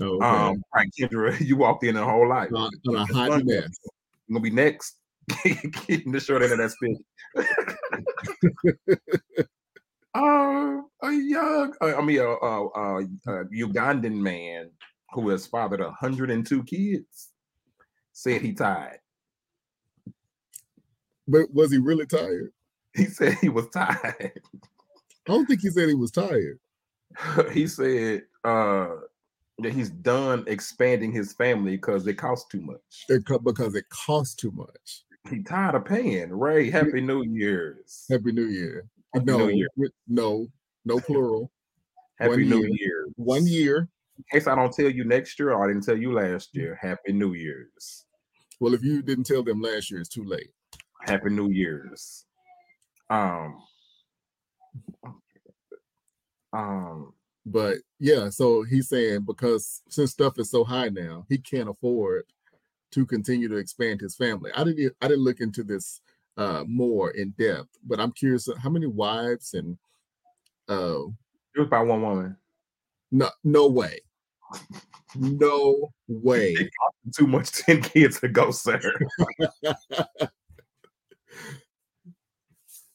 Oh, 0.00 0.16
okay. 0.16 0.26
Um, 0.26 0.62
right, 0.74 0.88
Kendra, 0.98 1.38
you 1.40 1.56
walked 1.56 1.84
in 1.84 1.96
a 1.96 2.04
whole 2.04 2.32
on, 2.32 2.54
on 2.54 2.94
a 2.94 3.04
hot 3.04 3.44
mess. 3.44 3.68
I'm 4.28 4.34
gonna 4.34 4.40
be 4.40 4.50
next. 4.50 4.96
Getting 5.44 6.12
the 6.12 6.20
short 6.20 6.42
end 6.42 6.52
of 6.52 6.58
that 6.58 6.70
stick. 6.70 6.96
uh, 10.14 10.82
a 11.02 11.12
young, 11.12 11.74
uh, 11.80 11.96
I 11.96 12.02
mean, 12.02 12.20
a, 12.20 12.26
a, 12.26 12.68
a, 12.68 13.00
a 13.00 13.44
Ugandan 13.46 14.14
man 14.14 14.70
who 15.12 15.28
has 15.28 15.46
fathered 15.46 15.80
102 15.80 16.64
kids 16.64 17.30
said 18.12 18.40
he 18.40 18.52
tired. 18.52 18.98
But 21.28 21.52
was 21.52 21.70
he 21.70 21.78
really 21.78 22.06
tired? 22.06 22.52
He 22.94 23.06
said 23.06 23.34
he 23.40 23.48
was 23.48 23.68
tired. 23.68 23.98
I 24.14 24.32
don't 25.26 25.46
think 25.46 25.60
he 25.60 25.70
said 25.70 25.88
he 25.88 25.94
was 25.94 26.10
tired. 26.10 26.58
he 27.52 27.66
said 27.66 28.22
uh, 28.44 28.88
that 29.58 29.72
he's 29.72 29.90
done 29.90 30.44
expanding 30.46 31.12
his 31.12 31.32
family 31.32 31.72
because 31.72 32.06
it 32.06 32.14
costs 32.14 32.48
too 32.50 32.60
much. 32.60 33.04
It 33.08 33.24
co- 33.26 33.38
because 33.38 33.74
it 33.74 33.88
costs 33.88 34.34
too 34.34 34.52
much. 34.52 35.04
He 35.30 35.42
tired 35.42 35.74
of 35.74 35.84
paying. 35.84 36.30
Ray, 36.30 36.70
Happy 36.70 37.00
New 37.00 37.22
Year's. 37.22 38.06
Happy 38.10 38.32
New 38.32 38.46
Year. 38.46 38.86
Happy 39.14 39.24
no, 39.26 39.46
New 39.46 39.50
Year. 39.50 39.68
no, 40.08 40.46
no 40.84 40.98
plural. 40.98 41.50
Happy 42.18 42.30
one 42.30 42.48
New 42.48 42.60
year. 42.62 42.70
Year. 42.78 43.06
One 43.16 43.46
year. 43.46 43.88
In 44.18 44.24
case 44.30 44.46
I 44.46 44.54
don't 44.54 44.72
tell 44.72 44.90
you 44.90 45.04
next 45.04 45.38
year 45.38 45.52
or 45.52 45.64
I 45.64 45.68
didn't 45.68 45.84
tell 45.84 45.96
you 45.96 46.12
last 46.12 46.50
year, 46.54 46.78
Happy 46.80 47.12
New 47.12 47.34
Year's. 47.34 48.04
Well, 48.60 48.74
if 48.74 48.82
you 48.82 49.02
didn't 49.02 49.24
tell 49.24 49.42
them 49.42 49.60
last 49.60 49.90
year, 49.90 50.00
it's 50.00 50.08
too 50.08 50.24
late. 50.24 50.50
Happy 51.02 51.30
New 51.30 51.50
Year's. 51.50 52.24
Um, 53.10 53.58
um, 56.52 57.12
But 57.44 57.78
yeah, 57.98 58.28
so 58.28 58.62
he's 58.62 58.88
saying 58.88 59.22
because 59.26 59.82
since 59.88 60.12
stuff 60.12 60.38
is 60.38 60.50
so 60.50 60.64
high 60.64 60.88
now, 60.88 61.26
he 61.28 61.38
can't 61.38 61.68
afford 61.68 62.24
to 62.92 63.06
continue 63.06 63.48
to 63.48 63.56
expand 63.56 64.00
his 64.00 64.14
family. 64.16 64.50
I 64.54 64.64
didn't 64.64 64.94
I 65.00 65.08
didn't 65.08 65.24
look 65.24 65.40
into 65.40 65.62
this 65.64 66.00
uh 66.36 66.64
more 66.66 67.10
in 67.10 67.30
depth, 67.38 67.78
but 67.84 68.00
I'm 68.00 68.12
curious 68.12 68.48
uh, 68.48 68.54
how 68.56 68.70
many 68.70 68.86
wives 68.86 69.54
and 69.54 69.76
uh 70.68 71.04
it 71.54 71.60
was 71.60 71.68
by 71.68 71.82
one 71.82 72.02
woman. 72.02 72.36
no 73.10 73.28
no 73.44 73.68
way. 73.68 74.00
No 75.14 75.92
way. 76.08 76.56
Too 77.14 77.26
much 77.26 77.52
10 77.52 77.82
kids 77.82 78.22
ago, 78.22 78.50
sir. 78.50 78.80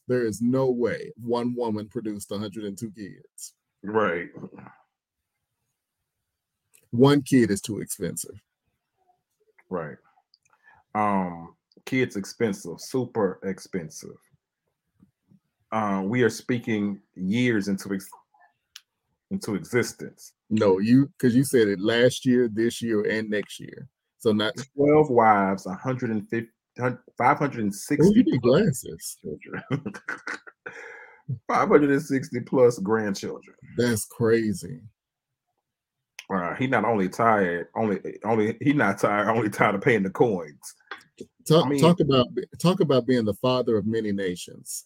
There 0.08 0.26
is 0.26 0.42
no 0.42 0.72
way 0.72 1.12
one 1.18 1.54
woman 1.54 1.90
produced 1.90 2.32
102 2.32 2.92
kids. 2.92 3.54
right. 3.84 4.30
One 6.92 7.22
kid 7.22 7.52
is 7.52 7.60
too 7.60 7.82
expensive. 7.82 8.42
Right. 9.70 9.98
Um, 10.96 11.56
kids 11.86 12.16
expensive, 12.16 12.80
super 12.80 13.40
expensive. 13.44 14.18
Uh, 15.72 16.02
we 16.06 16.24
are 16.24 16.30
speaking 16.30 17.02
years 17.16 17.68
into 17.68 17.94
ex- 17.94 18.10
into 19.32 19.56
existence. 19.56 20.34
No, 20.50 20.80
you 20.80 21.08
because 21.08 21.36
you 21.36 21.44
said 21.44 21.68
it 21.68 21.80
last 21.80 22.26
year, 22.26 22.50
this 22.52 22.82
year, 22.82 23.02
and 23.04 23.30
next 23.30 23.60
year. 23.60 23.90
So 24.20 24.32
not 24.32 24.54
12 24.76 25.10
wives, 25.10 25.66
150, 25.66 26.50
560 27.18 28.26
oh, 28.34 28.38
glasses. 28.40 29.18
children. 29.22 29.64
560 31.48 32.40
plus 32.42 32.80
grandchildren. 32.80 33.56
That's 33.78 34.06
crazy. 34.06 34.80
Uh, 36.30 36.54
he 36.56 36.68
not 36.68 36.84
only 36.84 37.08
tired, 37.08 37.68
only 37.76 38.00
only 38.26 38.58
he 38.62 38.74
not 38.74 39.00
tired, 39.00 39.30
only 39.36 39.50
tired 39.50 39.76
of 39.76 39.82
paying 39.82 40.04
the 40.04 40.10
coins. 40.10 40.76
Talk 41.48 41.70
mean- 41.70 41.80
talk 41.80 42.00
about 42.00 42.28
talk 42.60 42.80
about 42.82 43.08
being 43.08 43.26
the 43.26 43.34
father 43.36 43.78
of 43.78 43.86
many 43.86 44.12
nations. 44.12 44.86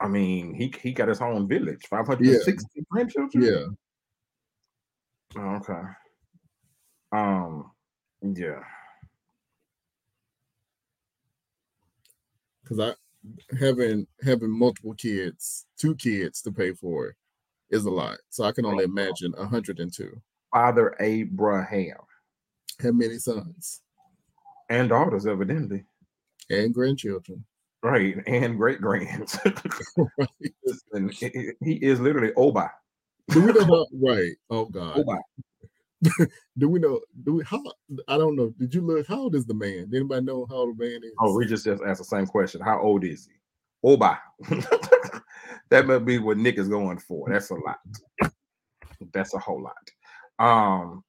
I 0.00 0.08
mean, 0.08 0.54
he 0.54 0.72
he 0.82 0.92
got 0.92 1.08
his 1.08 1.20
own 1.20 1.46
village, 1.48 1.86
560 1.88 2.84
grandchildren. 2.90 3.44
Yeah. 3.44 3.66
Oh, 5.36 5.56
okay. 5.56 5.82
Um, 7.12 7.70
yeah. 8.22 8.60
Because 12.62 12.80
I 12.80 12.92
having 13.58 14.06
having 14.22 14.50
multiple 14.50 14.94
kids, 14.94 15.66
two 15.78 15.94
kids 15.94 16.42
to 16.42 16.52
pay 16.52 16.72
for 16.72 17.14
is 17.72 17.86
a 17.86 17.90
lot. 17.90 18.18
So 18.30 18.44
I 18.44 18.52
can 18.52 18.64
only 18.64 18.84
oh, 18.84 18.88
imagine 18.88 19.32
102. 19.36 20.20
Father 20.52 20.94
Abraham 21.00 21.96
Have 22.80 22.94
many 22.94 23.18
sons 23.18 23.80
and 24.68 24.88
daughters, 24.88 25.26
evidently. 25.26 25.84
and 26.50 26.72
grandchildren. 26.72 27.44
Right, 27.82 28.16
and 28.28 28.56
great 28.56 28.80
grands. 28.80 29.38
Right. 29.44 30.28
Listen, 30.64 31.10
he- 31.10 31.74
is 31.76 31.98
literally 31.98 32.32
Oba. 32.36 32.70
Do 33.28 33.40
we 33.42 33.52
know 33.52 33.64
how 33.64 33.86
right? 33.94 34.32
Oh 34.50 34.66
God. 34.66 34.98
Oba. 34.98 35.18
Do 36.58 36.68
we 36.68 36.78
know? 36.78 37.00
Do 37.24 37.34
we 37.34 37.44
how 37.44 37.62
I 38.08 38.18
don't 38.18 38.36
know. 38.36 38.52
Did 38.58 38.74
you 38.74 38.82
look? 38.82 39.06
How 39.06 39.20
old 39.20 39.34
is 39.34 39.46
the 39.46 39.54
man? 39.54 39.88
Did 39.90 40.00
anybody 40.00 40.24
know 40.24 40.46
how 40.48 40.56
old 40.56 40.76
the 40.76 40.84
man 40.84 41.00
is? 41.02 41.12
Oh, 41.20 41.32
Regis 41.34 41.64
just 41.64 41.82
asked 41.82 41.98
the 42.00 42.04
same 42.04 42.26
question. 42.26 42.60
How 42.60 42.80
old 42.80 43.04
is 43.04 43.26
he? 43.26 43.32
Oba. 43.84 44.20
that 45.70 45.86
might 45.86 46.04
be 46.04 46.18
what 46.18 46.38
Nick 46.38 46.58
is 46.58 46.68
going 46.68 46.98
for. 46.98 47.28
That's 47.30 47.50
a 47.50 47.54
lot. 47.54 47.78
That's 49.12 49.34
a 49.34 49.38
whole 49.38 49.62
lot. 49.62 49.90
Um, 50.38 51.04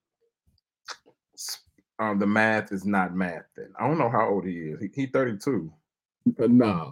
um, 2.00 2.20
the 2.20 2.28
math 2.28 2.72
is 2.72 2.86
not 2.86 3.16
math. 3.16 3.46
Then 3.56 3.72
I 3.80 3.88
don't 3.88 3.98
know 3.98 4.10
how 4.10 4.30
old 4.30 4.46
he 4.46 4.54
is. 4.54 4.82
He, 4.82 4.90
he 4.94 5.06
32. 5.08 5.72
Uh, 6.42 6.48
nah. 6.48 6.92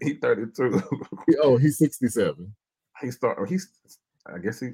He 0.00 0.14
32. 0.14 0.82
He- 1.26 1.36
oh, 1.42 1.56
he's 1.56 1.78
67. 1.78 2.52
he 3.00 3.10
start. 3.10 3.48
He's. 3.48 3.68
I 4.26 4.38
guess 4.38 4.60
he. 4.60 4.70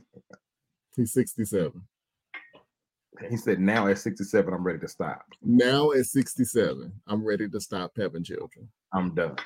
He's 0.97 1.13
67. 1.13 1.83
He 3.29 3.37
said 3.37 3.59
now 3.59 3.89
at 3.89 3.99
67, 3.99 4.53
I'm 4.53 4.63
ready 4.63 4.79
to 4.79 4.89
stop. 4.89 5.25
Now 5.43 5.91
at 5.93 6.07
67, 6.07 6.93
I'm 7.07 7.25
ready 7.25 7.49
to 7.49 7.61
stop 7.61 7.93
having 7.97 8.23
children. 8.23 8.69
I'm 8.93 9.15
done. 9.15 9.37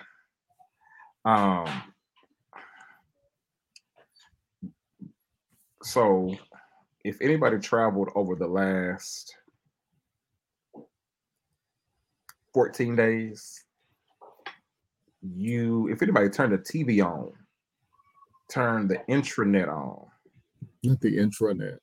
Um. 1.25 1.83
So, 5.83 6.35
if 7.05 7.21
anybody 7.21 7.59
traveled 7.59 8.11
over 8.15 8.37
the 8.37 8.47
last 8.47 9.35
14 12.55 12.95
days, 12.97 13.65
you, 15.23 15.89
if 15.89 16.03
anybody 16.03 16.29
turned 16.29 16.53
the 16.53 16.59
TV 16.59 17.05
on, 17.05 17.33
turn 18.51 18.87
the 18.89 18.99
intranet 19.09 19.69
on, 19.69 20.07
Not 20.85 21.01
the 21.01 21.17
intranet. 21.17 21.79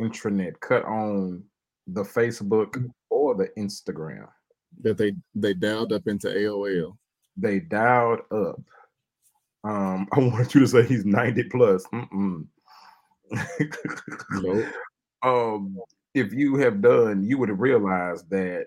intranet, 0.00 0.58
cut 0.60 0.84
on 0.84 1.44
the 1.86 2.02
Facebook 2.02 2.84
or 3.10 3.34
the 3.36 3.48
Instagram, 3.58 4.26
That 4.82 4.98
they 4.98 5.12
they 5.34 5.54
dialed 5.54 5.92
up 5.92 6.08
into 6.08 6.28
AOL. 6.28 6.96
They 7.36 7.60
dialed 7.60 8.20
up. 8.30 8.60
Um, 9.64 10.08
I 10.12 10.20
want 10.20 10.54
you 10.54 10.60
to 10.60 10.68
say 10.68 10.86
he's 10.86 11.04
90 11.04 11.44
plus. 11.44 11.84
Nope. 14.32 14.66
um, 15.22 15.76
if 16.14 16.32
you 16.32 16.56
have 16.56 16.80
done, 16.80 17.22
you 17.24 17.38
would 17.38 17.48
have 17.48 17.60
realized 17.60 18.30
that 18.30 18.66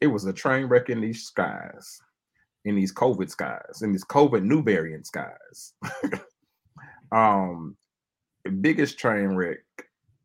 it 0.00 0.08
was 0.08 0.24
a 0.26 0.32
train 0.32 0.66
wreck 0.66 0.90
in 0.90 1.00
these 1.00 1.22
skies. 1.22 2.00
in 2.64 2.74
these 2.74 2.92
COVID 2.92 3.30
skies, 3.30 3.82
in 3.82 3.92
these 3.92 4.04
COVID 4.04 4.42
new 4.42 4.62
variant 4.62 5.06
skies. 5.06 5.74
um, 7.12 7.76
the 8.44 8.50
biggest 8.50 8.98
train 8.98 9.28
wreck 9.28 9.58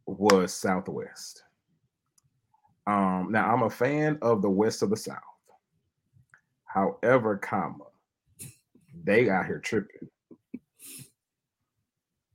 was 0.06 0.54
Southwest. 0.54 1.44
Um, 2.88 3.28
now 3.32 3.54
I'm 3.54 3.64
a 3.64 3.70
fan 3.70 4.18
of 4.22 4.42
the 4.42 4.50
west 4.50 4.82
of 4.82 4.90
the 4.90 4.98
South. 4.98 5.29
However, 6.70 7.36
comma, 7.38 7.86
they 9.04 9.30
out 9.30 9.48
here 9.48 9.60
tripping. 9.60 10.08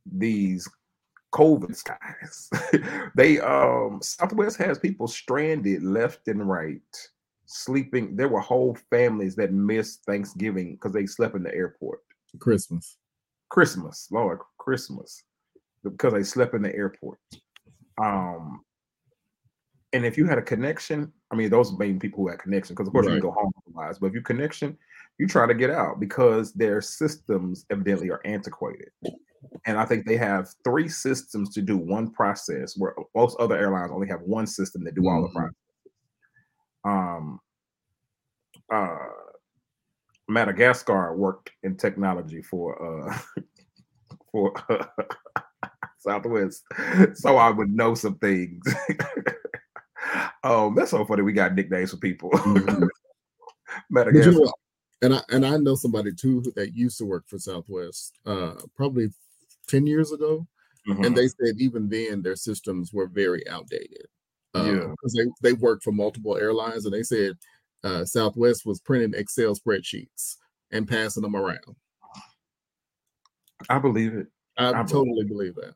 These 0.04 0.68
COVID 1.32 1.74
skies. 1.76 2.50
they 3.16 3.40
um 3.40 4.00
Southwest 4.02 4.56
has 4.58 4.78
people 4.78 5.06
stranded 5.06 5.84
left 5.84 6.26
and 6.26 6.48
right, 6.48 6.80
sleeping. 7.46 8.16
There 8.16 8.28
were 8.28 8.40
whole 8.40 8.76
families 8.90 9.36
that 9.36 9.52
missed 9.52 10.04
Thanksgiving 10.04 10.74
because 10.74 10.92
they 10.92 11.06
slept 11.06 11.36
in 11.36 11.44
the 11.44 11.54
airport. 11.54 12.00
Christmas. 12.40 12.96
Christmas, 13.50 14.08
Lord, 14.10 14.40
Christmas, 14.58 15.22
because 15.84 16.12
they 16.12 16.24
slept 16.24 16.54
in 16.54 16.62
the 16.62 16.74
airport. 16.74 17.20
Um, 18.02 18.63
and 19.94 20.04
if 20.04 20.18
you 20.18 20.26
had 20.26 20.38
a 20.38 20.42
connection, 20.42 21.12
I 21.30 21.36
mean, 21.36 21.48
those 21.50 21.78
main 21.78 22.00
people 22.00 22.18
who 22.24 22.28
had 22.28 22.40
connection, 22.40 22.74
because 22.74 22.88
of 22.88 22.92
course 22.92 23.06
you 23.06 23.12
Right. 23.12 23.20
can 23.20 23.30
go 23.30 23.34
home 23.34 23.52
otherwise, 23.66 23.98
but 23.98 24.08
if 24.08 24.14
you 24.14 24.22
connection, 24.22 24.76
you 25.18 25.28
try 25.28 25.46
to 25.46 25.54
get 25.54 25.70
out 25.70 26.00
because 26.00 26.52
their 26.52 26.80
systems 26.80 27.64
evidently 27.70 28.10
are 28.10 28.20
antiquated. 28.24 28.90
And 29.66 29.78
I 29.78 29.84
think 29.84 30.04
they 30.04 30.16
have 30.16 30.48
three 30.64 30.88
systems 30.88 31.50
to 31.54 31.62
do 31.62 31.76
one 31.76 32.10
process, 32.10 32.76
where 32.76 32.94
most 33.14 33.36
other 33.38 33.56
airlines 33.56 33.92
only 33.92 34.08
have 34.08 34.22
one 34.22 34.48
system 34.48 34.82
that 34.84 34.96
do 34.96 35.08
all 35.08 35.22
the 35.22 35.28
Mhm. 35.28 35.32
processes. 35.32 35.54
Um, 36.84 37.40
uh, 38.72 39.08
Madagascar 40.28 41.14
worked 41.16 41.50
in 41.62 41.76
technology 41.76 42.42
for 42.42 42.82
uh 42.82 43.18
for 44.32 44.52
Southwest, 45.98 46.64
so 47.14 47.36
I 47.36 47.50
would 47.50 47.70
know 47.70 47.94
some 47.94 48.18
things. 48.18 48.62
um, 50.42 50.74
that's 50.74 50.90
so 50.90 51.04
funny. 51.04 51.22
We 51.22 51.32
got 51.32 51.54
nicknames 51.54 51.90
for 51.90 51.96
people. 51.98 52.30
Mhm. 52.44 52.88
But 53.90 54.12
you 54.14 54.30
know, 54.30 54.52
and 55.02 55.14
I 55.14 55.20
and 55.30 55.44
I 55.44 55.56
know 55.56 55.74
somebody 55.74 56.12
too 56.14 56.42
that 56.54 56.74
used 56.74 56.98
to 56.98 57.04
work 57.06 57.24
for 57.26 57.38
Southwest, 57.38 58.12
uh, 58.26 58.54
probably 58.76 59.08
ten 59.66 59.86
years 59.86 60.12
ago, 60.12 60.46
Mhm. 60.88 61.06
and 61.06 61.16
they 61.16 61.26
said 61.28 61.56
even 61.58 61.88
then 61.88 62.22
their 62.22 62.36
systems 62.36 62.92
were 62.92 63.06
very 63.08 63.46
outdated. 63.48 64.06
Yeah. 64.54 64.86
because 64.90 65.12
they 65.14 65.24
they 65.42 65.52
worked 65.54 65.82
for 65.82 65.90
multiple 65.92 66.36
airlines, 66.36 66.84
and 66.84 66.94
they 66.94 67.02
said 67.02 67.32
uh, 67.82 68.04
Southwest 68.04 68.64
was 68.64 68.80
printing 68.80 69.18
Excel 69.18 69.54
spreadsheets 69.56 70.36
and 70.70 70.86
passing 70.86 71.22
them 71.22 71.34
around. 71.34 71.74
I 73.68 73.78
believe 73.78 74.14
it, 74.14 74.28
I, 74.56 74.68
I 74.68 74.72
believe- 74.72 74.88
totally 74.90 75.24
believe 75.24 75.54
that. 75.56 75.74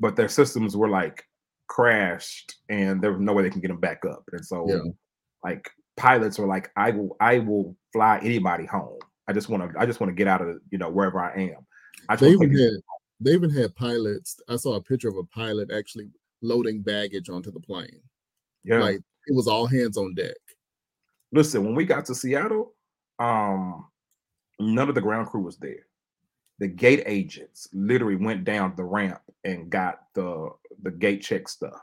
but 0.00 0.16
their 0.16 0.28
systems 0.28 0.76
were 0.76 0.88
like 0.88 1.24
crashed, 1.68 2.56
and 2.68 3.00
there 3.02 3.12
was 3.12 3.20
no 3.20 3.32
way 3.32 3.42
they 3.42 3.50
can 3.50 3.60
get 3.60 3.68
them 3.68 3.80
back 3.80 4.04
up. 4.04 4.24
And 4.32 4.44
so, 4.44 4.68
Yeah. 4.68 4.90
like 5.44 5.70
pilots 5.96 6.38
were 6.38 6.46
like, 6.46 6.70
"I 6.76 6.90
will, 6.90 7.16
I 7.20 7.38
will 7.38 7.76
fly 7.92 8.18
anybody 8.22 8.66
home. 8.66 8.98
I 9.28 9.32
just 9.32 9.48
want 9.48 9.70
to, 9.72 9.80
I 9.80 9.86
just 9.86 10.00
want 10.00 10.10
to 10.10 10.14
get 10.14 10.28
out 10.28 10.42
of, 10.42 10.60
you 10.70 10.78
know, 10.78 10.90
wherever 10.90 11.20
I 11.20 11.34
am." 11.34 11.66
I 12.08 12.16
They 12.16 12.30
even 12.30 12.50
had 12.56 12.72
they 13.20 13.32
even 13.32 13.50
had 13.50 13.74
pilots. 13.74 14.40
I 14.48 14.56
saw 14.56 14.74
a 14.74 14.82
picture 14.82 15.08
of 15.08 15.16
a 15.16 15.24
pilot 15.24 15.70
actually 15.70 16.10
loading 16.42 16.82
baggage 16.82 17.28
onto 17.30 17.50
the 17.50 17.60
plane. 17.60 18.02
yeah. 18.64 18.80
Like 18.80 19.00
it 19.26 19.34
was 19.34 19.48
all 19.48 19.66
hands 19.66 19.96
on 19.96 20.14
deck. 20.14 20.36
Listen, 21.32 21.64
when 21.64 21.74
we 21.74 21.84
got 21.84 22.04
to 22.06 22.14
Seattle, 22.14 22.74
um, 23.18 23.86
none 24.60 24.88
of 24.88 24.94
the 24.94 25.00
ground 25.00 25.28
crew 25.28 25.42
was 25.42 25.56
there. 25.56 25.85
The 26.58 26.68
gate 26.68 27.02
agents 27.06 27.68
literally 27.72 28.16
went 28.16 28.44
down 28.44 28.74
the 28.76 28.84
ramp 28.84 29.20
and 29.44 29.68
got 29.70 30.00
the 30.14 30.50
the 30.82 30.90
gate 30.90 31.22
check 31.22 31.48
stuff. 31.48 31.80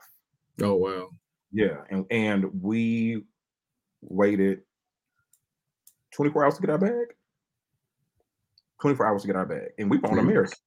Oh 0.62 0.76
wow. 0.76 1.10
Yeah, 1.52 1.82
and 1.92 2.06
and 2.12 2.46
we 2.62 3.24
waited 4.02 4.62
24 6.12 6.46
hours 6.46 6.56
to 6.56 6.62
get 6.62 6.70
our 6.72 6.78
bag. 6.80 7.08
24 8.82 9.06
hours 9.08 9.22
to 9.22 9.28
get 9.28 9.36
our 9.36 9.46
bag, 9.46 9.70
and 9.78 9.90
we 9.90 9.98
were 9.98 10.10
on 10.10 10.18
Jeez. 10.18 10.22
American. 10.22 10.58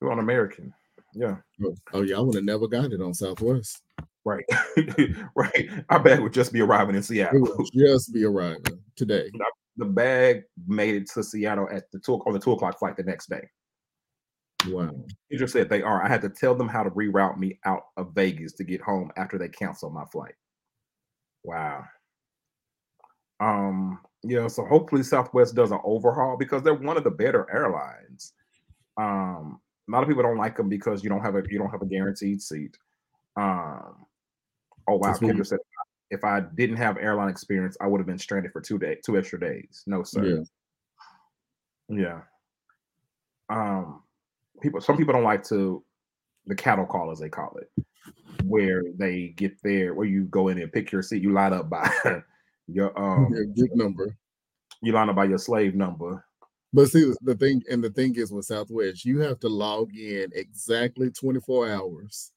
We 0.00 0.06
were 0.06 0.12
on 0.12 0.18
American. 0.20 0.74
Yeah, 1.14 1.36
Oh, 1.64 1.74
oh 1.94 2.02
yeah, 2.02 2.16
I 2.18 2.20
would 2.20 2.34
have 2.36 2.44
never 2.44 2.68
got 2.68 2.92
it 2.92 3.00
on 3.00 3.14
Southwest. 3.14 3.82
right, 4.24 4.44
right. 5.34 5.68
Our 5.88 6.00
bag 6.02 6.20
would 6.20 6.34
just 6.34 6.52
be 6.52 6.60
arriving 6.60 6.94
in 6.94 7.00
It 7.00 7.04
Seattle. 7.04 7.40
would 7.40 7.66
just 7.74 8.12
be 8.12 8.24
arriving 8.24 8.78
today. 8.94 9.30
the 9.78 9.86
bag 9.86 10.42
made 10.66 10.94
it 10.94 11.08
to 11.10 11.22
Seattle 11.22 11.68
at 11.72 11.90
the 11.92 11.98
two 11.98 12.14
on 12.14 12.32
the 12.32 12.38
two 12.38 12.52
o'clock 12.52 12.78
flight 12.78 12.96
the 12.96 13.04
next 13.04 13.30
day. 13.30 13.48
Wow. 14.66 14.90
He 15.28 15.36
just 15.38 15.52
said 15.52 15.68
they 15.68 15.82
are. 15.82 16.04
I 16.04 16.08
had 16.08 16.20
to 16.22 16.28
tell 16.28 16.54
them 16.54 16.68
how 16.68 16.82
to 16.82 16.90
reroute 16.90 17.38
me 17.38 17.58
out 17.64 17.84
of 17.96 18.12
Vegas 18.14 18.52
to 18.54 18.64
get 18.64 18.80
home 18.80 19.10
after 19.16 19.38
they 19.38 19.48
canceled 19.48 19.94
my 19.94 20.04
flight. 20.12 20.34
Wow. 21.44 21.84
Um, 23.40 24.00
yeah, 24.24 24.48
so 24.48 24.64
hopefully 24.64 25.04
Southwest 25.04 25.54
does 25.54 25.70
an 25.70 25.78
overhaul 25.84 26.36
because 26.36 26.62
they're 26.62 26.74
one 26.74 26.96
of 26.96 27.04
the 27.04 27.10
better 27.10 27.46
airlines. 27.52 28.32
Um, 28.96 29.60
a 29.88 29.92
lot 29.92 30.02
of 30.02 30.08
people 30.08 30.24
don't 30.24 30.36
like 30.36 30.56
them 30.56 30.68
because 30.68 31.04
you 31.04 31.08
don't 31.08 31.22
have 31.22 31.36
a 31.36 31.42
you 31.48 31.58
don't 31.58 31.70
have 31.70 31.82
a 31.82 31.86
guaranteed 31.86 32.42
seat. 32.42 32.76
Um, 33.36 34.06
oh 34.88 34.96
wow, 34.96 35.12
Kendra 35.12 35.46
said 35.46 35.60
if 36.10 36.24
I 36.24 36.40
didn't 36.40 36.76
have 36.76 36.96
airline 36.98 37.28
experience, 37.28 37.76
I 37.80 37.86
would 37.86 37.98
have 37.98 38.06
been 38.06 38.18
stranded 38.18 38.52
for 38.52 38.60
two 38.60 38.78
day 38.78 38.96
two 39.04 39.18
extra 39.18 39.38
days. 39.40 39.82
No, 39.86 40.02
sir. 40.02 40.44
Yeah. 41.88 41.96
Yeah. 41.96 42.20
Um, 43.50 44.02
people. 44.62 44.80
Some 44.80 44.96
people 44.96 45.14
don't 45.14 45.24
like 45.24 45.42
to 45.44 45.82
the 46.46 46.54
cattle 46.54 46.86
call, 46.86 47.10
as 47.10 47.18
they 47.18 47.28
call 47.28 47.56
it, 47.58 47.84
where 48.44 48.82
they 48.96 49.28
get 49.36 49.56
there, 49.62 49.94
where 49.94 50.06
you 50.06 50.24
go 50.24 50.48
in 50.48 50.58
and 50.58 50.72
pick 50.72 50.92
your 50.92 51.02
seat. 51.02 51.22
You 51.22 51.32
line 51.32 51.52
up 51.52 51.68
by 51.70 51.90
your 52.66 52.98
um, 52.98 53.32
Yeah, 53.34 53.44
good 53.54 53.74
number. 53.76 54.16
you 54.82 54.92
line 54.92 55.08
up 55.10 55.16
by 55.16 55.24
your 55.24 55.38
slave 55.38 55.74
number. 55.74 56.24
But 56.72 56.88
see 56.88 57.12
the 57.22 57.34
thing, 57.34 57.62
and 57.70 57.82
the 57.82 57.88
thing 57.90 58.14
is 58.16 58.30
with 58.30 58.44
Southwest, 58.44 59.04
you 59.06 59.20
have 59.20 59.40
to 59.40 59.48
log 59.48 59.94
in 59.96 60.30
exactly 60.34 61.10
24 61.10 61.70
hours. 61.70 62.30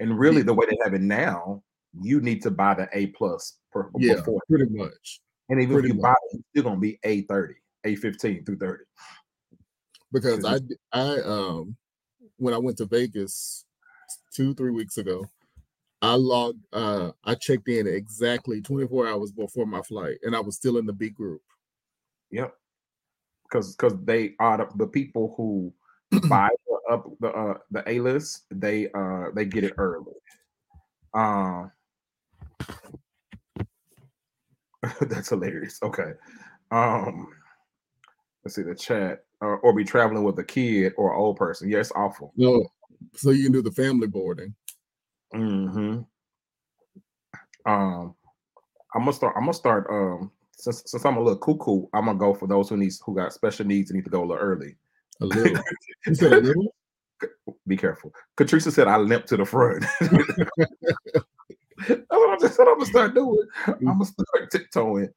And 0.00 0.18
really, 0.18 0.42
the 0.42 0.54
way 0.54 0.66
they 0.68 0.78
have 0.82 0.94
it 0.94 1.00
now, 1.02 1.62
you 1.98 2.20
need 2.20 2.42
to 2.42 2.50
buy 2.50 2.74
the 2.74 2.88
A 2.92 3.08
plus 3.08 3.58
per 3.72 3.90
Yeah, 3.98 4.16
before. 4.16 4.40
pretty 4.48 4.70
much. 4.70 5.20
And 5.48 5.60
even 5.60 5.76
if 5.76 5.82
pretty 5.82 5.88
you 5.88 6.00
buy 6.00 6.12
it, 6.12 6.36
it's 6.36 6.44
still 6.50 6.62
gonna 6.64 6.80
be 6.80 6.98
A 7.04 7.22
thirty, 7.22 7.54
A 7.84 7.96
fifteen 7.96 8.44
through 8.44 8.58
thirty. 8.58 8.84
Because 10.12 10.44
I 10.44 10.58
I 10.92 11.20
um 11.22 11.76
when 12.36 12.54
I 12.54 12.58
went 12.58 12.78
to 12.78 12.86
Vegas 12.86 13.64
two, 14.32 14.54
three 14.54 14.70
weeks 14.70 14.98
ago, 14.98 15.28
I 16.02 16.14
logged 16.14 16.64
uh 16.72 17.12
I 17.24 17.34
checked 17.34 17.68
in 17.68 17.86
exactly 17.86 18.62
24 18.62 19.08
hours 19.08 19.32
before 19.32 19.66
my 19.66 19.82
flight 19.82 20.18
and 20.22 20.34
I 20.34 20.40
was 20.40 20.56
still 20.56 20.78
in 20.78 20.86
the 20.86 20.92
B 20.92 21.10
group. 21.10 21.42
Yep. 22.30 22.54
Because 23.44 23.74
because 23.74 23.94
they 24.04 24.34
are 24.38 24.58
the, 24.58 24.68
the 24.76 24.86
people 24.86 25.34
who 25.36 25.72
buy 26.28 26.48
up 26.90 27.08
the 27.20 27.28
uh 27.28 27.58
the 27.70 27.88
A 27.88 28.00
list, 28.00 28.44
they 28.50 28.88
uh 28.92 29.26
they 29.34 29.44
get 29.44 29.64
it 29.64 29.74
early. 29.78 30.14
Um 31.12 31.72
that's 35.02 35.28
hilarious. 35.28 35.78
Okay. 35.82 36.12
Um 36.70 37.28
let's 38.44 38.54
see 38.54 38.62
the 38.62 38.74
chat. 38.74 39.24
Uh, 39.42 39.56
or 39.62 39.72
be 39.72 39.84
traveling 39.84 40.22
with 40.22 40.38
a 40.38 40.44
kid 40.44 40.92
or 40.98 41.14
an 41.14 41.18
old 41.18 41.36
person. 41.36 41.70
Yeah, 41.70 41.78
it's 41.78 41.92
awful. 41.92 42.32
No, 42.36 42.66
so 43.14 43.30
you 43.30 43.44
can 43.44 43.52
do 43.52 43.62
the 43.62 43.72
family 43.72 44.06
boarding. 44.06 44.54
Mm-hmm. 45.34 46.00
Um 47.70 48.14
I'm 48.94 49.02
gonna 49.02 49.12
start 49.12 49.34
I'm 49.36 49.42
gonna 49.42 49.54
start 49.54 49.86
um 49.90 50.30
since 50.52 50.82
since 50.86 51.04
I'm 51.04 51.16
a 51.16 51.22
little 51.22 51.38
cuckoo, 51.38 51.86
I'm 51.94 52.06
gonna 52.06 52.18
go 52.18 52.34
for 52.34 52.46
those 52.46 52.68
who 52.68 52.76
needs 52.76 53.00
who 53.04 53.14
got 53.14 53.32
special 53.32 53.66
needs 53.66 53.90
and 53.90 53.96
need 53.96 54.04
to 54.04 54.10
go 54.10 54.20
a 54.20 54.26
little 54.26 54.42
early. 54.42 54.76
A 55.20 55.26
little. 55.26 55.62
you 56.06 56.14
said 56.14 56.32
a 56.32 56.40
little? 56.40 56.74
be 57.66 57.76
careful. 57.76 58.12
Katrina 58.36 58.70
said 58.70 58.88
I 58.88 58.96
limp 58.96 59.26
to 59.26 59.36
the 59.36 59.44
front. 59.44 59.84
That's 61.88 62.00
what 62.10 62.30
I'm 62.30 62.40
just 62.40 62.56
said 62.56 62.66
I'm 62.68 62.74
gonna 62.74 62.86
start 62.86 63.14
doing. 63.14 63.46
Mm-hmm. 63.66 63.88
I'm 63.88 63.98
gonna 63.98 64.04
start 64.04 64.50
tiptoeing. 64.50 65.08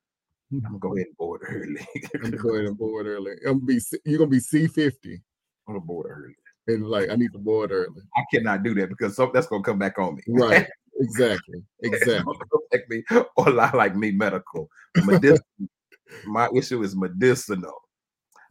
Mm-hmm. 0.54 0.66
I'm 0.66 0.80
gonna 0.80 0.80
go 0.80 0.96
ahead 0.96 1.08
and 1.08 1.18
board 1.18 1.42
early. 1.48 1.88
I'm 2.16 2.22
gonna 2.22 2.38
go 2.38 2.54
ahead 2.54 2.66
and 2.66 2.78
board 2.78 3.08
early. 3.08 3.32
I'm 3.46 3.60
gonna 3.60 3.66
be 3.66 3.80
you're 4.06 4.20
gonna 4.20 4.30
be 4.30 4.40
C50 4.40 5.22
I'm 5.68 5.76
gonna 5.76 5.80
board 5.80 6.08
early. 6.10 6.36
and 6.68 6.88
like 6.88 7.10
I 7.10 7.16
need 7.16 7.34
to 7.34 7.40
board 7.40 7.72
early. 7.72 8.02
I 8.16 8.24
cannot 8.34 8.64
do 8.64 8.74
that 8.76 8.90
because 8.90 9.16
so, 9.16 9.32
that's 9.34 9.48
gonna 9.48 9.64
come 9.64 9.80
back 9.80 9.98
on 10.00 10.16
me. 10.16 10.24
Right. 10.28 10.68
Exactly. 11.00 11.62
Exactly. 11.82 12.36
gonna 12.72 12.90
me 12.90 13.04
or 13.36 13.52
lie 13.52 13.72
like 13.74 13.96
me 13.96 14.12
medical. 14.12 14.70
Medicinal. 15.04 15.40
My 16.26 16.48
issue 16.56 16.84
is 16.84 16.96
medicinal. 16.96 17.83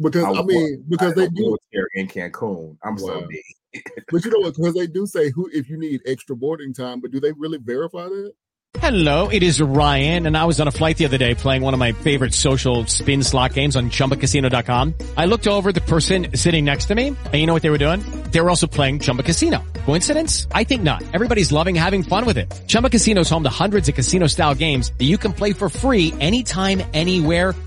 Because 0.01 0.25
I 0.25 0.31
I 0.31 0.43
mean, 0.43 0.85
because 0.89 1.15
they 1.15 1.27
I'm 1.27 1.35
do, 1.35 1.43
military 1.43 1.89
in 1.95 2.09
Cancun. 2.09 2.77
I'm 2.83 2.99
so 2.99 3.21
Wow. 3.21 3.27
big. 3.29 3.83
but 4.11 4.25
you 4.25 4.31
know 4.31 4.41
what? 4.41 4.55
Because 4.57 4.75
they 4.75 4.87
do 4.87 5.07
say 5.07 5.31
who 5.31 5.49
if 5.53 5.69
you 5.71 5.79
need 5.79 6.03
extra 6.07 6.37
boarding 6.37 6.73
time, 6.75 7.01
but 7.01 7.11
do 7.11 7.21
they 7.21 7.33
really 7.33 7.59
verify 7.59 8.05
that? 8.05 8.33
Hello, 8.79 9.29
it 9.29 9.43
is 9.43 9.61
Ryan, 9.61 10.27
and 10.27 10.35
I 10.37 10.47
was 10.47 10.59
on 10.59 10.67
a 10.67 10.71
flight 10.71 10.97
the 10.97 11.05
other 11.05 11.19
day 11.19 11.35
playing 11.35 11.61
one 11.61 11.75
of 11.75 11.79
my 11.79 11.93
favorite 11.93 12.33
social 12.33 12.87
spin 12.87 13.23
slot 13.23 13.53
games 13.53 13.77
on 13.77 13.91
ChumbaCasino.com. 13.91 14.95
I 15.15 15.27
looked 15.27 15.47
over 15.47 15.69
at 15.69 15.75
the 15.75 15.83
person 15.83 16.35
sitting 16.37 16.65
next 16.65 16.87
to 16.87 16.95
me, 16.95 17.09
and 17.09 17.35
you 17.35 17.45
know 17.47 17.53
what 17.53 17.63
they 17.63 17.69
were 17.71 17.77
doing? 17.79 18.01
They 18.31 18.41
were 18.41 18.49
also 18.49 18.67
playing 18.67 19.01
Chumba 19.01 19.23
Casino. 19.25 19.63
Coincidence? 19.85 20.49
I 20.53 20.65
think 20.65 20.83
not. 20.83 21.03
Everybody's 21.13 21.53
loving 21.53 21.75
having 21.75 22.03
fun 22.03 22.25
with 22.25 22.39
it. 22.39 22.51
Chumba 22.67 22.89
Casino 22.89 23.21
is 23.21 23.29
home 23.29 23.43
to 23.43 23.51
hundreds 23.51 23.91
of 23.91 23.95
casino-style 23.95 24.55
games 24.55 24.91
that 24.97 25.05
you 25.05 25.19
can 25.19 25.35
play 25.35 25.53
for 25.53 25.69
free 25.69 26.15
anytime, 26.19 26.83
anywhere, 26.95 27.55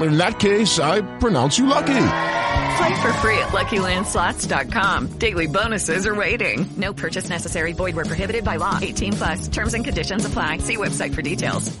In 0.00 0.16
that 0.18 0.38
case, 0.40 0.78
I 0.78 1.02
pronounce 1.18 1.58
you 1.58 1.66
lucky. 1.66 1.92
Play 2.76 3.00
for 3.00 3.12
free 3.14 3.38
at 3.38 3.48
LuckyLandSlots.com. 3.52 5.18
Daily 5.18 5.46
bonuses 5.46 6.06
are 6.06 6.14
waiting. 6.14 6.66
No 6.76 6.92
purchase 6.92 7.28
necessary. 7.28 7.72
Void 7.72 7.94
where 7.94 8.04
prohibited 8.04 8.44
by 8.44 8.56
law. 8.56 8.78
18 8.82 9.12
plus. 9.12 9.48
Terms 9.48 9.74
and 9.74 9.84
conditions 9.84 10.24
apply. 10.24 10.58
See 10.58 10.76
website 10.76 11.14
for 11.14 11.22
details. 11.22 11.76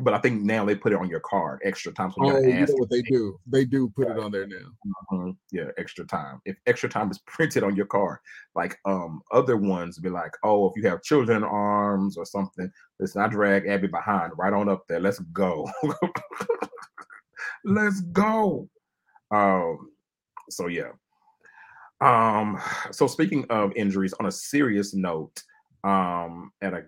But 0.00 0.14
I 0.14 0.18
think 0.18 0.42
now 0.42 0.64
they 0.64 0.74
put 0.74 0.92
it 0.92 0.98
on 0.98 1.08
your 1.08 1.20
card 1.20 1.60
extra 1.64 1.92
time. 1.92 2.10
So 2.12 2.24
you 2.24 2.30
Oh, 2.30 2.34
gotta 2.34 2.48
you 2.48 2.60
know 2.60 2.74
what 2.76 2.90
they 2.90 3.02
do? 3.02 3.38
They 3.46 3.64
do 3.66 3.90
put 3.94 4.08
it 4.08 4.18
on 4.18 4.30
there 4.32 4.46
now. 4.46 4.66
Mhm. 5.12 5.36
Yeah, 5.50 5.64
extra 5.76 6.06
time. 6.06 6.40
If 6.46 6.56
extra 6.66 6.88
time 6.88 7.10
is 7.10 7.18
printed 7.26 7.62
on 7.62 7.76
your 7.76 7.84
card, 7.86 8.18
like 8.54 8.78
um 8.86 9.20
other 9.32 9.56
ones 9.58 9.98
be 9.98 10.08
like, 10.08 10.32
oh, 10.44 10.66
if 10.70 10.72
you 10.76 10.88
have 10.88 11.02
children 11.02 11.38
in 11.38 11.44
arms 11.44 12.16
or 12.16 12.24
something, 12.24 12.70
let's 13.00 13.14
not 13.14 13.32
drag 13.32 13.66
Abby 13.66 13.86
behind 13.86 14.32
right 14.38 14.52
on 14.54 14.68
up 14.68 14.84
there. 14.88 14.98
Let's 15.00 15.18
go. 15.18 15.70
Let's 17.64 18.00
go. 18.00 18.68
Um, 19.30 19.90
so 20.50 20.66
yeah. 20.66 20.92
Um, 22.00 22.60
so 22.90 23.06
speaking 23.06 23.46
of 23.48 23.72
injuries, 23.76 24.12
on 24.14 24.26
a 24.26 24.32
serious 24.32 24.94
note, 24.94 25.42
um, 25.84 26.50
at 26.60 26.74
a 26.74 26.84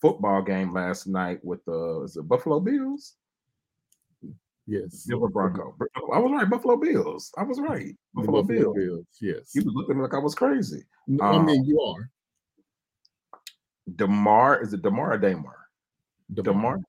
football 0.00 0.42
game 0.42 0.72
last 0.72 1.06
night 1.06 1.40
with 1.42 1.64
the 1.66 2.02
is 2.04 2.16
it 2.16 2.26
Buffalo 2.28 2.60
Bills. 2.60 3.14
Yes. 4.66 5.04
Denver 5.04 5.28
Bronco. 5.28 5.76
I 6.14 6.18
was 6.18 6.32
right. 6.32 6.48
Buffalo 6.48 6.76
Bills. 6.76 7.30
I 7.36 7.42
was 7.42 7.60
right. 7.60 7.94
Buffalo, 8.14 8.42
Buffalo 8.42 8.72
Bills. 8.72 8.76
Bills. 8.76 9.06
Yes. 9.20 9.50
You 9.54 9.62
was 9.64 9.74
looking 9.74 9.92
at 9.92 9.96
me 9.96 10.02
like 10.02 10.14
I 10.14 10.18
was 10.18 10.34
crazy. 10.34 10.82
N- 11.08 11.18
I 11.20 11.34
um, 11.34 11.44
mean, 11.44 11.64
you 11.64 11.80
are. 11.80 12.10
Demar 13.96 14.62
is 14.62 14.72
it 14.72 14.80
Demar 14.80 15.12
or 15.12 15.18
Damar? 15.18 15.56
DeMar. 16.32 16.44
Demar. 16.54 16.80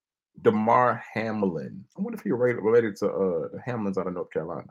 Demar 0.41 1.03
Hamlin. 1.13 1.83
I 1.97 2.01
wonder 2.01 2.17
if 2.17 2.23
he 2.23 2.31
related, 2.31 2.61
related 2.61 2.95
to 2.97 3.07
uh 3.07 3.47
Hamlins 3.67 3.97
out 3.97 4.07
of 4.07 4.13
North 4.13 4.31
Carolina. 4.31 4.67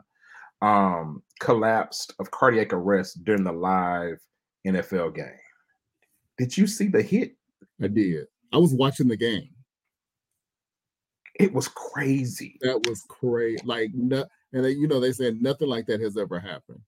Um, 0.61 1.21
collapsed 1.41 2.13
of 2.19 2.31
cardiac 2.31 2.71
arrest 2.73 3.23
during 3.23 3.43
the 3.43 3.51
live 3.51 4.17
NFL 4.65 5.15
game. 5.15 5.25
Did 6.37 6.57
you 6.57 6.65
see 6.67 6.87
the 6.87 7.01
hit? 7.01 7.35
I 7.81 7.87
did. 7.87 8.27
I 8.53 8.57
was 8.57 8.73
watching 8.73 9.07
the 9.07 9.17
game. 9.17 9.49
It 11.39 11.53
was 11.53 11.67
crazy. 11.67 12.57
That 12.61 12.87
was 12.87 13.03
crazy. 13.09 13.61
Like, 13.65 13.91
no, 13.93 14.25
and 14.53 14.63
they, 14.63 14.71
you 14.71 14.87
know, 14.87 14.99
they 15.01 15.11
said 15.11 15.41
nothing 15.41 15.67
like 15.67 15.85
that 15.87 15.99
has 15.99 16.17
ever 16.17 16.39
happened. 16.39 16.79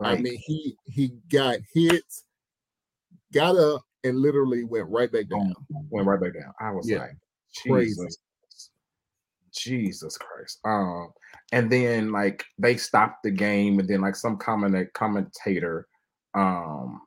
I 0.00 0.16
mean, 0.16 0.36
he 0.38 0.76
he 0.84 1.14
got 1.32 1.58
hit, 1.72 2.04
got 3.32 3.56
up, 3.56 3.82
and 4.02 4.18
literally 4.18 4.64
went 4.64 4.88
right 4.90 5.10
back 5.10 5.28
down. 5.28 5.54
went 5.88 6.06
right 6.06 6.20
back 6.20 6.34
down. 6.34 6.52
I 6.60 6.70
was 6.72 6.88
Yeah. 6.88 6.98
like, 6.98 7.16
Crazy. 7.62 7.94
Jesus, 8.02 8.18
Jesus 9.52 10.18
Christ. 10.18 10.58
Um, 10.64 11.12
and 11.52 11.70
then 11.70 12.10
like 12.12 12.44
they 12.58 12.76
stopped 12.76 13.22
the 13.22 13.30
game, 13.30 13.78
and 13.78 13.88
then 13.88 14.00
like 14.00 14.16
some 14.16 14.36
comment 14.36 14.92
commentator 14.94 15.86
um 16.34 17.00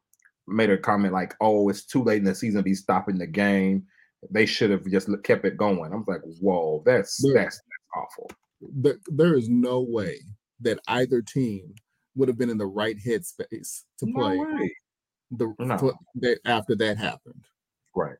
made 0.47 0.69
a 0.69 0.77
comment 0.77 1.13
like, 1.13 1.35
"Oh, 1.41 1.67
it's 1.69 1.85
too 1.85 2.03
late 2.03 2.19
in 2.19 2.23
the 2.23 2.35
season 2.35 2.59
to 2.59 2.63
be 2.63 2.73
stopping 2.75 3.17
the 3.17 3.27
game. 3.27 3.85
They 4.31 4.45
should 4.45 4.69
have 4.71 4.85
just 4.85 5.09
kept 5.23 5.45
it 5.45 5.57
going." 5.57 5.91
I'm 5.93 6.05
like, 6.07 6.21
"Whoa, 6.39 6.83
that's 6.85 7.19
Yeah. 7.23 7.43
that's, 7.43 7.55
that's 7.57 7.95
awful." 7.95 8.31
There, 8.61 8.97
there 9.07 9.35
is 9.35 9.49
no 9.49 9.81
way 9.81 10.19
that 10.61 10.79
either 10.87 11.21
team 11.21 11.75
would 12.15 12.27
have 12.27 12.37
been 12.37 12.49
in 12.49 12.57
the 12.57 12.65
right 12.65 12.97
headspace 12.97 13.83
to 13.99 14.05
No 14.07 14.13
play 14.13 14.37
way. 14.37 14.75
the 15.31 15.53
No. 15.59 15.93
after 16.45 16.75
that 16.75 16.97
happened. 16.97 17.45
Right. 17.95 18.17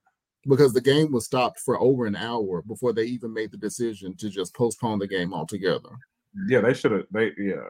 Because 0.48 0.74
the 0.74 0.82
game 0.82 1.12
was 1.12 1.26
stopped 1.26 1.60
for 1.60 1.80
over 1.80 2.06
an 2.06 2.16
hour 2.16 2.62
before 2.62 2.94
they 2.94 3.04
even 3.04 3.34
made 3.34 3.52
the 3.52 3.58
decision 3.58 4.16
to 4.18 4.30
just 4.30 4.56
postpone 4.56 5.00
the 5.00 5.08
game 5.08 5.34
altogether. 5.34 5.90
Yeah, 6.48 6.62
they 6.62 6.74
should 6.74 6.92
have. 6.92 7.06
They 7.12 7.32
yeah. 7.38 7.64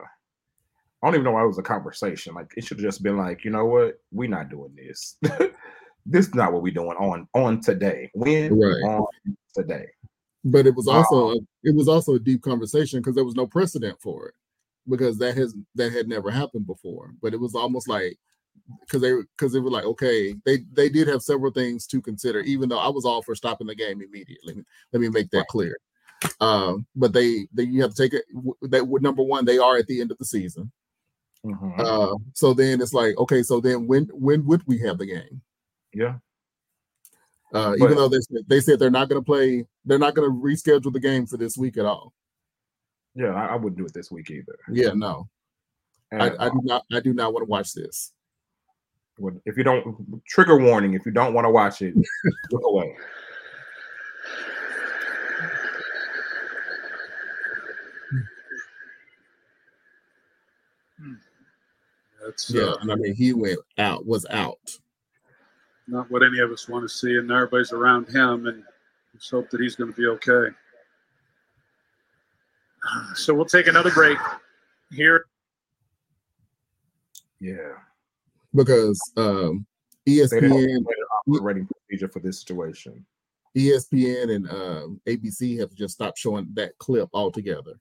I 1.02 1.08
don't 1.08 1.16
even 1.16 1.26
know 1.26 1.32
why 1.32 1.44
it 1.44 1.48
was 1.48 1.60
a 1.60 1.64
conversation. 1.64 2.34
Like 2.34 2.52
it 2.58 2.66
should 2.66 2.78
have 2.78 2.86
just 2.86 3.04
been 3.04 3.18
like, 3.18 3.46
you 3.46 3.52
know 3.52 3.66
what, 3.66 4.00
we're 4.12 4.30
not 4.30 4.50
doing 4.50 4.76
this. 4.76 5.18
this 6.06 6.28
is 6.28 6.36
not 6.36 6.52
what 6.54 6.64
we're 6.64 6.74
doing 6.74 6.98
on 6.98 7.28
on 7.34 7.62
today. 7.62 8.10
When 8.14 8.60
Right. 8.60 8.84
on 8.84 9.06
today. 9.56 9.86
But 10.44 10.66
it 10.66 10.76
was 10.76 10.88
also 10.88 11.32
Oh. 11.36 11.40
it 11.64 11.76
was 11.76 11.88
also 11.88 12.16
a 12.16 12.20
deep 12.20 12.42
conversation 12.42 13.00
because 13.00 13.16
there 13.16 13.26
was 13.26 13.36
no 13.36 13.46
precedent 13.48 14.02
for 14.02 14.28
it 14.28 14.34
because 14.90 15.18
that 15.20 15.36
has 15.38 15.56
that 15.76 15.92
had 15.94 16.08
never 16.08 16.32
happened 16.32 16.66
before. 16.66 17.14
But 17.22 17.34
it 17.34 17.40
was 17.40 17.56
almost 17.56 17.88
like 17.88 18.18
because 18.82 19.02
they 19.02 19.14
because 19.38 19.54
they 19.54 19.60
were 19.60 19.70
like 19.70 19.86
okay 19.86 20.36
they 20.46 20.58
they 20.74 20.90
did 20.90 21.08
have 21.08 21.22
several 21.22 21.52
things 21.52 21.86
to 21.88 22.02
consider 22.02 22.40
even 22.42 22.70
though 22.70 22.80
I 22.80 22.90
was 22.90 23.06
all 23.06 23.22
for 23.22 23.36
stopping 23.36 23.68
the 23.68 23.76
game 23.76 24.02
immediately. 24.02 24.64
Let 24.92 25.02
me 25.02 25.10
make 25.10 25.30
that 25.32 25.38
Right. 25.40 25.48
clear. 25.48 25.78
Um, 26.42 26.86
but 26.96 27.14
they 27.14 27.48
they 27.54 27.64
you 27.64 27.82
have 27.82 27.94
to 27.94 28.02
take 28.04 28.14
it 28.14 28.26
that 28.64 28.86
number 29.02 29.24
one 29.24 29.46
they 29.46 29.58
are 29.60 29.78
at 29.78 29.88
the 29.88 30.02
end 30.02 30.12
of 30.12 30.18
the 30.18 30.26
season. 30.26 30.72
Mhm. 31.46 31.80
Uh, 31.80 32.16
so 32.34 32.54
then 32.54 32.82
it's 32.82 32.94
like, 32.94 33.16
okay, 33.18 33.44
so 33.44 33.60
then 33.62 33.86
when 33.88 34.06
when 34.14 34.46
would 34.46 34.66
we 34.68 34.80
have 34.80 34.98
the 34.98 35.06
game? 35.06 35.42
yeah. 35.94 36.18
Uh, 37.54 37.70
But- 37.78 37.86
even 37.86 37.96
though 37.96 38.10
they 38.10 38.20
said, 38.20 38.42
they 38.48 38.60
said 38.60 38.78
they're 38.80 38.90
not 38.90 39.08
going 39.08 39.22
to 39.22 39.26
play, 39.26 39.66
they're 39.86 39.98
not 40.00 40.16
going 40.16 40.30
to 40.30 40.36
reschedule 40.38 40.92
the 40.92 41.00
game 41.00 41.26
for 41.26 41.38
this 41.38 41.56
week 41.58 41.78
at 41.78 41.86
all. 41.86 42.14
Yeah, 43.16 43.34
I, 43.34 43.54
I 43.54 43.56
wouldn't 43.56 43.78
do 43.78 43.86
it 43.86 43.94
this 43.94 44.12
week 44.12 44.30
either. 44.32 44.58
Yeah, 44.70 44.92
no, 44.94 45.30
I, 46.12 46.16
And, 46.16 46.22
I 46.40 46.48
uh, 46.48 46.50
do 46.50 46.60
not. 46.64 46.84
I 46.92 47.00
do 47.00 47.14
not 47.14 47.34
want 47.34 47.46
to 47.46 47.50
watch 47.50 47.74
this. 47.74 48.12
Would- 49.20 49.42
if 49.46 49.58
you 49.58 49.64
don't 49.64 50.22
trigger 50.28 50.58
warning, 50.60 50.94
if 50.94 51.06
you 51.06 51.12
don't 51.12 51.34
want 51.34 51.46
to 51.46 51.52
watch 51.52 51.82
it, 51.82 51.96
look 52.52 52.62
away. 52.66 52.96
That's 62.26 62.50
Yeah, 62.50 62.64
uh, 62.64 62.78
and 62.82 62.92
I 62.92 62.96
mean 62.96 63.16
he 63.16 63.34
went 63.34 63.60
out, 63.78 64.06
was 64.06 64.26
out. 64.30 64.60
not 65.88 66.10
what 66.12 66.24
any 66.24 66.40
of 66.40 66.52
us 66.52 66.68
want 66.68 66.84
to 66.84 66.90
see, 66.90 67.16
and 67.18 67.32
everybody's 67.32 67.72
around 67.72 68.08
him, 68.10 68.48
and 68.48 68.64
let's 69.14 69.30
hope 69.30 69.50
that 69.52 69.62
he's 69.62 69.76
going 69.76 69.92
to 69.94 69.98
be 69.98 70.08
okay. 70.08 70.56
So 73.16 73.34
we'll 73.34 73.44
take 73.46 73.68
another 73.68 73.92
break 73.92 74.18
here. 74.92 75.26
Yeah. 77.42 77.74
Because 78.56 79.00
um, 79.18 79.66
ESPN, 80.08 80.84
operating 81.28 81.68
procedure 81.68 82.08
for 82.08 82.20
this 82.20 82.40
situation. 82.40 83.06
ESPN, 83.58 84.36
and 84.36 84.50
um, 84.50 85.02
ABC 85.08 85.60
have 85.60 85.74
just 85.74 85.96
stopped 85.96 86.18
showing 86.20 86.48
that 86.54 86.78
clip 86.78 87.10
altogether. 87.14 87.74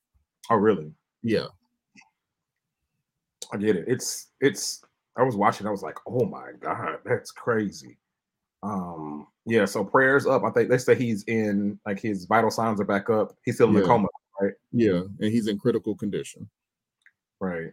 Oh, 0.51 0.57
really? 0.57 0.93
Yeah, 1.23 1.47
I 3.53 3.57
get 3.57 3.77
it. 3.77 3.85
It's 3.89 4.29
it's 4.41 4.83
I 5.17 5.23
was 5.23 5.37
watching, 5.37 5.67
I 5.67 5.71
was 5.71 5.83
like, 5.83 5.99
oh 6.07 6.25
my 6.25 6.53
god, 6.61 6.99
that's 7.05 7.31
crazy. 7.31 7.99
Um, 8.63 9.27
yeah, 9.45 9.65
so 9.65 9.85
prayers 9.85 10.27
up. 10.27 10.45
I 10.45 10.51
think 10.51 10.69
they 10.69 10.79
say 10.79 10.95
he's 10.95 11.23
in 11.25 11.79
like 11.87 12.01
his 12.01 12.25
vital 12.25 12.51
signs 12.51 12.81
are 12.81 12.85
back 12.85 13.11
up. 13.11 13.37
He's 13.45 13.57
still 13.57 13.69
in 13.69 13.75
Yeah. 13.75 13.81
the 13.83 13.87
coma, 13.87 14.09
right? 14.41 14.55
yeah, 14.73 15.01
and 15.21 15.33
he's 15.33 15.47
in 15.47 15.59
critical 15.59 15.95
condition, 15.95 16.49
right? 17.41 17.73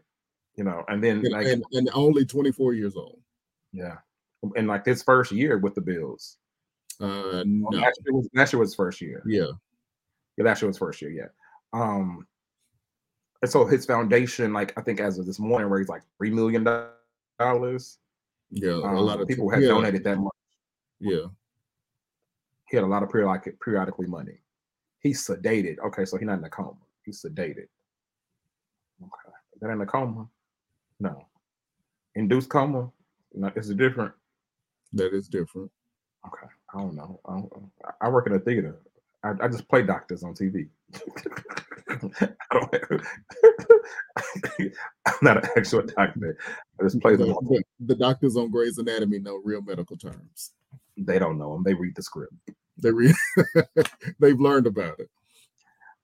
You 0.56 0.64
know, 0.64 0.84
and 0.88 1.04
then 1.04 1.18
and, 1.20 1.30
like 1.30 1.48
and, 1.48 1.64
and 1.74 1.90
only 1.94 2.26
24 2.26 2.74
years 2.74 2.96
old. 2.96 3.20
yeah, 3.72 3.98
and 4.56 4.68
like 4.68 4.84
this 4.84 5.02
first 5.02 5.32
year 5.32 5.58
with 5.58 5.74
the 5.76 5.82
Bills. 5.82 6.38
Uh, 7.02 7.42
Well, 7.44 7.46
no, 7.46 7.70
Last 7.80 8.00
year 8.06 8.14
was 8.14 8.30
last 8.36 8.54
year 8.54 8.60
was 8.60 8.70
his 8.70 8.76
first 8.76 9.02
year. 9.02 9.24
yeah, 9.26 9.48
Yeah, 10.38 10.46
last 10.46 10.62
year 10.62 10.68
was 10.70 10.78
first 10.78 11.02
year, 11.02 11.10
yeah. 11.12 11.28
Um 11.74 12.28
and 13.42 13.50
so 13.52 13.66
his 13.66 13.86
foundation, 13.86 14.54
like 14.54 14.78
I 14.78 14.82
think 14.82 15.00
as 15.02 15.18
of 15.18 15.26
this 15.26 15.40
morning, 15.40 15.68
raised 15.70 15.90
like 15.90 16.04
three 16.18 16.30
million 16.30 16.64
dollars. 17.40 17.98
yeah, 18.52 18.74
a 18.74 18.82
Um, 18.84 18.96
lot 18.98 19.20
of 19.20 19.28
people 19.28 19.50
have 19.50 19.62
yeah, 19.64 19.70
donated 19.70 20.04
that 20.04 20.18
much. 20.20 20.34
Yeah, 21.00 21.26
He 22.70 22.78
had 22.78 22.84
a 22.84 22.88
lot 22.88 23.02
of 23.04 23.10
periodic 23.10 23.60
periodically 23.60 24.08
money. 24.08 24.38
He's 25.00 25.26
sedated. 25.28 25.80
Okay, 25.80 26.06
so 26.06 26.16
he's 26.18 26.28
not 26.28 26.38
in 26.38 26.46
a 26.46 26.50
coma. 26.50 26.78
He's 27.04 27.22
sedated. 27.24 27.68
Okay, 29.02 29.34
that 29.60 29.70
in 29.72 29.82
a 29.82 29.86
coma? 29.86 30.30
No. 31.04 31.28
Induced 32.16 32.50
coma? 32.50 32.90
No, 33.34 33.52
is 33.56 33.70
it 33.70 33.78
different? 33.78 34.14
That 34.94 35.14
is 35.14 35.28
different. 35.28 35.70
Okay, 36.26 36.48
I 36.74 36.80
don't 36.80 36.96
know. 36.96 37.20
I, 37.26 37.34
don't, 37.34 37.72
I 38.02 38.10
work 38.10 38.28
in 38.28 38.34
a 38.34 38.40
theater. 38.40 38.80
I, 39.24 39.32
I 39.42 39.48
just 39.50 39.68
play 39.68 39.84
doctors 39.84 40.24
on 40.24 40.34
TV. 40.34 40.70
I 41.90 42.00
don't, 42.54 43.02
I'm 45.06 45.18
not 45.22 45.44
an 45.44 45.50
actual 45.58 45.82
doctor. 45.82 46.38
I 46.80 46.84
just 46.84 47.02
play 47.02 47.18
them. 47.18 47.30
The, 47.30 47.34
on- 47.36 47.46
the, 47.46 47.64
the 47.82 47.96
doctors 47.96 48.38
on 48.38 48.50
Grey's 48.50 48.78
Anatomy 48.78 49.20
know 49.20 49.42
real 49.44 49.62
medical 49.62 49.98
terms. 49.98 50.52
They 50.96 51.20
don't 51.20 51.38
know 51.38 51.54
them. 51.54 51.64
They 51.64 51.74
read 51.74 51.96
the 51.96 52.04
script. 52.04 52.34
They 52.78 52.92
re- 52.92 53.14
they've 54.20 54.40
learned 54.40 54.68
about 54.68 55.00
it. 55.00 55.10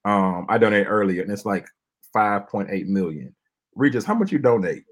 Um, 0.04 0.46
I 0.50 0.58
donated 0.58 0.88
earlier, 0.88 1.22
and 1.22 1.32
it's 1.32 1.46
like 1.46 1.68
5.8 2.14 2.88
million. 2.88 3.34
Regis, 3.80 4.04
how 4.04 4.14
much 4.14 4.32
you 4.32 4.40
donate? 4.40 4.84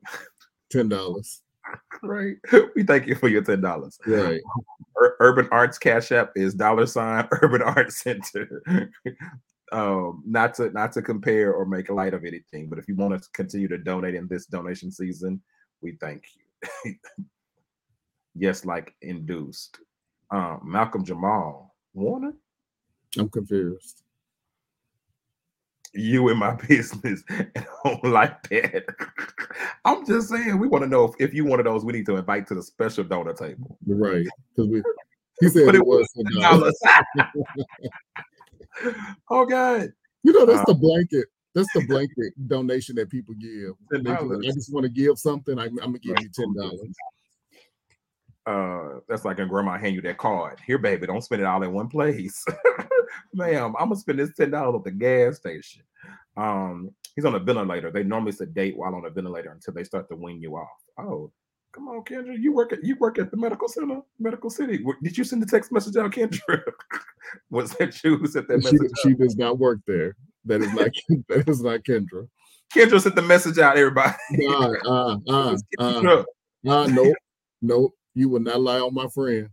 Ten 0.72 0.90
dollars. 0.90 1.42
right. 2.04 2.38
We 2.76 2.84
thank 2.84 3.06
you 3.06 3.16
for 3.16 3.28
your 3.28 3.44
ten 3.44 3.62
dollars. 3.62 4.00
Right. 4.08 4.42
Urban 5.20 5.48
Arts 5.52 5.78
Cash 5.78 6.12
App 6.12 6.32
is 6.36 6.54
dollar 6.54 6.88
sign 6.88 7.28
Urban 7.42 7.62
Arts 7.62 8.02
Center. 8.02 8.64
um, 9.74 10.24
not 10.26 10.56
to 10.56 10.72
not 10.72 10.94
to 10.94 11.02
compare 11.02 11.54
or 11.54 11.66
make 11.66 11.90
light 11.90 12.14
of 12.14 12.24
anything, 12.24 12.70
but 12.70 12.80
if 12.80 12.88
you 12.88 12.96
want 12.96 13.22
to 13.22 13.30
continue 13.34 13.68
to 13.68 13.78
donate 13.78 14.16
in 14.16 14.28
this 14.28 14.46
donation 14.46 14.90
season, 14.90 15.42
we 15.82 15.98
thank 16.00 16.24
you. 16.86 16.96
yes, 18.36 18.64
like 18.64 18.96
induced. 19.02 19.80
Um, 20.32 20.62
Malcolm 20.64 21.04
Jamal 21.04 21.76
Warner, 21.94 22.34
I'm 23.18 23.30
confused. 23.30 24.04
You 25.98 26.30
in 26.30 26.38
my 26.38 26.54
business, 26.68 27.24
and 27.30 27.52
I 27.56 27.66
don't 27.84 28.04
like 28.06 28.48
that. 28.50 28.86
I'm 29.86 30.06
just 30.06 30.30
saying, 30.30 30.60
we 30.60 30.68
want 30.68 30.84
to 30.84 30.90
know 30.90 31.06
if, 31.06 31.16
if 31.20 31.34
you 31.34 31.46
one 31.46 31.60
of 31.60 31.66
those 31.66 31.84
we 31.84 31.94
need 31.94 32.06
to 32.08 32.16
invite 32.16 32.48
to 32.48 32.56
the 32.56 32.64
special 32.64 33.04
donor 33.04 33.34
table. 33.34 33.78
Right. 33.86 34.26
Because 34.56 34.70
we 34.70 34.84
he 35.40 35.50
said 35.50 35.66
But 35.66 35.76
it 35.76 35.82
it 35.82 35.88
was 35.88 36.08
dollars. 36.42 36.80
oh 39.30 39.46
God. 39.46 39.90
You 40.24 40.34
know, 40.34 40.46
that's 40.46 40.62
Uh, 40.62 40.74
the 40.74 40.74
blanket. 40.74 41.28
That's 41.54 41.72
the 41.74 41.82
blanket 41.88 42.34
donation 42.48 42.96
that 42.96 43.10
people 43.10 43.36
give. 43.36 43.74
$10. 43.92 44.48
I 44.48 44.52
just 44.52 44.74
want 44.74 44.84
to 44.84 44.90
give 44.90 45.18
something. 45.18 45.58
I'm, 45.58 45.78
I'm 45.80 45.94
gonna 45.94 46.00
give 46.00 46.20
you 46.22 46.30
ten 46.30 46.54
dollars. 46.56 46.82
uh 48.46 49.00
that's 49.10 49.26
like 49.26 49.40
a 49.40 49.46
grandma 49.46 49.78
hand 49.78 49.96
you 49.96 50.02
that 50.02 50.18
card. 50.18 50.60
Here, 50.66 50.78
baby, 50.78 51.08
don't 51.08 51.24
spend 51.24 51.42
it 51.42 51.46
all 51.46 51.64
in 51.64 51.74
one 51.74 51.90
place. 51.90 52.44
Ma'am, 53.34 53.76
I'm 53.80 53.90
gonna 53.90 53.96
spend 53.96 54.20
this 54.20 54.34
ten 54.36 54.52
dollars 54.52 54.80
at 54.80 54.84
the 54.86 54.92
gas 54.92 55.38
station. 55.38 55.84
Um, 56.36 56.92
he's 57.16 57.26
on 57.26 57.36
a 57.36 57.40
ventilator. 57.40 57.92
They 57.92 58.04
normally 58.04 58.32
sedate 58.32 58.78
while 58.78 58.96
on 58.96 59.06
a 59.06 59.10
ventilator 59.10 59.52
until 59.52 59.74
they 59.74 59.84
start 59.84 60.08
to 60.10 60.16
wean 60.16 60.42
you 60.42 60.56
off. 60.56 60.68
Oh, 61.00 61.32
come 61.74 61.88
on, 61.88 62.04
Kendra. 62.04 62.38
You 62.40 62.54
work 62.54 62.74
at 62.74 62.84
you 62.84 62.96
work 63.00 63.20
at 63.20 63.32
the 63.32 63.38
medical 63.38 63.68
center, 63.68 64.02
medical 64.20 64.50
city. 64.50 64.84
Did 65.04 65.18
you 65.18 65.24
send 65.24 65.42
the 65.42 65.46
text 65.46 65.72
message 65.72 65.96
out, 65.96 66.12
Kendra? 66.12 66.62
Was 67.50 67.72
that 67.74 68.04
you 68.04 68.18
who 68.18 68.28
sent 68.28 68.48
that 68.48 68.64
message 68.64 68.92
she 69.04 69.12
out? 69.12 69.20
does 69.20 69.36
not 69.36 69.58
work 69.60 69.80
there. 69.86 70.16
That 70.46 70.62
is 70.62 70.74
not 70.74 70.90
that 71.30 71.50
is 71.50 71.62
not 71.62 71.82
Kendra. 71.82 72.28
Kendra 72.74 73.02
sent 73.02 73.16
the 73.16 73.22
message 73.22 73.60
out, 73.60 73.78
everybody. 73.78 74.14
Uh, 74.50 74.74
uh, 74.86 75.18
uh, 75.28 75.58
uh, 75.80 76.24
uh, 76.68 76.88
nope, 76.88 77.16
nope. 77.62 77.94
You 78.14 78.30
will 78.30 78.40
not 78.40 78.62
lie 78.62 78.80
on 78.80 78.94
my 78.94 79.08
friend. 79.08 79.50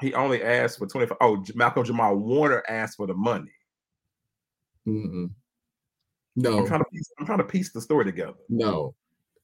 He 0.00 0.14
only 0.14 0.42
asked 0.42 0.78
for 0.78 0.86
25. 0.86 1.16
Oh, 1.20 1.44
Malcolm 1.54 1.84
Jamal 1.84 2.16
Warner 2.16 2.62
asked 2.68 2.96
for 2.96 3.06
the 3.06 3.14
money. 3.14 3.52
Mm-mm. 4.86 5.24
I'm 5.24 5.32
No, 6.36 6.66
trying 6.66 6.80
to 6.80 6.86
piece, 6.92 7.10
I'm 7.18 7.26
trying 7.26 7.38
to 7.38 7.44
piece 7.44 7.72
the 7.72 7.80
story 7.80 8.04
together. 8.04 8.34
no, 8.48 8.94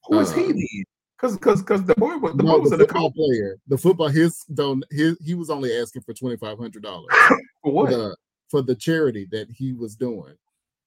Who 0.06 0.18
is 0.20 0.30
Uh, 0.32 0.36
he 0.36 0.46
then? 0.46 0.84
Because 1.16 1.36
because 1.36 1.60
because 1.62 1.84
the 1.84 1.94
boy 1.94 2.16
was 2.18 2.34
the 2.36 2.42
boy 2.42 2.58
was 2.58 2.70
The 2.70 2.76
in 2.76 2.80
the 2.80 3.10
player, 3.14 3.58
the 3.68 3.78
football, 3.78 4.08
his 4.08 4.44
don't 4.54 4.84
his 4.90 5.18
he 5.24 5.34
was 5.34 5.48
only 5.50 5.74
asking 5.76 6.02
for 6.02 6.12
twenty 6.14 6.36
five 6.36 6.58
hundred 6.58 6.82
dollars 6.82 7.06
for 7.28 7.38
for 7.64 7.72
what? 7.72 7.90
the 7.90 8.16
for 8.50 8.62
the 8.62 8.74
charity 8.74 9.26
that 9.32 9.48
he 9.50 9.72
was 9.72 9.96
doing. 9.96 10.34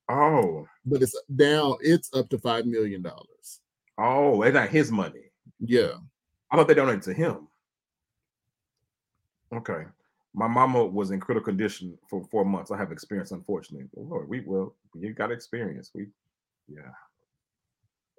Oh, 0.07 0.65
But 0.85 1.01
it's 1.03 1.19
now 1.27 1.77
It's 1.81 2.09
up 2.15 2.29
to 2.29 2.39
five 2.39 2.65
million 2.65 3.01
dollars. 3.01 3.59
oh, 3.97 4.41
it's 4.43 4.53
not 4.53 4.69
his 4.69 4.91
money. 4.91 5.31
Yeah. 5.59 5.91
I 6.51 6.55
thought 6.55 6.67
they 6.67 6.73
donated 6.73 7.03
to 7.03 7.13
him. 7.13 7.47
Okay. 9.53 9.83
My 10.33 10.47
mama 10.47 10.85
was 10.85 11.11
in 11.11 11.19
critical 11.19 11.45
condition 11.45 11.97
for 12.07 12.23
four 12.25 12.45
months. 12.45 12.71
I 12.71 12.77
have 12.77 12.91
experience, 12.91 13.31
unfortunately. 13.31 13.87
Lord, 13.95 14.29
we 14.29 14.41
will. 14.41 14.75
You 14.93 15.13
got 15.13 15.31
experience. 15.31 15.91
We, 15.93 16.07
yeah. 16.67 16.91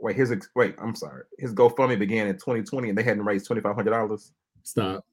Wait, 0.00 0.16
his 0.16 0.32
ex- 0.32 0.48
wait. 0.56 0.74
I'm 0.78 0.94
sorry. 0.94 1.22
His 1.38 1.54
GoFundMe 1.54 1.98
began 1.98 2.26
in 2.26 2.34
2020, 2.34 2.88
and 2.88 2.98
they 2.98 3.02
hadn't 3.02 3.24
raised 3.24 3.46
twenty 3.46 3.62
five 3.62 3.76
hundred 3.76 3.90
dollars. 3.90 4.32
Stop. 4.64 5.04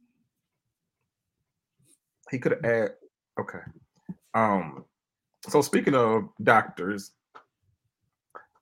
He 2.31 2.39
could 2.39 2.53
have 2.53 2.65
add. 2.65 2.91
Okay. 3.39 3.59
Um. 4.33 4.85
So 5.47 5.61
speaking 5.61 5.93
of 5.93 6.29
doctors, 6.41 7.11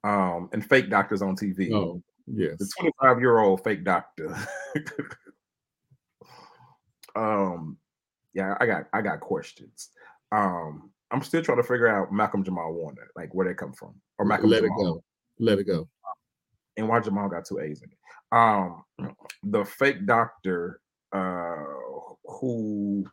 um, 0.05 0.49
and 0.53 0.63
fake 0.63 0.89
doctors 0.89 1.21
on 1.21 1.35
TV. 1.35 1.73
Oh, 1.73 2.01
yes. 2.27 2.57
the 2.59 2.69
25 2.77 3.19
year 3.19 3.39
old 3.39 3.63
fake 3.63 3.83
doctor. 3.83 4.37
um, 7.15 7.77
yeah, 8.33 8.55
I 8.59 8.65
got 8.65 8.83
I 8.93 9.01
got 9.01 9.19
questions. 9.19 9.89
Um, 10.31 10.91
I'm 11.11 11.21
still 11.21 11.41
trying 11.41 11.57
to 11.57 11.63
figure 11.63 11.87
out 11.87 12.11
Malcolm 12.11 12.43
Jamal 12.43 12.73
Warner, 12.73 13.07
like 13.15 13.33
where 13.33 13.47
they 13.47 13.53
come 13.53 13.73
from, 13.73 13.95
or 14.17 14.25
Malcolm 14.25 14.49
Let 14.49 14.63
it 14.63 14.71
go. 14.77 15.03
Let 15.39 15.59
it 15.59 15.65
go. 15.65 15.87
and 16.77 16.87
why 16.87 16.99
Jamal 16.99 17.29
got 17.29 17.45
two 17.45 17.59
A's 17.59 17.81
in 17.81 17.89
it. 17.89 17.97
Um, 18.31 18.83
the 19.43 19.63
fake 19.63 20.05
doctor, 20.05 20.81
uh, 21.13 21.63
who 22.25 23.05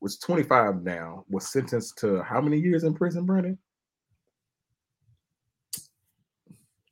was 0.00 0.18
25 0.18 0.82
now, 0.82 1.24
was 1.28 1.52
sentenced 1.52 1.98
to 1.98 2.22
how 2.22 2.40
many 2.40 2.58
years 2.58 2.84
in 2.84 2.94
prison, 2.94 3.24
Brandon? 3.24 3.58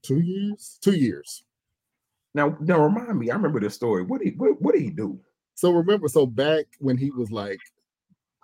Two 0.03 0.21
years. 0.21 0.79
Two 0.83 0.95
years. 0.95 1.43
Now, 2.35 2.57
now 2.61 2.81
remind 2.81 3.19
me. 3.19 3.31
I 3.31 3.35
remember 3.35 3.61
this 3.61 3.75
story. 3.75 4.05
What 4.05 4.21
did 4.21 4.33
he 4.33 4.35
what, 4.37 4.61
what 4.61 4.75
did 4.75 4.83
he 4.83 4.91
do? 4.91 5.19
So 5.59 5.73
remember, 5.73 6.07
so 6.07 6.25
back 6.25 6.67
when 6.79 6.97
he 6.97 7.11
was 7.11 7.33
like 7.33 7.59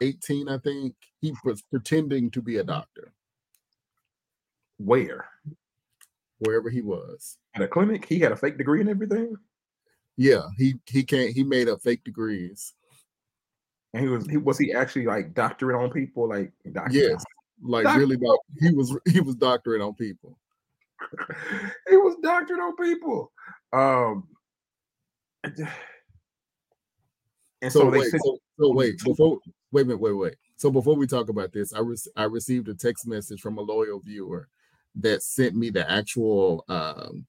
18, 0.03 0.49
I 0.49 0.59
think, 0.59 0.97
he 1.21 1.33
was 1.45 1.63
pretending 1.63 2.29
to 2.33 2.43
be 2.43 2.57
a 2.57 2.65
doctor 2.65 3.13
Where? 4.79 5.29
wherever 6.41 6.71
he 6.71 6.83
was. 6.83 7.39
At 7.55 7.63
a 7.63 7.69
clinic? 7.69 8.05
He 8.05 8.19
had 8.19 8.33
a 8.33 8.37
fake 8.37 8.59
degree 8.59 8.81
and 8.81 8.91
everything. 8.91 9.37
Yeah, 10.17 10.43
he 10.59 10.75
he 10.87 11.05
can't 11.05 11.31
he 11.31 11.45
made 11.45 11.69
up 11.69 11.83
fake 11.83 12.03
degrees. 12.03 12.75
And 13.93 14.03
he 14.03 14.09
was 14.09 14.27
he 14.27 14.37
was 14.37 14.59
he 14.59 14.73
actually 14.73 15.07
like 15.07 15.35
doctoring 15.35 15.81
on 15.81 15.91
people, 15.93 16.29
like 16.29 16.51
doctoring 16.73 17.11
Yes, 17.11 17.25
like 17.63 17.85
Doc- 17.85 17.97
really 17.97 18.17
doc- 18.17 18.41
he 18.59 18.75
was 18.75 18.99
he 19.07 19.21
was 19.21 19.37
doctoring 19.37 19.83
on 19.83 19.95
people. 19.95 20.37
he 21.89 21.97
was 21.97 22.17
doctoring 22.25 22.61
on 22.61 22.75
people. 22.75 23.31
Um 23.73 24.27
and 27.65 27.73
So, 27.73 27.81
so, 27.81 27.91
wait, 27.91 28.11
said 28.11 28.21
so, 28.23 28.39
so 28.61 28.73
wait 28.73 28.99
before 29.03 29.39
wait 29.73 29.83
a 29.83 29.85
minute, 29.87 30.01
wait, 30.01 30.13
wait. 30.13 30.37
So 30.57 30.71
before 30.71 30.97
we 30.97 31.07
talk 31.07 31.29
about 31.29 31.53
this, 31.53 31.73
I 31.73 31.81
re- 31.81 31.97
I 32.17 32.25
received 32.25 32.69
a 32.69 32.75
text 32.75 33.07
message 33.07 33.41
from 33.41 33.59
a 33.59 33.63
loyal 33.63 34.01
viewer 34.01 34.49
that 34.97 35.23
sent 35.23 35.57
me 35.57 35.71
the 35.71 35.91
actual 35.91 36.65
um, 36.69 37.27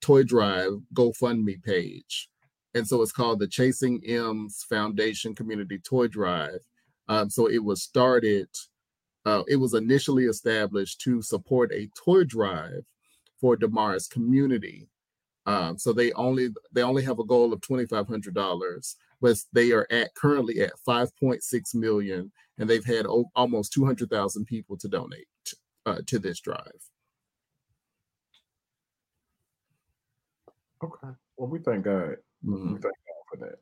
toy 0.00 0.22
drive 0.22 0.72
GoFundMe 0.94 1.62
page, 1.62 2.30
and 2.74 2.86
so 2.86 3.02
it's 3.02 3.12
called 3.12 3.40
the 3.40 3.48
Chasing 3.48 4.02
M's 4.04 4.64
Foundation 4.68 5.34
Community 5.34 5.78
Toy 5.78 6.06
Drive. 6.06 6.60
Um, 7.08 7.28
so 7.28 7.48
it 7.48 7.62
was 7.62 7.82
started. 7.82 8.48
Uh, 9.24 9.42
it 9.46 9.56
was 9.56 9.74
initially 9.74 10.24
established 10.24 11.00
to 11.02 11.22
support 11.22 11.70
a 11.72 11.88
toy 11.94 12.24
drive 12.24 12.84
for 13.40 13.56
Damar's 13.56 14.08
community. 14.08 14.88
Um, 15.46 15.76
so 15.76 15.92
they 15.92 16.12
only 16.12 16.50
they 16.72 16.82
only 16.82 17.02
have 17.02 17.18
a 17.18 17.24
goal 17.24 17.52
of 17.52 17.60
twenty 17.60 17.84
five 17.84 18.08
hundred 18.08 18.34
dollars 18.34 18.96
but 19.22 19.38
they 19.52 19.70
are 19.70 19.86
at 19.90 20.14
currently 20.14 20.60
at 20.60 20.72
5.6 20.86 21.74
million 21.76 22.30
and 22.58 22.68
they've 22.68 22.84
had 22.84 23.06
o- 23.06 23.30
almost 23.36 23.72
200,000 23.72 24.44
people 24.44 24.76
to 24.76 24.88
donate 24.88 25.26
uh, 25.86 25.98
to 26.06 26.18
this 26.18 26.40
drive. 26.40 26.82
Okay. 30.84 31.08
Well, 31.36 31.48
we 31.48 31.60
thank 31.60 31.84
God. 31.84 32.16
Mhm. 32.44 32.64
We 32.74 32.80
thank 32.80 32.82
God 32.82 33.22
for 33.30 33.36
that. 33.38 33.60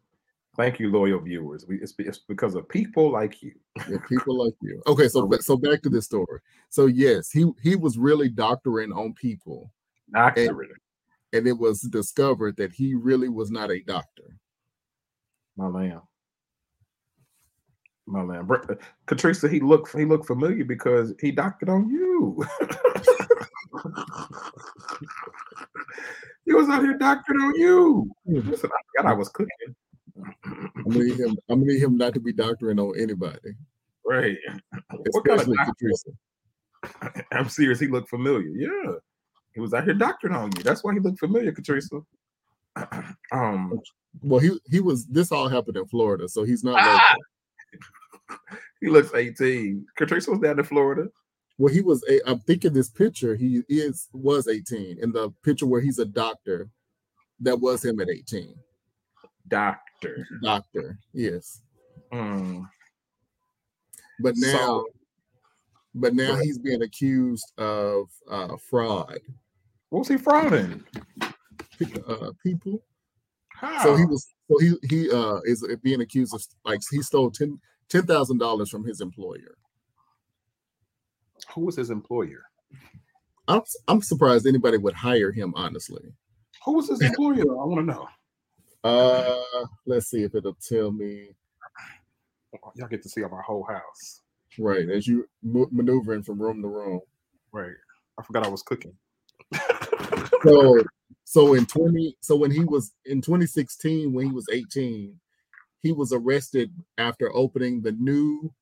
Thank 0.56 0.80
you, 0.80 0.90
loyal 0.90 1.20
viewers. 1.20 1.64
We, 1.68 1.76
it's, 1.80 1.94
it's 1.98 2.18
because 2.18 2.54
of 2.54 2.68
people 2.68 3.10
like 3.12 3.42
you. 3.42 3.52
Yeah, 3.88 3.98
people 4.08 4.44
like 4.44 4.54
you. 4.62 4.82
Okay, 4.86 5.08
so 5.08 5.30
so 5.40 5.56
back 5.56 5.80
to 5.82 5.88
this 5.88 6.06
story. 6.06 6.40
So 6.70 6.86
yes, 6.86 7.30
he 7.30 7.50
he 7.62 7.76
was 7.76 7.96
really 7.98 8.28
doctoring 8.28 8.92
on 8.92 9.12
people, 9.14 9.70
Doctorate. 10.12 10.70
and 11.32 11.46
it 11.46 11.56
was 11.56 11.82
discovered 11.82 12.56
that 12.56 12.72
he 12.72 12.94
really 12.94 13.28
was 13.28 13.50
not 13.50 13.70
a 13.70 13.80
doctor. 13.80 14.36
My 15.60 15.68
lamb. 15.68 16.00
My 18.06 18.22
man, 18.24 18.46
Br- 18.46 18.64
uh, 18.70 18.76
Katrina, 19.04 19.48
he 19.50 19.60
looked 19.60 19.94
he 19.94 20.06
looked 20.06 20.26
familiar 20.26 20.64
because 20.64 21.12
he 21.20 21.30
doctored 21.30 21.68
on 21.68 21.90
you. 21.90 22.42
he 26.46 26.54
was 26.54 26.70
out 26.70 26.82
here 26.82 26.96
doctoring 26.96 27.42
on 27.42 27.54
you. 27.56 28.10
Hmm. 28.26 28.48
Listen, 28.48 28.70
I 28.72 28.80
forgot 28.96 29.10
I 29.12 29.14
was 29.14 29.28
cooking. 29.28 29.76
I'm 30.46 30.82
gonna 30.88 31.04
need 31.04 31.20
him. 31.20 31.36
I'm 31.50 31.60
gonna 31.60 31.72
need 31.72 31.82
him 31.82 31.98
not 31.98 32.14
to 32.14 32.20
be 32.20 32.32
doctoring 32.32 32.80
on 32.80 32.98
anybody, 32.98 33.52
Right. 34.06 34.38
What 35.10 35.26
kind 35.26 35.42
of 35.42 35.48
especially? 35.48 36.14
I'm 37.32 37.50
serious. 37.50 37.78
He 37.78 37.86
looked 37.86 38.08
familiar. 38.08 38.48
Yeah. 38.48 38.94
He 39.52 39.60
was 39.60 39.74
out 39.74 39.84
here 39.84 39.92
doctoring 39.92 40.34
on 40.34 40.52
you. 40.56 40.62
That's 40.62 40.82
why 40.82 40.94
he 40.94 41.00
looked 41.00 41.18
familiar, 41.18 41.52
Katrina. 41.52 41.82
um, 43.32 43.80
Well, 44.22 44.40
he 44.40 44.58
he 44.70 44.80
was. 44.80 45.06
This 45.06 45.32
all 45.32 45.48
happened 45.48 45.76
in 45.76 45.86
Florida, 45.86 46.28
so 46.28 46.42
he's 46.44 46.64
not. 46.64 46.76
Ah! 46.78 47.16
he 48.80 48.88
looks 48.88 49.14
18. 49.14 49.86
Katrina 49.96 50.24
was 50.28 50.40
down 50.40 50.58
in 50.58 50.64
Florida. 50.64 51.08
Well, 51.58 51.72
he 51.72 51.80
was. 51.80 52.04
A, 52.08 52.20
I'm 52.28 52.40
thinking 52.40 52.72
this 52.72 52.88
picture. 52.88 53.34
He 53.36 53.62
is 53.68 54.08
was 54.12 54.48
18 54.48 54.98
in 55.02 55.12
the 55.12 55.30
picture 55.42 55.66
where 55.66 55.80
he's 55.80 55.98
a 55.98 56.04
doctor. 56.06 56.68
That 57.40 57.60
was 57.60 57.84
him 57.84 58.00
at 58.00 58.10
18. 58.10 58.54
Doctor. 59.48 60.26
Doctor. 60.42 60.98
Yes. 61.12 61.62
Hmm. 62.12 62.62
But 64.20 64.34
now, 64.36 64.56
So- 64.56 64.86
but 65.94 66.14
now 66.14 66.36
he's 66.36 66.58
being 66.58 66.82
accused 66.82 67.52
of 67.58 68.08
uh, 68.30 68.56
fraud. 68.68 69.18
What 69.88 70.00
was 70.00 70.08
he 70.08 70.16
frauding? 70.16 70.82
Uh, 72.06 72.32
people. 72.42 72.82
How? 73.54 73.82
So 73.82 73.96
he 73.96 74.04
was. 74.04 74.26
So 74.48 74.58
he 74.58 74.74
he 74.88 75.10
uh 75.10 75.40
is 75.44 75.66
being 75.82 76.00
accused 76.00 76.34
of 76.34 76.42
like 76.64 76.80
he 76.90 77.02
stole 77.02 77.30
ten 77.30 77.58
ten 77.88 78.02
thousand 78.06 78.38
dollars 78.38 78.70
from 78.70 78.84
his 78.84 79.00
employer. 79.00 79.56
Who 81.54 81.62
was 81.62 81.76
his 81.76 81.90
employer? 81.90 82.42
I'm 83.48 83.62
I'm 83.88 84.02
surprised 84.02 84.46
anybody 84.46 84.76
would 84.78 84.94
hire 84.94 85.32
him. 85.32 85.52
Honestly. 85.56 86.02
Who 86.64 86.74
was 86.74 86.88
his 86.88 87.00
employer? 87.00 87.42
I 87.42 87.64
want 87.64 87.80
to 87.80 87.94
know. 87.94 88.08
Uh, 88.82 89.66
let's 89.86 90.10
see 90.10 90.22
if 90.22 90.34
it'll 90.34 90.56
tell 90.68 90.90
me. 90.90 91.28
Y'all 92.74 92.88
get 92.88 93.02
to 93.02 93.08
see 93.08 93.20
my 93.20 93.42
whole 93.46 93.64
house. 93.64 94.22
Right 94.58 94.88
as 94.88 95.06
you 95.06 95.28
mo- 95.42 95.68
maneuvering 95.70 96.22
from 96.22 96.40
room 96.40 96.62
to 96.62 96.68
room. 96.68 97.00
Right. 97.52 97.72
I 98.18 98.22
forgot 98.22 98.44
I 98.44 98.48
was 98.48 98.62
cooking. 98.62 98.94
So 100.42 100.84
so 101.24 101.54
in 101.54 101.64
20 101.66 102.16
so 102.20 102.36
when 102.36 102.50
he 102.50 102.64
was 102.64 102.92
in 103.06 103.20
2016 103.20 104.12
when 104.12 104.26
he 104.26 104.32
was 104.32 104.46
18 104.52 105.14
he 105.80 105.92
was 105.92 106.12
arrested 106.12 106.72
after 106.98 107.34
opening 107.34 107.80
the 107.80 107.92
new 107.92 108.52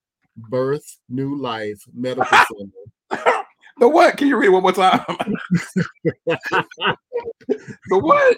birth 0.51 0.99
new 1.09 1.35
life 1.37 1.83
medical 1.95 2.27
center 3.11 3.35
The 3.81 3.89
what? 3.89 4.17
Can 4.17 4.27
you 4.27 4.37
read 4.37 4.49
one 4.49 4.63
more 4.63 4.73
time? 4.73 5.05
the 6.27 7.99
what? 7.99 8.37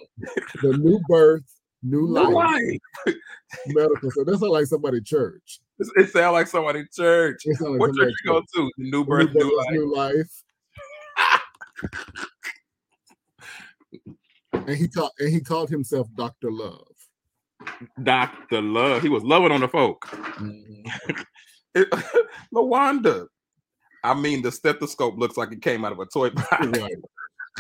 the 0.63 0.77
new 0.77 1.01
birth 1.09 1.45
new 1.83 2.07
The 2.13 2.21
life 2.21 2.35
life. 3.07 3.15
medical 3.69 4.11
center 4.11 4.25
that 4.33 4.39
sounds 4.39 4.53
like 4.53 4.67
somebody 4.67 5.01
church 5.01 5.61
It, 5.79 5.89
it 5.97 6.11
sounds 6.11 6.35
like 6.35 6.47
somebody 6.47 6.85
church. 6.95 7.43
Like 7.47 7.81
What 7.81 7.95
church 7.97 8.13
you 8.25 8.33
go 8.33 8.41
to? 8.41 8.71
The 8.77 8.91
New 8.91 9.05
Birth, 9.05 9.31
New 9.35 9.41
New 9.49 9.57
Life. 9.57 9.71
New 9.73 9.95
life 9.97 10.43
and 14.71 14.79
he 14.79 14.89
called 14.89 15.11
and 15.19 15.29
he 15.31 15.41
called 15.41 15.69
himself 15.69 16.07
dr 16.15 16.51
love 16.51 16.87
Doctor 18.03 18.63
Love. 18.63 19.03
He 19.03 19.11
was 19.11 19.23
loving 19.23 19.53
on 19.53 19.61
the 19.61 19.69
folk. 19.69 20.07
Mm-hmm. 20.07 21.21
It, 21.73 21.89
Lawanda. 22.55 23.27
I 24.03 24.15
mean, 24.15 24.43
the 24.43 24.51
stethoscope 24.51 25.17
looks 25.19 25.37
like 25.37 25.53
it 25.53 25.63
came 25.63 25.85
out 25.85 25.93
of 25.93 26.01
a 26.01 26.07
toy 26.07 26.31
box. 26.31 26.67
right 26.67 26.95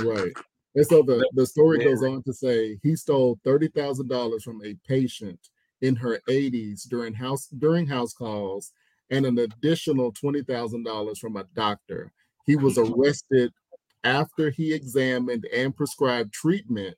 right 0.00 0.32
and 0.74 0.86
so 0.86 1.02
the 1.02 1.28
the 1.34 1.46
story 1.46 1.78
Yeah. 1.78 1.90
goes 1.90 2.02
on 2.02 2.22
to 2.24 2.32
say 2.32 2.78
he 2.82 2.96
stole 2.96 3.38
thirty 3.44 3.68
thousand 3.68 4.08
dollars 4.08 4.42
from 4.42 4.60
a 4.64 4.74
patient 4.88 5.38
in 5.80 5.94
her 5.96 6.18
80s 6.28 6.88
during 6.88 7.14
house 7.14 7.46
during 7.58 7.86
house 7.86 8.12
calls 8.12 8.72
and 9.10 9.24
an 9.26 9.38
additional 9.38 10.10
twenty 10.12 10.42
thousand 10.42 10.82
dollars 10.84 11.20
from 11.20 11.36
a 11.36 11.44
doctor. 11.54 12.10
He 12.46 12.56
was 12.56 12.78
arrested 12.78 13.52
after 14.04 14.50
he 14.50 14.72
examined 14.72 15.46
and 15.54 15.76
prescribed 15.76 16.32
treatment 16.32 16.96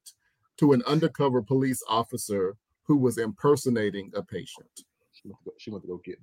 to 0.58 0.72
an 0.72 0.82
undercover 0.86 1.42
police 1.42 1.82
officer 1.88 2.56
who 2.84 2.96
was 2.96 3.18
impersonating 3.18 4.10
a 4.14 4.22
patient. 4.22 4.68
She 5.12 5.28
went 5.28 5.38
to 5.38 5.44
go, 5.44 5.52
she 5.58 5.70
went 5.70 5.82
to 5.84 5.88
go 5.88 6.00
get. 6.04 6.20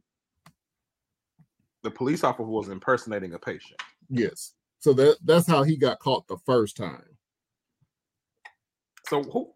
The 1.84 1.92
police 1.92 2.24
officer 2.24 2.44
was 2.44 2.70
impersonating 2.70 3.34
a 3.34 3.40
patient. 3.40 3.82
Yes. 4.10 4.54
So 4.80 4.94
that 4.94 5.18
that's 5.24 5.48
how 5.48 5.64
he 5.64 5.78
got 5.78 6.00
caught 6.00 6.28
the 6.28 6.38
first 6.46 6.78
time. 6.78 7.04
So 9.08 9.24
who? 9.24 9.52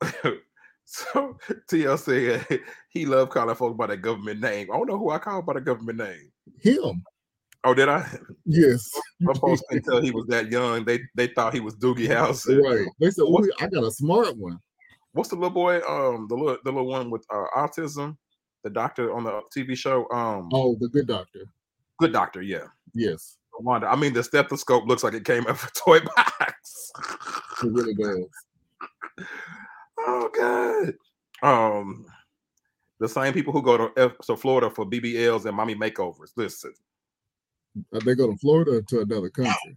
so 0.84 1.38
TL 1.70 1.98
said 1.98 2.60
he 2.88 3.04
loved 3.04 3.32
calling 3.32 3.54
folks 3.54 3.76
by 3.76 3.86
their 3.86 3.96
government 3.96 4.40
name. 4.40 4.68
I 4.72 4.76
don't 4.76 4.88
know 4.88 4.98
who 4.98 5.10
I 5.10 5.18
called 5.18 5.46
by 5.46 5.54
the 5.54 5.60
government 5.60 5.98
name. 5.98 6.32
Him. 6.60 7.02
Oh, 7.68 7.74
did 7.74 7.88
I? 7.90 8.08
Yes. 8.46 8.88
My 9.20 9.34
folks 9.34 9.60
couldn't 9.68 9.84
tell 9.84 10.00
he 10.00 10.10
was 10.10 10.24
that 10.28 10.50
young. 10.50 10.84
They 10.86 11.00
they 11.14 11.26
thought 11.26 11.52
he 11.52 11.60
was 11.60 11.76
Doogie 11.76 12.08
Howser. 12.08 12.62
Right. 12.62 12.88
They 12.98 13.10
said, 13.10 13.24
"Oh, 13.26 13.46
I 13.60 13.66
got 13.66 13.84
a 13.84 13.90
smart 13.90 14.36
one." 14.38 14.58
What's 15.12 15.28
the 15.28 15.34
little 15.36 15.50
boy? 15.50 15.80
Um, 15.86 16.26
the 16.28 16.34
little 16.34 16.56
the 16.64 16.72
little 16.72 16.86
one 16.88 17.10
with 17.10 17.26
uh, 17.30 17.44
autism, 17.54 18.16
the 18.64 18.70
doctor 18.70 19.12
on 19.14 19.24
the 19.24 19.42
TV 19.54 19.76
show. 19.76 20.08
Um, 20.10 20.48
Oh, 20.52 20.76
the 20.80 20.88
good 20.88 21.06
doctor. 21.08 21.40
good 21.98 22.12
doctor. 22.12 22.40
Yeah, 22.40 22.64
Yes, 22.94 23.36
Wanda. 23.60 23.86
I 23.88 23.96
mean, 23.96 24.14
the 24.14 24.22
stethoscope 24.24 24.86
looks 24.86 25.04
like 25.04 25.12
it 25.12 25.26
came 25.26 25.42
out 25.42 25.50
of 25.50 25.64
a 25.64 25.70
toy 25.84 26.00
box. 26.00 26.90
it 27.62 27.70
really 27.70 27.94
does. 27.94 28.24
oh 29.98 30.30
god. 30.34 30.94
Um, 31.42 32.06
the 32.98 33.08
same 33.08 33.34
people 33.34 33.52
who 33.52 33.62
go 33.62 33.76
to 33.76 33.90
F- 33.96 34.16
so 34.22 34.36
Florida 34.36 34.70
for 34.70 34.86
BBLs 34.86 35.44
and 35.44 35.54
mommy 35.56 35.74
makeovers. 35.74 36.32
Listen, 36.36 36.72
they 38.04 38.14
go 38.14 38.30
to 38.30 38.36
Florida 38.38 38.82
to 38.82 39.00
another 39.00 39.30
country. 39.30 39.76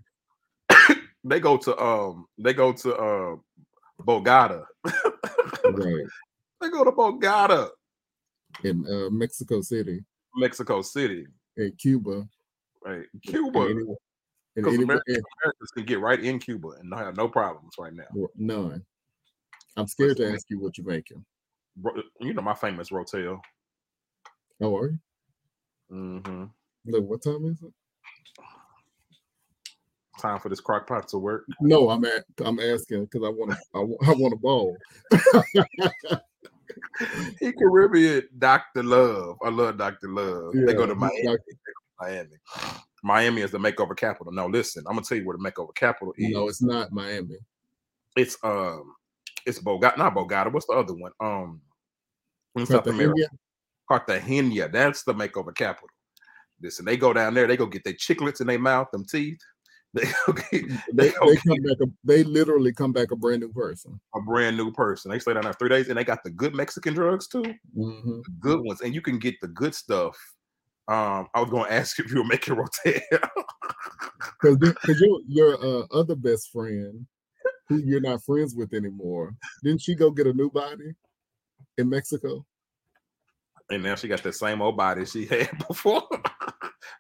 they 1.24 1.40
go 1.40 1.58
to 1.58 1.78
um, 1.82 2.26
they 2.38 2.54
go 2.54 2.72
to 2.74 2.96
uh, 2.96 3.36
Bogota. 4.00 4.64
right. 4.86 6.06
They 6.62 6.70
go 6.70 6.84
to 6.84 6.92
Bogota, 6.92 7.70
In 8.64 8.86
uh, 8.88 9.10
Mexico 9.10 9.62
City, 9.62 10.04
Mexico 10.36 10.82
City, 10.82 11.26
in 11.58 11.72
Cuba, 11.74 12.28
right? 12.86 13.06
Cuba. 13.26 13.62
and 13.68 13.98
Because 14.56 14.76
Americans, 14.76 15.04
and- 15.08 15.26
Americans 15.44 15.72
can 15.76 15.86
get 15.86 16.00
right 16.00 16.20
in 16.24 16.40
Cuba 16.40 16.70
and 16.80 16.94
have 16.94 17.18
no 17.18 17.28
problems 17.28 17.74
right 17.80 17.94
now. 17.94 18.28
none. 18.36 18.84
I'm 19.78 19.88
scared 19.88 20.18
to 20.18 20.34
ask 20.34 20.46
you 20.50 20.60
what 20.60 20.78
you're 20.78 20.86
making. 20.88 21.24
You 22.20 22.34
know 22.34 22.42
my 22.42 22.54
famous 22.54 22.90
Rotel. 22.90 23.40
How 24.60 24.78
are 24.78 24.90
you? 24.90 25.00
Mm-hmm. 25.92 26.44
Look, 26.86 27.10
what 27.10 27.24
time 27.24 27.46
is 27.46 27.62
it? 27.64 27.74
Time 30.20 30.40
for 30.40 30.50
this 30.50 30.60
crock 30.60 30.88
pot 30.88 31.08
to 31.10 31.18
work. 31.18 31.46
No, 31.62 31.90
I'm 31.90 32.04
at, 32.06 32.26
I'm 32.46 32.60
asking 32.60 33.06
because 33.06 33.26
I 33.26 33.30
want 33.30 33.52
to. 33.52 33.58
I, 33.74 33.80
wa- 33.80 33.98
I 34.08 34.12
want 34.12 34.34
a 34.34 34.38
ball. 34.38 34.78
He 37.40 37.52
Caribbean 37.54 38.28
Dr. 38.38 38.84
Love. 38.84 39.38
I 39.44 39.50
love 39.50 39.78
Dr. 39.78 40.10
Love. 40.10 40.54
they 40.54 40.74
go 40.74 40.82
Yeah, 40.82 40.88
to 40.88 40.96
Miami. 40.96 41.22
They 41.22 41.28
go 41.28 41.36
to 41.36 41.42
Miami. 42.00 42.38
Miami 43.04 43.42
is 43.42 43.52
the 43.52 43.58
makeover 43.58 43.98
capital. 43.98 44.32
Now 44.32 44.48
listen, 44.48 44.84
I'm 44.88 44.94
gonna 44.94 45.06
tell 45.06 45.18
you 45.18 45.26
where 45.26 45.38
the 45.38 45.44
makeover 45.44 45.74
capital 45.76 46.14
is. 46.18 46.32
No, 46.32 46.48
it's 46.48 46.62
not 46.62 46.92
Miami. 46.92 47.38
It's 48.16 48.38
um, 48.44 48.94
it's 49.46 49.60
Bogota, 49.60 49.98
not 49.98 50.14
Bogota. 50.14 50.50
What's 50.52 50.68
the 50.68 50.74
other 50.74 50.94
one? 50.94 51.12
Um, 51.20 51.62
in 52.56 52.66
South 52.66 52.86
America? 52.88 53.28
Cartagena. 53.88 54.70
That's 54.70 55.04
the 55.04 55.14
makeover 55.14 55.56
capital. 55.56 55.90
Listen, 56.62 56.86
they 56.86 56.98
go 56.98 57.14
down 57.14 57.34
there. 57.34 57.48
They 57.48 57.58
go 57.58 57.66
get 57.66 57.84
their 57.84 57.94
chiclets 57.94 58.42
in 58.42 58.48
their 58.48 58.60
mouth, 58.60 58.92
them 58.92 59.06
teeth. 59.06 59.40
They 59.94 60.04
get, 60.06 60.52
They, 60.52 60.62
they 60.94 61.08
they 61.10 61.36
come 61.36 61.58
back. 61.64 61.78
A, 61.82 61.86
they 62.06 62.24
literally 62.24 62.72
come 62.72 62.94
back 62.94 63.12
a 63.12 63.16
brand 63.18 63.42
new 63.42 63.52
person. 63.52 64.00
a 64.16 64.22
brand 64.22 64.56
new 64.56 64.72
person. 64.72 65.12
They 65.12 65.20
stay 65.20 65.34
down 65.34 65.44
there 65.44 65.52
three 65.54 65.68
days, 65.68 65.90
and 65.90 65.98
they 65.98 66.06
got 66.06 66.24
the 66.24 66.30
good 66.30 66.56
Mexican 66.56 66.94
drugs 66.94 67.28
too, 67.28 67.44
Mhm. 67.78 68.24
good 68.40 68.62
ones, 68.62 68.80
and 68.80 68.96
you 68.96 69.02
can 69.02 69.20
get 69.20 69.36
the 69.42 69.50
good 69.50 69.76
stuff. 69.76 70.16
Um, 70.88 71.28
I 71.36 71.42
was 71.42 71.50
going 71.50 71.66
to 71.70 71.74
ask 71.74 71.98
you 71.98 72.06
if 72.06 72.12
you 72.12 72.20
were 72.20 72.24
making 72.24 72.56
rotel. 72.56 73.02
Because 74.42 74.58
because 74.58 75.02
your 75.02 75.20
your 75.28 75.54
uh, 75.64 75.86
other 75.92 76.16
best 76.16 76.52
friend, 76.52 77.06
who 77.68 77.78
you're 77.78 78.02
not 78.02 78.24
friends 78.24 78.56
with 78.56 78.74
anymore, 78.74 79.36
didn't 79.64 79.82
she 79.82 79.94
go 79.94 80.10
get 80.10 80.28
a 80.28 80.34
new 80.34 80.50
body 80.50 80.94
in 81.78 81.90
Mexico? 81.90 82.46
And 83.72 83.84
now 83.84 83.96
she 83.96 84.08
got 84.08 84.22
the 84.24 84.34
same 84.34 84.62
old 84.62 84.78
body 84.78 85.06
she 85.06 85.26
had 85.26 85.50
before. 85.68 86.08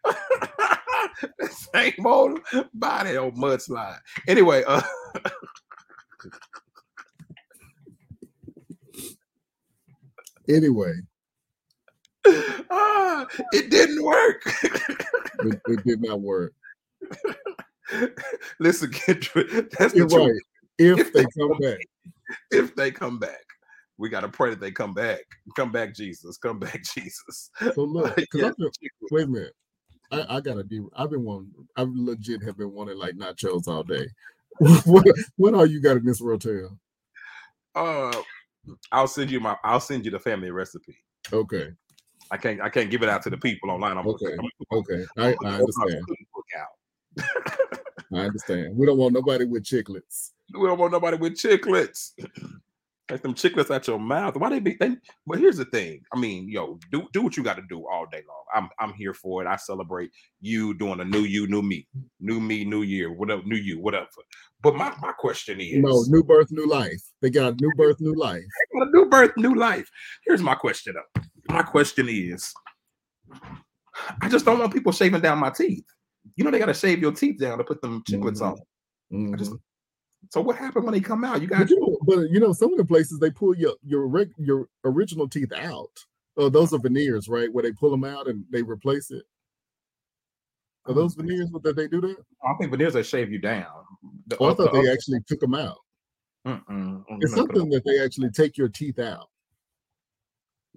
the 0.03 1.47
same 1.73 2.05
old 2.05 2.39
body, 2.73 3.17
old 3.17 3.35
mudslide. 3.35 3.99
Anyway, 4.27 4.63
uh, 4.67 4.81
Anyway, 10.49 10.93
Ah, 12.69 13.25
it 13.53 13.69
didn't 13.69 14.03
work. 14.03 14.41
It, 15.43 15.59
it 15.67 15.83
did 15.85 16.01
not 16.01 16.19
work. 16.21 16.53
Listen, 18.59 18.91
Kendra, 18.91 19.69
that's 19.71 19.93
the 19.93 19.99
You're 19.99 20.09
truth. 20.09 20.27
right. 20.31 20.41
If 20.77 21.13
they 21.13 21.25
come 21.37 21.57
back, 21.59 21.77
If 22.51 22.75
they 22.75 22.91
come 22.91 23.17
back, 23.19 23.43
we 24.01 24.09
got 24.09 24.21
to 24.21 24.27
pray 24.29 24.49
that 24.49 24.59
they 24.59 24.71
come 24.71 24.93
back. 24.93 25.21
Come 25.55 25.71
back, 25.71 25.93
Jesus. 25.95 26.37
Come 26.37 26.59
back, 26.59 26.81
Jesus. 26.95 27.51
so 27.73 27.83
look, 27.83 28.17
Yeah. 28.33 28.51
Been- 28.57 28.69
wait 29.11 29.23
a 29.23 29.27
minute. 29.27 29.53
I, 30.11 30.25
I 30.37 30.41
gotta 30.41 30.63
be. 30.65 30.81
I've 30.93 31.09
been 31.11 31.23
wanting. 31.23 31.51
I 31.77 31.85
legit 31.87 32.43
have 32.43 32.57
been 32.57 32.73
wanting 32.73 32.97
like 32.97 33.15
nachos 33.15 33.67
all 33.69 33.83
day. 33.83 34.05
what 34.85 35.05
what 35.37 35.53
all 35.53 35.65
you 35.65 35.79
got 35.81 35.95
in 35.95 36.05
this 36.05 36.19
rotel? 36.21 36.77
Uh, 37.75 38.11
I'll 38.91 39.07
send 39.07 39.31
you 39.31 39.39
my. 39.39 39.55
I'll 39.63 39.79
send 39.79 40.03
you 40.03 40.11
the 40.11 40.19
family 40.19 40.51
recipe. 40.51 40.97
Okay, 41.31 41.69
I 42.29 42.35
can't. 42.35 42.59
I 42.59 42.67
can't 42.69 42.91
give 42.91 43.03
it 43.03 43.09
out 43.09 43.21
to 43.21 43.29
the 43.29 43.37
people 43.37 43.71
online. 43.71 43.97
I'm 43.97 44.05
Okay, 44.07 44.31
I'm- 44.31 44.49
okay, 44.73 45.05
I, 45.17 45.27
I 45.27 45.27
I'm- 45.27 45.61
understand. 45.61 46.03
I 48.13 48.17
understand. 48.19 48.75
We 48.75 48.85
don't 48.85 48.97
want 48.97 49.13
nobody 49.13 49.45
with 49.45 49.63
chiclets. 49.63 50.31
We 50.53 50.67
don't 50.67 50.77
want 50.79 50.91
nobody 50.91 51.15
with 51.17 51.35
chiclets. 51.35 52.11
Take 53.11 53.23
them 53.23 53.33
chiclets 53.33 53.69
out 53.75 53.85
your 53.87 53.99
mouth. 53.99 54.37
Why 54.37 54.49
they 54.49 54.59
be? 54.61 54.77
They, 54.79 54.95
but 55.27 55.37
here's 55.37 55.57
the 55.57 55.65
thing. 55.65 56.01
I 56.13 56.17
mean, 56.17 56.47
yo, 56.47 56.79
do 56.93 57.09
do 57.11 57.21
what 57.21 57.35
you 57.35 57.43
got 57.43 57.57
to 57.57 57.61
do 57.67 57.85
all 57.85 58.05
day 58.09 58.21
long. 58.25 58.43
I'm 58.55 58.69
I'm 58.79 58.93
here 58.93 59.13
for 59.13 59.43
it. 59.43 59.47
I 59.49 59.57
celebrate 59.57 60.11
you 60.39 60.73
doing 60.75 61.01
a 61.01 61.03
new 61.03 61.23
you, 61.23 61.45
new 61.45 61.61
me, 61.61 61.85
new 62.21 62.39
me, 62.39 62.63
new 62.63 62.83
year, 62.83 63.11
whatever, 63.11 63.41
new 63.43 63.57
you, 63.57 63.81
whatever. 63.81 64.07
But 64.63 64.75
my 64.75 64.95
my 65.01 65.11
question 65.11 65.59
is, 65.59 65.83
No, 65.83 66.05
new 66.07 66.23
birth, 66.23 66.51
new 66.51 66.65
life. 66.65 67.01
They 67.21 67.29
got 67.29 67.59
new 67.59 67.73
birth, 67.75 67.97
new 67.99 68.15
life. 68.15 68.45
a 68.75 68.85
new 68.85 69.09
birth, 69.09 69.31
new 69.35 69.55
life. 69.55 69.89
Here's 70.25 70.41
my 70.41 70.55
question 70.55 70.95
though. 70.95 71.21
My 71.53 71.63
question 71.63 72.07
is, 72.07 72.53
I 74.21 74.29
just 74.29 74.45
don't 74.45 74.57
want 74.59 74.71
people 74.71 74.93
shaving 74.93 75.19
down 75.19 75.37
my 75.37 75.49
teeth. 75.49 75.83
You 76.37 76.45
know 76.45 76.51
they 76.51 76.59
got 76.59 76.67
to 76.67 76.73
shave 76.73 76.99
your 77.01 77.11
teeth 77.11 77.41
down 77.41 77.57
to 77.57 77.65
put 77.65 77.81
them 77.81 78.03
chiclets 78.09 78.41
on. 78.41 78.55
I 79.33 79.35
just, 79.35 79.51
Mhm. 79.51 79.59
So 80.29 80.41
what 80.41 80.55
happened 80.55 80.85
when 80.85 80.93
they 80.93 80.99
come 80.99 81.23
out? 81.23 81.41
You 81.41 81.47
got 81.47 81.59
But 81.59 81.69
you, 81.69 81.79
know, 81.79 81.97
but 82.03 82.29
you 82.29 82.39
know, 82.39 82.53
some 82.53 82.71
of 82.71 82.77
the 82.77 82.85
places 82.85 83.19
they 83.19 83.31
pull 83.31 83.55
your 83.55 83.75
your 83.83 84.07
reg, 84.07 84.31
your 84.37 84.67
original 84.85 85.27
teeth 85.27 85.51
out. 85.51 85.89
Oh, 86.37 86.49
those 86.49 86.73
are 86.73 86.79
veneers, 86.79 87.27
right? 87.27 87.51
Where 87.51 87.63
they 87.63 87.71
pull 87.73 87.91
them 87.91 88.03
out 88.03 88.27
and 88.27 88.45
they 88.51 88.61
replace 88.61 89.11
it. 89.11 89.23
Are 90.85 90.93
those 90.93 91.13
veneers? 91.13 91.49
What 91.51 91.63
that 91.63 91.75
they 91.75 91.87
do 91.87 92.01
that? 92.01 92.15
I 92.43 92.53
think 92.59 92.71
veneers 92.71 92.93
they 92.93 93.03
shave 93.03 93.31
you 93.31 93.39
down. 93.39 93.67
The- 94.27 94.37
Oh, 94.39 94.45
I 94.45 94.53
thought 94.53 94.71
the- 94.71 94.81
they 94.81 94.91
actually 94.91 95.19
took 95.27 95.39
them 95.39 95.55
out. 95.55 95.77
Mm-mm, 96.47 96.63
mm, 96.67 97.05
It's 97.19 97.35
something 97.35 97.69
that 97.69 97.83
they 97.85 97.99
actually 98.03 98.31
take 98.31 98.57
your 98.57 98.69
teeth 98.69 98.97
out. 98.99 99.29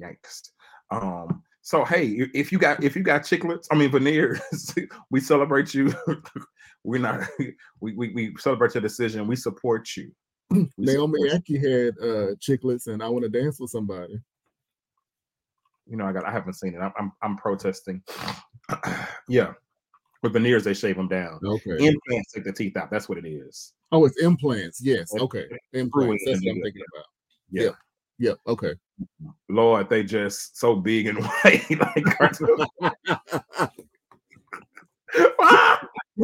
Yikes. 0.01 0.51
Um. 0.90 1.42
So 1.62 1.84
hey, 1.84 2.28
if 2.34 2.53
you 2.53 2.59
got 2.59 2.84
if 2.84 2.95
you 2.95 3.03
got 3.03 3.22
chiclets, 3.22 3.66
I 3.70 3.76
mean 3.76 3.90
veneers, 3.90 4.40
we 5.11 5.20
celebrate 5.20 5.72
you. 5.72 5.95
We're 6.85 7.01
not 7.01 7.22
we, 7.80 7.95
we 7.95 8.12
we 8.12 8.35
celebrate 8.39 8.74
your 8.74 8.82
decision. 8.82 9.26
We 9.26 9.37
support 9.37 9.89
you. 9.97 10.12
We 10.51 10.68
Naomi. 10.78 11.30
Ackie 11.30 11.59
had 11.59 11.95
uh 11.99 12.35
chiclets, 12.37 12.87
and 12.87 13.03
I 13.03 13.09
want 13.09 13.24
to 13.24 13.30
dance 13.30 13.59
with 13.59 13.70
somebody. 13.70 14.20
You 15.87 15.97
know, 15.97 16.07
I 16.07 16.12
got 16.12 16.26
I 16.26 16.30
haven't 16.30 16.55
seen 16.55 16.74
it. 16.74 16.78
I'm 16.78 16.93
I'm, 16.99 17.12
I'm 17.22 17.37
protesting. 17.37 18.03
yeah. 19.28 19.55
With 20.22 20.32
veneers, 20.32 20.64
they 20.64 20.72
shave 20.72 20.97
them 20.97 21.09
down. 21.09 21.39
Okay. 21.45 21.72
Implants 21.72 22.32
take 22.32 22.45
the 22.45 22.53
teeth 22.53 22.78
out. 22.78 22.91
That's 22.91 23.11
what 23.11 23.18
it 23.18 23.28
is. 23.28 23.74
Oh, 23.93 24.07
it's 24.07 24.22
implants. 24.22 24.80
Yes. 24.82 25.11
That's 25.12 25.22
Okay. 25.22 25.45
Implants. 25.74 26.24
That's 26.24 26.41
what 26.43 26.51
I'm 26.51 26.62
thinking 26.62 26.82
about. 26.95 27.05
Yeah. 27.51 27.62
Yeah. 27.62 27.70
Yep. 28.18 28.39
Okay. 28.47 28.74
Lord, 29.49 29.91
they 29.91 30.03
just 30.03 30.59
so 30.59 30.76
big 30.76 31.09
and 31.09 31.18
white, 31.45 31.70
like. 31.70 32.05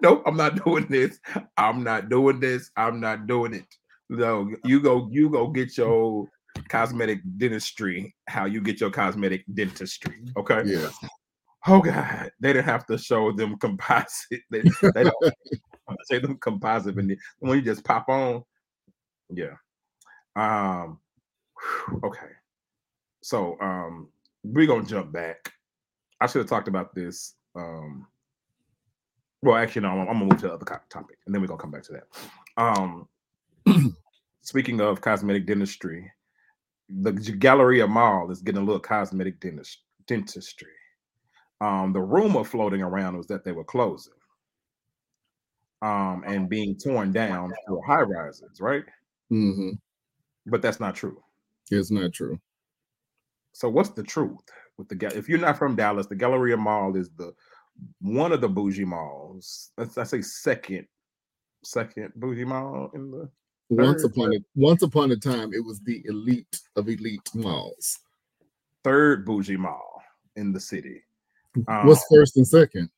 nope, 0.00 0.22
I'm 0.26 0.36
not 0.36 0.64
doing 0.64 0.86
this. 0.88 1.18
I'm 1.56 1.84
not 1.84 2.08
doing 2.08 2.40
this. 2.40 2.70
I'm 2.76 3.00
not 3.00 3.26
doing 3.26 3.54
it. 3.54 3.66
No, 4.08 4.50
you 4.64 4.80
go, 4.80 5.08
you 5.10 5.30
go 5.30 5.48
get 5.48 5.76
your 5.76 6.28
cosmetic 6.68 7.20
dentistry, 7.36 8.14
how 8.28 8.44
you 8.46 8.60
get 8.60 8.80
your 8.80 8.90
cosmetic 8.90 9.44
dentistry. 9.52 10.24
Okay. 10.36 10.62
Yeah. 10.64 10.90
Oh 11.66 11.80
God, 11.80 12.30
they 12.40 12.52
didn't 12.52 12.66
have 12.66 12.86
to 12.86 12.98
show 12.98 13.32
them 13.32 13.58
composite. 13.58 14.42
They, 14.50 14.62
they 14.94 15.04
don't 15.04 15.34
say 16.04 16.18
them 16.18 16.36
composite 16.38 16.96
and 16.96 17.16
when 17.38 17.58
you 17.58 17.62
just 17.62 17.84
pop 17.84 18.08
on. 18.08 18.44
Yeah. 19.30 19.54
Um 20.34 21.00
okay. 22.04 22.32
So 23.22 23.56
um 23.60 24.08
we're 24.44 24.66
gonna 24.66 24.84
jump 24.84 25.12
back. 25.12 25.52
I 26.20 26.26
should 26.26 26.40
have 26.40 26.48
talked 26.48 26.68
about 26.68 26.94
this. 26.94 27.34
Um 27.54 28.06
well 29.42 29.56
actually 29.56 29.82
no, 29.82 29.88
I'm, 29.90 30.00
I'm 30.00 30.06
gonna 30.06 30.24
move 30.26 30.38
to 30.40 30.48
the 30.48 30.54
other 30.54 30.64
co- 30.64 30.78
topic 30.88 31.18
and 31.26 31.34
then 31.34 31.40
we're 31.42 31.48
gonna 31.48 31.60
come 31.60 31.70
back 31.70 31.82
to 31.84 31.92
that. 31.92 32.62
Um 32.62 33.08
speaking 34.42 34.80
of 34.80 35.00
cosmetic 35.00 35.46
dentistry, 35.46 36.10
the 36.88 37.12
Galleria 37.12 37.86
Mall 37.86 38.30
is 38.30 38.42
getting 38.42 38.62
a 38.62 38.64
little 38.64 38.80
cosmetic 38.80 39.40
dentist, 39.40 39.80
dentistry. 40.06 40.72
Um, 41.60 41.92
the 41.92 42.00
rumor 42.02 42.44
floating 42.44 42.82
around 42.82 43.16
was 43.16 43.26
that 43.28 43.44
they 43.44 43.52
were 43.52 43.64
closing 43.64 44.12
um, 45.82 46.24
and 46.26 46.48
being 46.48 46.76
torn 46.76 47.12
down 47.12 47.52
for 47.66 47.84
high 47.86 48.02
rises, 48.02 48.60
right? 48.60 48.84
hmm 49.30 49.70
But 50.46 50.62
that's 50.62 50.80
not 50.80 50.94
true. 50.94 51.22
It's 51.70 51.90
not 51.90 52.12
true. 52.12 52.38
So 53.52 53.68
what's 53.68 53.90
the 53.90 54.04
truth 54.04 54.38
with 54.78 54.88
the 54.88 55.16
if 55.16 55.28
you're 55.28 55.38
not 55.38 55.58
from 55.58 55.76
Dallas, 55.76 56.06
the 56.06 56.14
Galleria 56.14 56.56
Mall 56.56 56.96
is 56.96 57.10
the 57.16 57.32
one 58.00 58.32
of 58.32 58.40
the 58.40 58.48
bougie 58.48 58.84
malls. 58.84 59.70
I 59.78 60.04
say 60.04 60.22
second, 60.22 60.86
second 61.64 62.12
bougie 62.16 62.44
mall 62.44 62.90
in 62.94 63.10
the 63.10 63.28
Once 63.68 64.02
third, 64.02 64.12
upon 64.12 64.34
a 64.34 64.38
once 64.54 64.82
upon 64.82 65.10
a 65.12 65.16
time, 65.16 65.52
it 65.52 65.64
was 65.64 65.80
the 65.80 66.02
elite 66.06 66.60
of 66.76 66.88
elite 66.88 67.28
malls. 67.34 67.98
third 68.84 69.24
bougie 69.26 69.56
mall 69.56 70.02
in 70.36 70.52
the 70.52 70.60
city. 70.60 71.02
Um, 71.68 71.86
What's 71.86 72.04
first 72.10 72.36
and 72.36 72.46
second? 72.46 72.90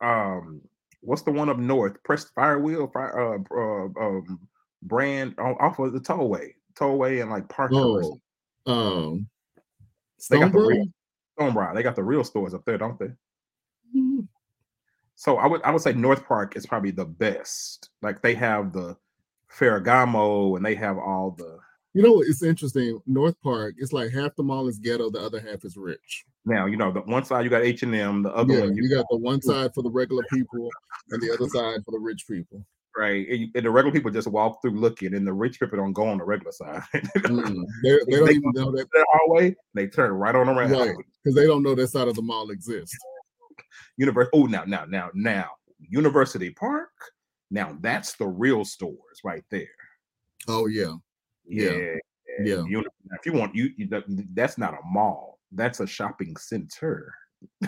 um 0.00 0.60
what's 1.00 1.22
the 1.22 1.30
one 1.30 1.48
up 1.48 1.58
north? 1.58 2.02
Press 2.02 2.26
Firewheel, 2.36 2.92
fire, 2.92 3.18
uh, 3.18 3.38
uh 3.54 4.06
um 4.06 4.40
brand 4.82 5.34
off 5.38 5.78
of 5.78 5.92
the 5.92 6.00
tollway, 6.00 6.50
tollway 6.74 7.22
and 7.22 7.30
like 7.30 7.48
Parker. 7.48 7.74
Oh, 7.76 8.20
um, 8.66 9.26
They 10.30 10.38
got 11.38 11.46
the 11.46 11.52
Stonebriar? 11.52 11.74
They 11.74 11.82
got 11.82 11.96
the 11.96 12.02
real 12.02 12.24
stores 12.24 12.54
up 12.54 12.64
there, 12.64 12.78
don't 12.78 12.98
they? 12.98 13.10
Mm, 13.96 14.26
So 15.14 15.36
I 15.36 15.46
would 15.46 15.62
I 15.62 15.70
would 15.70 15.82
say 15.82 15.92
North 15.92 16.26
Park 16.26 16.56
is 16.56 16.66
probably 16.66 16.90
the 16.90 17.04
best. 17.04 17.90
Like 18.02 18.22
they 18.22 18.34
have 18.34 18.72
the 18.72 18.96
Ferragamo 19.50 20.56
and 20.56 20.64
they 20.66 20.74
have 20.74 20.98
all 20.98 21.30
the 21.30 21.58
You 21.92 22.02
know, 22.02 22.20
it's 22.22 22.42
interesting. 22.42 23.00
North 23.06 23.40
Park, 23.40 23.76
it's 23.78 23.92
like 23.92 24.10
half 24.12 24.34
the 24.36 24.42
mall 24.42 24.66
is 24.68 24.78
ghetto, 24.78 25.10
the 25.10 25.20
other 25.20 25.40
half 25.40 25.64
is 25.64 25.76
rich. 25.76 26.24
now 26.44 26.66
you 26.66 26.76
know 26.76 26.90
the 26.92 27.00
one 27.02 27.24
side 27.24 27.44
you 27.44 27.50
got 27.50 27.62
H 27.62 27.82
and 27.84 27.94
M, 27.94 28.22
the 28.22 28.32
other 28.34 28.54
Yeah, 28.54 28.60
one 28.60 28.74
you 28.74 28.88
got 28.90 29.06
the 29.10 29.16
one 29.16 29.40
side 29.40 29.72
for 29.74 29.82
the 29.82 29.90
regular 29.90 30.24
people 30.30 30.68
and 31.10 31.22
the 31.22 31.32
other 31.32 31.48
side 31.56 31.84
for 31.84 31.92
the 31.92 31.98
rich 32.00 32.26
people. 32.28 32.66
Right, 32.96 33.26
and, 33.28 33.50
and 33.54 33.64
the 33.66 33.70
regular 33.70 33.92
people 33.92 34.10
just 34.10 34.28
walk 34.28 34.60
through 34.62 34.78
looking, 34.78 35.14
and 35.14 35.26
the 35.26 35.32
rich 35.32 35.60
people 35.60 35.78
don't 35.78 35.92
go 35.92 36.08
on 36.08 36.18
the 36.18 36.24
regular 36.24 36.52
side. 36.52 36.82
They, 36.92 37.98
they 38.06 38.16
don't 38.16 38.26
They 38.26 38.32
even 38.32 38.52
know 38.54 38.70
that 38.72 38.86
that 38.92 39.06
hallway, 39.12 39.54
they 39.74 39.86
turn 39.86 40.12
right 40.12 40.34
on 40.34 40.48
around. 40.48 40.70
right 40.72 40.96
because 41.22 41.34
they 41.34 41.46
don't 41.46 41.62
know 41.62 41.74
that 41.74 41.88
side 41.88 42.08
of 42.08 42.14
the 42.14 42.22
mall 42.22 42.50
exists. 42.50 42.96
Universe. 43.96 44.28
Oh, 44.32 44.44
now, 44.46 44.64
now, 44.64 44.84
now, 44.86 45.10
now, 45.14 45.50
University 45.78 46.50
Park. 46.50 46.90
Now 47.50 47.76
that's 47.80 48.14
the 48.14 48.26
real 48.26 48.64
stores 48.64 49.20
right 49.22 49.44
there. 49.50 49.66
Oh 50.48 50.66
yeah, 50.66 50.94
Yeah, 51.46 51.70
Yeah. 51.70 51.94
Yeah. 52.42 52.62
Now, 52.66 53.16
if 53.20 53.26
you 53.26 53.32
want 53.32 53.54
you, 53.54 53.70
you 53.76 53.88
that's 54.34 54.58
not 54.58 54.74
a 54.74 54.78
mall. 54.84 55.38
That's 55.52 55.80
a 55.80 55.86
shopping 55.86 56.36
center. 56.36 57.14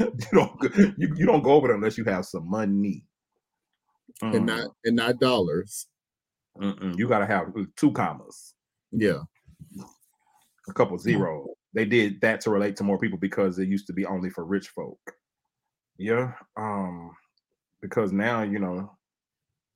you 0.00 0.10
don't 0.32 0.60
you, 0.98 1.14
you 1.16 1.26
don't 1.26 1.42
go 1.44 1.52
over 1.52 1.68
there 1.68 1.76
unless 1.76 1.96
you 1.98 2.04
have 2.04 2.24
some 2.24 2.50
money. 2.50 3.04
And 4.22 4.32
Mm, 4.34 4.46
not 4.46 4.70
and 4.84 4.96
not 4.96 5.18
dollars. 5.18 5.86
mm-mm. 6.58 6.96
you 6.98 7.08
got 7.08 7.18
to 7.20 7.26
have 7.26 7.52
two 7.76 7.92
commas, 7.92 8.54
Yeah, 8.92 9.22
a 10.68 10.72
couple 10.72 10.98
zeros. 10.98 11.48
They 11.74 11.84
did 11.84 12.20
that 12.20 12.40
to 12.42 12.50
relate 12.50 12.76
to 12.76 12.84
more 12.84 12.98
people 12.98 13.18
because 13.18 13.58
it 13.58 13.68
used 13.68 13.86
to 13.88 13.92
be 13.92 14.06
only 14.06 14.30
for 14.30 14.44
rich 14.44 14.68
folk. 14.68 15.00
Yeah, 15.98 16.32
um, 16.56 17.10
because 17.82 18.12
now 18.12 18.42
you 18.42 18.58
know 18.60 18.96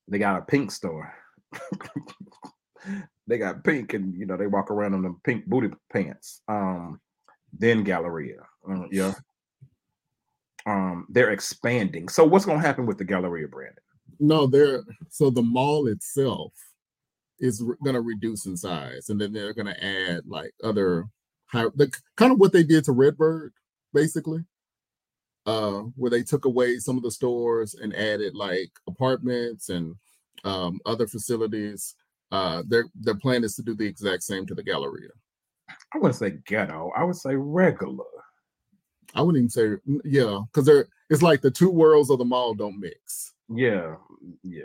they 0.08 0.18
got 0.18 0.38
a 0.38 0.42
pink 0.44 0.70
store. 0.70 1.12
they 3.26 3.38
got 3.38 3.64
pink, 3.64 3.94
and 3.94 4.14
you 4.14 4.26
know 4.26 4.36
they 4.36 4.46
walk 4.46 4.70
around 4.70 4.94
in 4.94 5.02
them 5.02 5.20
pink 5.24 5.46
booty 5.46 5.70
pants. 5.92 6.42
Um, 6.48 7.00
then 7.52 7.82
Galleria, 7.82 8.40
uh, 8.70 8.84
yeah. 8.90 9.14
Um, 10.66 11.06
they're 11.08 11.30
expanding. 11.30 12.08
So 12.08 12.24
what's 12.24 12.44
going 12.44 12.60
to 12.60 12.66
happen 12.66 12.84
with 12.86 12.98
the 12.98 13.04
Galleria 13.04 13.48
brand? 13.48 13.78
No, 14.20 14.46
they're 14.46 14.82
so 15.08 15.30
the 15.30 15.42
mall 15.42 15.86
itself 15.86 16.52
is 17.40 17.62
going 17.82 17.94
to 17.94 18.00
reduce 18.00 18.46
in 18.46 18.56
size, 18.56 19.08
and 19.08 19.20
then 19.20 19.32
they're 19.32 19.54
going 19.54 19.66
to 19.66 19.84
add 19.84 20.22
like 20.26 20.52
other 20.62 21.06
high, 21.46 21.66
the 21.74 21.92
kind 22.16 22.32
of 22.32 22.38
what 22.38 22.52
they 22.52 22.62
did 22.62 22.84
to 22.84 22.92
Redbird, 22.92 23.52
basically, 23.92 24.44
uh, 25.46 25.82
where 25.96 26.10
they 26.10 26.22
took 26.22 26.44
away 26.44 26.78
some 26.78 26.96
of 26.96 27.02
the 27.02 27.10
stores 27.10 27.74
and 27.74 27.94
added 27.94 28.34
like 28.34 28.70
apartments 28.86 29.68
and 29.68 29.94
um, 30.44 30.80
other 30.86 31.06
facilities. 31.06 31.94
Uh, 32.30 32.62
their 32.66 32.84
their 32.94 33.14
plan 33.14 33.42
is 33.42 33.56
to 33.56 33.62
do 33.62 33.74
the 33.74 33.86
exact 33.86 34.22
same 34.22 34.46
to 34.46 34.54
the 34.54 34.62
Galleria. 34.62 35.10
I 35.94 35.98
wouldn't 35.98 36.16
say 36.16 36.38
ghetto. 36.46 36.92
I 36.96 37.04
would 37.04 37.16
say 37.16 37.34
regular. 37.34 38.04
I 39.14 39.22
wouldn't 39.22 39.40
even 39.40 39.50
say 39.50 40.00
yeah, 40.04 40.40
because 40.52 40.66
they're 40.66 40.88
it's 41.08 41.22
like 41.22 41.40
the 41.40 41.50
two 41.50 41.70
worlds 41.70 42.10
of 42.10 42.18
the 42.18 42.24
mall 42.24 42.54
don't 42.54 42.78
mix. 42.78 43.32
Yeah, 43.48 43.96
yeah. 44.42 44.62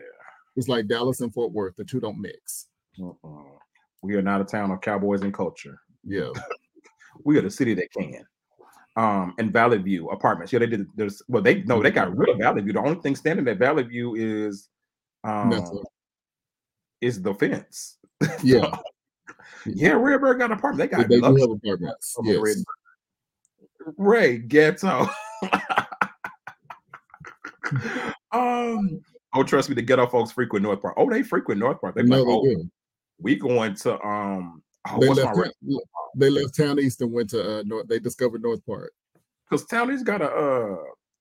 It's 0.55 0.67
like 0.67 0.87
Dallas 0.87 1.21
and 1.21 1.33
Fort 1.33 1.51
Worth; 1.51 1.75
the 1.75 1.83
two 1.83 1.99
don't 1.99 2.19
mix. 2.19 2.67
Uh-uh. 3.01 3.57
We 4.01 4.15
are 4.15 4.21
not 4.21 4.41
a 4.41 4.43
town 4.43 4.71
of 4.71 4.81
cowboys 4.81 5.21
and 5.21 5.33
culture. 5.33 5.79
Yeah, 6.03 6.29
we 7.23 7.37
are 7.37 7.41
the 7.41 7.49
city 7.49 7.73
that 7.75 7.91
can. 7.91 8.23
Um, 8.95 9.33
and 9.39 9.51
Valley 9.51 9.79
View 9.79 10.09
apartments. 10.09 10.53
Yeah, 10.53 10.59
they 10.59 10.67
did. 10.67 10.85
There's 10.95 11.21
well, 11.27 11.41
they 11.41 11.63
no, 11.63 11.81
they 11.81 11.89
got 11.89 12.15
rid 12.15 12.29
of 12.29 12.37
Valley 12.37 12.61
View. 12.61 12.73
The 12.73 12.79
only 12.79 13.01
thing 13.01 13.15
standing 13.15 13.47
at 13.47 13.57
Valley 13.57 13.83
View 13.83 14.15
is 14.15 14.69
um 15.23 15.49
Nothing. 15.49 15.83
is 17.01 17.21
the 17.21 17.33
fence. 17.33 17.97
yeah. 18.43 18.75
yeah, 19.65 19.93
Redbird 19.93 20.39
got 20.39 20.51
an 20.51 20.57
apartment. 20.57 20.91
They 20.91 20.95
got 20.95 21.07
They 21.07 21.19
do 21.19 21.35
have 21.35 21.49
apartments. 21.49 22.15
Yes. 22.23 22.39
Redbird. 22.41 22.65
Ray 23.97 24.37
ghetto. 24.37 25.07
um. 28.33 29.01
Oh, 29.35 29.43
trust 29.43 29.67
me, 29.69 29.75
the 29.75 29.81
ghetto 29.81 30.05
folks 30.07 30.31
frequent 30.31 30.63
North 30.63 30.81
Park. 30.81 30.93
Oh, 30.97 31.09
they 31.09 31.23
frequent 31.23 31.59
North 31.59 31.81
Park. 31.81 31.95
They 31.95 32.03
No, 32.03 32.21
like, 32.21 32.27
oh, 32.27 32.43
do. 32.43 32.69
we 33.19 33.35
going 33.35 33.73
to 33.75 33.99
um. 34.05 34.61
Oh, 34.89 34.99
they 34.99 35.09
left. 35.09 35.35
Town, 35.35 35.51
they 36.15 36.29
left 36.29 36.55
Town 36.55 36.79
East 36.79 37.01
and 37.01 37.11
went 37.11 37.29
to 37.31 37.59
uh, 37.59 37.63
North. 37.65 37.87
They 37.87 37.99
discovered 37.99 38.43
North 38.43 38.63
Park. 38.65 38.91
Because 39.49 39.65
Town 39.65 39.91
East 39.93 40.05
got 40.05 40.21
a 40.21 40.29
uh 40.29 40.75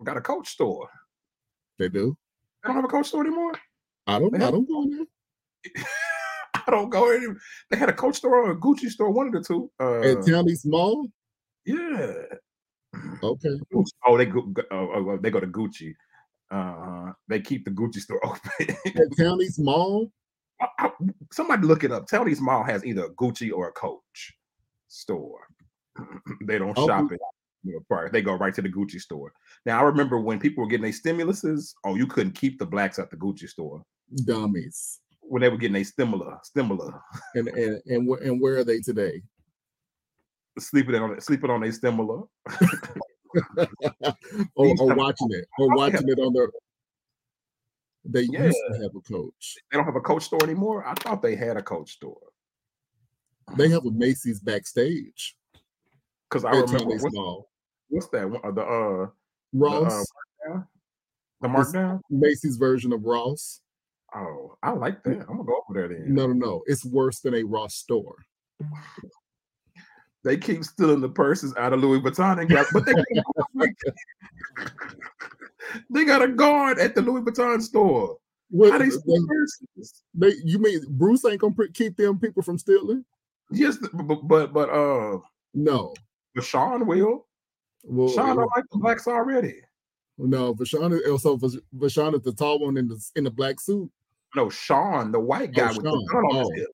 got 0.04 0.16
a 0.16 0.20
coach 0.20 0.48
store. 0.48 0.88
They 1.78 1.88
do. 1.88 2.16
They 2.62 2.68
don't 2.68 2.76
have 2.76 2.84
a 2.84 2.88
coach 2.88 3.06
store 3.06 3.22
anymore. 3.22 3.52
I 4.06 4.18
don't. 4.18 4.32
They 4.32 4.38
I 4.40 4.42
have- 4.46 4.52
don't 4.54 4.68
go 4.68 4.82
in 4.82 4.90
there. 4.90 5.84
I 6.66 6.70
don't 6.70 6.90
go 6.90 7.10
any. 7.10 7.26
They 7.70 7.76
had 7.76 7.88
a 7.88 7.92
coach 7.92 8.16
store 8.16 8.36
or 8.44 8.50
a 8.52 8.56
Gucci 8.56 8.88
store, 8.90 9.10
one 9.10 9.26
of 9.28 9.32
the 9.32 9.40
two. 9.42 9.70
Uh, 9.80 10.00
At 10.00 10.26
Town 10.26 10.48
East 10.48 10.66
Mall. 10.66 11.08
yeah. 11.64 12.12
Okay. 13.22 13.58
Oh, 14.06 14.16
they 14.18 14.26
go. 14.26 14.52
oh, 14.70 15.18
they 15.20 15.30
go 15.30 15.40
to 15.40 15.46
Gucci. 15.46 15.94
Uh, 16.53 17.12
they 17.28 17.40
keep 17.40 17.64
the 17.64 17.70
Gucci 17.70 17.96
store 18.00 18.20
open. 18.26 18.76
At 18.86 19.16
Town 19.18 19.38
Mall. 19.59 20.12
I- 20.61 20.68
I- 20.78 20.90
somebody 21.32 21.66
look 21.66 21.82
it 21.82 21.90
up. 21.92 22.07
Town 22.07 22.28
East 22.28 22.42
Mall 22.42 22.62
has 22.62 22.84
either 22.84 23.07
a 23.07 23.11
Gucci 23.14 23.50
or 23.53 23.68
a 23.68 23.72
Coach 23.72 24.34
store. 24.88 25.40
they 26.46 26.59
don't 26.59 26.76
Oh, 26.78 26.86
shop 26.86 27.11
it. 27.11 27.20
park. 27.88 28.12
They 28.12 28.22
go 28.22 28.34
right 28.34 28.55
to 28.55 28.62
the 28.62 28.68
Gucci 28.68 29.00
store. 29.00 29.32
Now 29.66 29.80
I 29.80 29.82
remember 29.82 30.20
when 30.20 30.38
people 30.38 30.62
were 30.62 30.68
getting 30.70 30.82
their 30.84 30.92
stimuluses. 30.92 31.72
Oh, 31.84 31.94
you 31.96 32.07
couldn't 32.07 32.34
keep 32.34 32.59
the 32.59 32.66
blacks 32.66 32.98
at 32.98 33.11
the 33.11 33.16
Gucci 33.16 33.48
store 33.48 33.82
Dummies. 34.24 35.00
when 35.20 35.40
they 35.42 35.48
were 35.48 35.57
getting 35.57 35.76
a 35.76 35.84
stimula, 35.84 36.38
stimula, 36.55 37.00
And 37.34 37.48
and 37.48 37.80
and 37.86 38.07
where 38.07 38.20
and 38.20 38.40
where 38.40 38.59
are 38.59 38.64
they 38.64 38.80
today? 38.80 39.22
sleeping 40.59 40.96
on 40.96 41.12
it, 41.14 41.22
sleeping 41.22 41.50
on 41.50 41.62
a 41.62 41.66
stimula. 41.68 42.26
or, 44.56 44.74
or 44.80 44.94
watching 44.94 45.28
it, 45.30 45.46
or 45.58 45.72
Oh, 45.72 45.76
watching 45.76 46.08
it 46.08 46.18
on 46.18 46.32
their. 46.32 46.50
They 48.04 48.22
Yeah. 48.22 48.46
used 48.46 48.58
to 48.72 48.82
have 48.82 48.90
a 48.96 49.00
coach. 49.00 49.56
They 49.70 49.76
don't 49.76 49.84
have 49.86 49.96
a 49.96 50.00
Coach 50.00 50.24
store 50.24 50.42
anymore. 50.42 50.84
I 50.86 50.94
thought 50.94 51.22
they 51.22 51.36
had 51.36 51.56
a 51.56 51.62
Coach 51.62 51.92
store 51.92 52.18
They 53.56 53.68
have 53.68 53.86
a 53.86 53.90
Macy's 53.92 54.40
backstage. 54.40 55.36
because 56.28 56.44
I 56.44 56.50
remember 56.50 56.96
what's, 56.96 57.04
what's 57.88 58.08
that? 58.08 58.28
one- 58.28 58.40
uh, 58.44 58.50
The 58.50 58.62
uh, 58.62 59.06
Ross, 59.52 60.06
the, 60.46 60.52
uh, 60.54 60.60
the 61.42 61.48
markdown. 61.48 62.00
Macy's 62.10 62.56
version 62.56 62.92
of 62.92 63.04
Ross. 63.04 63.60
Oh, 64.14 64.56
I 64.62 64.70
like 64.72 65.02
that. 65.04 65.20
I'm 65.20 65.26
gonna 65.36 65.44
go 65.44 65.62
over 65.68 65.78
there 65.78 65.88
then. 65.88 66.12
No, 66.14 66.26
no, 66.26 66.32
no. 66.34 66.62
It's 66.66 66.84
worse 66.84 67.20
than 67.20 67.34
a 67.34 67.42
Ross 67.44 67.74
store. 67.76 68.16
They 70.24 70.36
keep 70.36 70.62
stealing 70.64 71.00
the 71.00 71.08
purses 71.08 71.52
out 71.56 71.72
of 71.72 71.80
Louis 71.80 72.00
Vuitton 72.00 72.40
and 72.40 72.48
got, 72.48 72.66
but 72.72 72.84
they, 72.86 72.92
they 75.90 76.04
got 76.04 76.22
a 76.22 76.28
guard 76.28 76.78
at 76.78 76.94
the 76.94 77.02
Louis 77.02 77.22
Vuitton 77.22 77.60
store. 77.60 78.16
What, 78.50 78.72
How 78.72 78.78
they 78.78 78.90
steal 78.90 79.26
purses? 79.26 80.02
they- 80.14 80.34
you 80.44 80.58
mean 80.58 80.80
Bruce 80.90 81.24
ain't 81.24 81.40
gonna 81.40 81.54
keep 81.72 81.96
them 81.96 82.18
people 82.18 82.42
from 82.42 82.58
stealing? 82.58 83.04
Yes, 83.50 83.78
but 83.92 84.28
but 84.28 84.52
but 84.52 84.68
uh, 84.70 85.18
No. 85.54 85.94
but 86.34 86.44
Sean 86.44 86.86
will. 86.86 87.26
Well, 87.84 88.08
Sean 88.08 88.36
don't 88.36 88.50
like 88.54 88.64
the 88.70 88.78
blacks 88.78 89.08
already. 89.08 89.56
no. 90.18 90.54
Vashawn 90.54 90.92
is 91.00 91.10
also 91.10 91.36
Vashawn 91.36 92.14
is 92.14 92.22
the 92.22 92.32
tall 92.32 92.60
one 92.60 92.76
in 92.76 92.86
the 92.88 93.02
in 93.16 93.24
the 93.24 93.30
black 93.30 93.58
suit. 93.58 93.90
No, 94.36 94.48
Sean, 94.50 95.10
the 95.12 95.20
white 95.20 95.52
guy 95.52 95.64
Oh, 95.70 95.74
with 95.74 95.76
the 95.84 96.08
gun 96.12 96.24
on 96.24 96.36
his 96.36 96.46
Oh. 96.48 96.52
hip. 96.54 96.68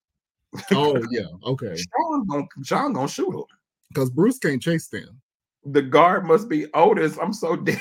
Oh 0.73 1.01
yeah, 1.11 1.27
okay. 1.45 1.77
Sean 1.77 2.27
gonna 2.27 2.47
Sean 2.63 2.93
gonna 2.93 3.09
shoot 3.09 3.35
him. 3.35 3.45
Because 3.89 4.11
Bruce 4.11 4.39
can't 4.39 4.63
chase 4.63 4.89
them. 4.89 5.21
The 5.65 5.83
guard 5.83 6.25
must 6.25 6.49
be 6.49 6.67
Otis. 6.75 7.19
I'm 7.19 7.33
so 7.33 7.57
dead. 7.57 7.81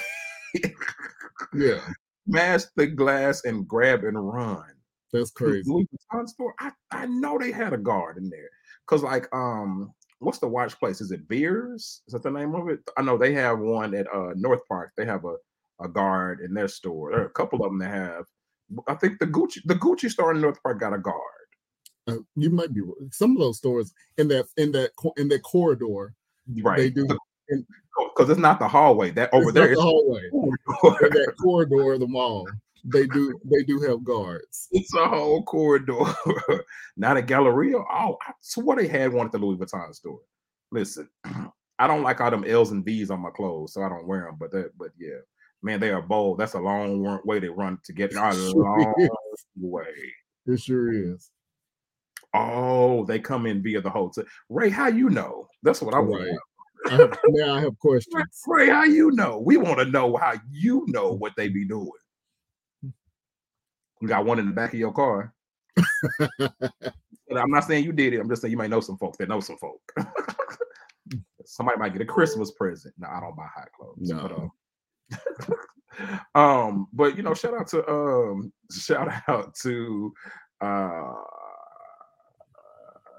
Yeah, 1.54 1.80
Smash 2.30 2.64
the 2.76 2.88
glass 2.88 3.44
and 3.46 3.68
grab 3.68 4.04
and 4.04 4.18
run. 4.34 4.66
that's 5.14 5.32
crazy. 5.32 5.70
Louis 5.70 5.88
Vuitton 6.14 6.28
store. 6.28 6.54
I, 6.60 6.72
I 6.92 7.06
know 7.06 7.38
they 7.38 7.52
had 7.52 7.74
a 7.74 7.78
guard 7.78 8.18
in 8.18 8.30
there. 8.30 8.50
Cause 8.88 9.04
like 9.04 9.28
um 9.34 9.94
what's 10.20 10.40
the 10.40 10.48
watch 10.48 10.78
place? 10.80 11.02
Is 11.02 11.12
it 11.12 11.28
Beers? 11.28 12.02
Is 12.08 12.14
that 12.14 12.24
the 12.24 12.32
name 12.32 12.56
of 12.56 12.70
it? 12.70 12.80
I 12.98 13.02
know 13.02 13.18
they 13.18 13.34
have 13.34 13.60
one 13.60 13.94
at 13.94 14.08
uh 14.14 14.34
North 14.36 14.62
Park. 14.68 14.92
They 14.98 15.06
have 15.06 15.26
a, 15.26 15.36
a 15.82 15.88
guard 15.88 16.40
in 16.42 16.54
their 16.54 16.68
store. 16.68 17.12
There 17.12 17.22
are 17.22 17.26
a 17.26 17.32
couple 17.32 17.64
of 17.64 17.72
them 17.72 17.80
that 17.80 17.94
have 17.94 18.26
I 18.88 18.96
think 18.96 19.20
the 19.20 19.28
Gucci 19.28 19.60
the 19.66 19.76
Gucci 19.76 20.10
store 20.10 20.32
in 20.34 20.42
North 20.42 20.62
Park 20.64 20.80
got 20.80 20.94
a 20.94 20.98
guard. 20.98 21.16
Uh, 22.08 22.18
you 22.36 22.50
might 22.50 22.74
be 22.74 22.82
some 23.12 23.32
of 23.32 23.40
those 23.40 23.58
stores 23.58 23.94
in 24.18 24.28
that 24.30 24.48
in 24.58 24.72
that 24.72 24.92
in 25.18 25.28
that 25.28 25.44
corridor. 25.44 26.14
Right. 26.62 26.78
They 26.78 26.90
do. 26.90 27.08
Because 27.98 28.30
it's 28.30 28.40
not 28.40 28.60
the 28.60 28.68
hallway. 28.68 29.12
That 29.12 29.34
over 29.34 29.52
there 29.52 29.76
the 29.76 29.82
hallway. 29.82 30.22
that 30.32 31.34
corridor 31.42 31.94
of 31.94 32.00
the 32.00 32.08
mall, 32.08 32.48
they 32.86 33.08
do 33.08 33.38
they 33.44 33.64
do 33.64 33.80
have 33.82 34.04
guards. 34.04 34.68
It's 34.72 34.94
a 34.94 35.08
whole 35.08 35.44
corridor. 35.44 36.04
not 36.98 37.18
a 37.18 37.22
Galleria. 37.22 37.78
Oh, 37.78 38.18
I 38.26 38.34
swear 38.42 38.78
they 38.78 38.88
had 38.88 39.12
one 39.12 39.26
at 39.26 39.32
the 39.32 39.40
Louis 39.40 39.58
Vuitton 39.58 39.94
store. 39.94 40.20
Listen, 40.72 41.10
I 41.80 41.88
don't 41.88 42.04
like 42.04 42.22
all 42.22 42.32
them 42.32 42.46
L's 42.46 42.72
and 42.72 42.86
V's 42.86 43.12
on 43.12 43.20
my 43.20 43.30
clothes, 43.30 43.74
so 43.74 43.84
I 43.84 43.90
don't 43.90 44.08
wear 44.08 44.24
them. 44.24 44.38
But 44.40 44.52
that, 44.52 44.78
but 44.78 44.90
yeah, 44.98 45.20
man, 45.62 45.80
they 45.80 45.90
are 45.90 46.02
bold. 46.02 46.40
That's 46.40 46.54
a 46.54 46.60
long 46.60 47.20
way 47.26 47.40
to 47.40 47.52
run 47.52 47.80
to 47.84 47.94
get 47.94 48.14
a 48.14 48.32
long 48.34 49.10
way. 49.58 50.14
It 50.46 50.62
sure 50.62 50.94
is. 50.94 51.30
Oh, 52.34 53.06
they 53.06 53.20
come 53.20 53.46
in 53.46 53.64
via 53.64 53.82
the 53.82 53.90
hotel. 53.90 54.26
Ray, 54.50 54.70
how 54.70 54.88
you 54.88 55.10
know? 55.10 55.48
That's 55.64 55.82
what 55.82 55.94
I 55.94 56.00
want. 56.00 56.24
Right. 56.24 56.38
I 56.92 56.96
have, 56.96 57.18
now 57.30 57.56
I 57.56 57.62
have 57.62 57.80
questions. 57.80 58.44
Ray, 58.46 58.70
how 58.70 58.84
you 58.84 59.12
know? 59.12 59.40
We 59.40 59.58
want 59.58 59.80
to 59.80 59.86
know 59.86 60.16
how 60.18 60.34
you 60.52 60.86
know 60.88 61.12
what 61.14 61.34
they 61.36 61.50
be 61.50 61.66
doing. 61.66 61.90
You 62.84 64.08
got 64.08 64.26
one 64.26 64.40
in 64.40 64.46
the 64.46 64.54
back 64.54 64.74
of 64.74 64.80
your 64.80 64.94
car. 64.94 65.34
I'm 67.36 67.52
not 67.52 67.66
saying 67.66 67.84
you 67.84 67.92
did 67.92 68.14
it. 68.14 68.20
I'm 68.20 68.30
just 68.30 68.42
saying 68.42 68.52
you 68.52 68.58
might 68.58 68.70
know 68.70 68.80
some 68.80 68.98
folks 68.98 69.18
that 69.18 69.30
know 69.30 69.40
some 69.40 69.58
folk. 69.58 69.82
Somebody 71.46 71.80
might 71.80 71.94
get 71.94 72.02
a 72.02 72.06
Christmas 72.06 72.52
present. 72.52 72.94
No, 72.98 73.08
I 73.08 73.20
don't 73.22 73.36
buy 73.36 73.48
hot 73.54 73.70
clothes. 73.78 73.98
No. 74.00 74.52
But, 75.10 75.58
um, 76.36 76.36
um, 76.36 76.88
but 76.94 77.16
you 77.16 77.24
know, 77.24 77.34
shout 77.34 77.54
out 77.54 77.68
to 77.70 77.88
um, 77.90 78.52
shout 78.72 79.10
out 79.28 79.56
to 79.64 80.14
uh 80.62 81.14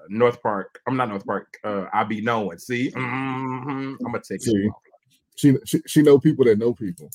North 0.09 0.43
Park. 0.43 0.81
I'm 0.87 0.97
not 0.97 1.09
North 1.09 1.27
Park. 1.27 1.57
Uh, 1.65 1.87
I 1.93 2.05
be 2.05 2.21
knowing. 2.21 2.59
See, 2.59 2.91
Mhm. 2.91 3.97
I'm 4.01 4.13
gonna 4.13 4.21
take 4.23 4.43
See. 4.43 4.53
you. 4.53 4.75
She, 5.37 5.57
she 5.65 5.81
she 5.87 6.03
know 6.03 6.19
people 6.19 6.45
that 6.47 6.59
know 6.59 6.75
people. 6.75 7.11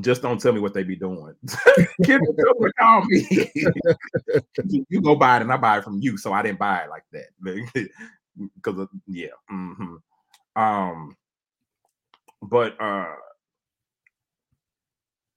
Just 0.00 0.20
don't 0.20 0.38
tell 0.38 0.52
me 0.52 0.60
what 0.60 0.74
they 0.74 0.82
be 0.82 0.96
doing. 0.96 1.34
Kid, 2.04 2.20
don't 2.36 2.76
call 2.78 3.04
me. 3.06 3.26
you 4.88 5.00
go 5.00 5.16
buy 5.16 5.36
it 5.36 5.42
and 5.42 5.52
I 5.52 5.56
buy 5.56 5.78
it 5.78 5.84
from 5.84 6.00
you, 6.02 6.18
so 6.18 6.32
I 6.32 6.42
didn't 6.42 6.58
buy 6.58 6.84
it 6.84 6.90
like 6.90 7.04
that. 7.12 7.28
Because 8.54 8.86
yeah. 9.06 9.28
mhm. 9.50 9.96
Um 10.54 11.16
but 12.42 12.78
uh 12.78 13.14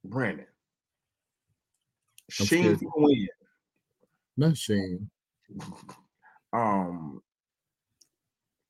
Brandon. 0.04 0.46
I'm 2.40 2.46
Sheen. 2.46 2.78
Quinn. 2.78 3.28
Not 4.36 4.58
Shane. 4.58 5.10
Um 6.54 7.22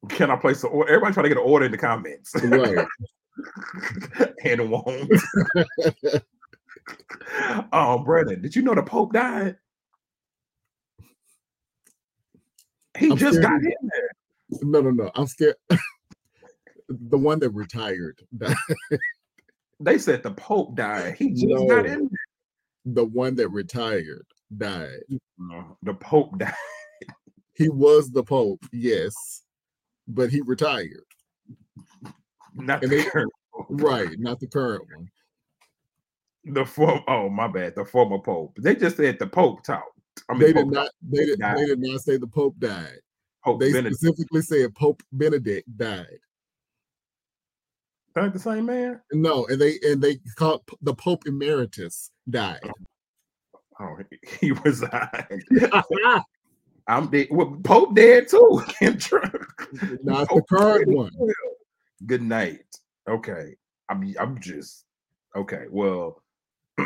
can 0.08 0.32
I 0.32 0.38
place 0.38 0.64
an 0.64 0.70
order? 0.72 0.90
Everybody 0.90 1.14
try 1.14 1.24
to 1.24 1.30
get 1.30 1.38
an 1.38 1.44
order 1.44 1.66
in 1.66 1.72
the 1.72 1.78
comments. 1.78 2.34
Right. 2.42 2.88
and 4.46 4.70
won't. 4.72 5.12
um, 7.74 8.04
Brandon, 8.06 8.42
did 8.42 8.56
you 8.56 8.62
know 8.62 8.74
the 8.76 8.84
Pope 8.84 9.12
died? 9.14 9.58
He 12.98 13.12
I'm 13.12 13.18
just 13.18 13.36
scared 13.38 13.44
got 13.44 13.62
in 13.62 13.90
there. 13.94 14.10
No, 14.64 14.82
no, 14.82 14.92
no. 14.92 15.12
I'm 15.16 15.28
scared. 15.28 15.56
the 16.90 17.18
one 17.18 17.40
that 17.40 17.50
retired. 17.52 18.20
died. 18.38 18.56
They 19.80 19.98
said 19.98 20.24
the 20.24 20.32
Pope 20.32 20.76
died. 20.76 21.16
He 21.18 21.32
just 21.32 21.68
got 21.68 21.86
No. 21.86 21.92
in 21.94 22.10
the 22.86 23.06
one 23.06 23.36
that 23.36 23.50
retired 23.50 24.26
died. 24.58 25.00
No, 25.38 25.78
the 25.84 25.94
Pope 25.94 26.38
died. 26.40 26.54
He 27.60 27.70
was 27.70 28.10
the 28.10 28.24
Pope, 28.24 28.66
yes, 28.72 29.14
but 30.08 30.30
he 30.32 30.42
retired. 30.42 31.04
Not 32.56 32.82
And 32.84 32.92
the 32.92 32.96
they- 32.98 33.04
current 33.04 33.32
Pope. 33.54 33.68
Right, 33.70 34.18
not 34.18 34.40
the 34.40 34.48
current 34.48 34.84
one. 34.96 35.10
The 36.46 36.66
former. 36.66 37.02
Oh 37.10 37.30
my 37.30 37.48
bad. 37.50 37.76
The 37.76 37.84
former 37.86 38.18
Pope. 38.18 38.56
They 38.58 38.76
just 38.76 38.96
said 38.98 39.20
the 39.20 39.28
Pope 39.28 39.62
talked. 39.64 39.84
I 40.30 40.34
mean, 40.34 40.42
They 40.42 40.48
did 40.54 40.56
Pope 40.64 40.72
not. 40.74 40.90
They 41.12 41.26
did. 41.26 41.40
died. 41.40 41.58
They 41.58 41.66
did 41.66 41.80
not 41.80 42.00
say 42.02 42.16
the 42.18 42.28
Pope 42.28 42.58
died. 42.60 42.98
Pope 43.44 43.60
They 43.60 43.74
Benedict. 43.74 43.98
specifically 43.98 44.42
said 44.42 44.74
Pope 44.74 45.04
Benedict 45.12 45.68
died. 45.78 46.06
Ain't 48.18 48.34
the 48.34 48.40
same 48.40 48.66
man. 48.66 49.00
No, 49.14 49.46
and 49.48 49.60
they 49.62 49.80
and 49.84 50.02
they 50.02 50.18
called 50.38 50.62
the 50.82 50.94
Pope 50.94 51.24
Emeritus 51.28 52.10
died. 52.30 52.60
Oh, 53.80 53.98
he, 54.40 54.48
he 54.48 54.52
resigned. 54.64 55.44
I'm 56.90 57.08
dead. 57.08 57.28
Well, 57.30 57.56
Pope 57.64 57.96
dead 57.96 58.28
too. 58.28 58.64
Not 60.04 60.28
the 60.28 60.44
current 60.50 60.88
one. 60.88 61.12
Good 62.08 62.24
night. 62.24 62.66
Okay. 63.08 63.56
I'm 63.90 64.14
I'm 64.20 64.40
just 64.42 64.86
okay. 65.36 65.66
Well, 65.70 66.24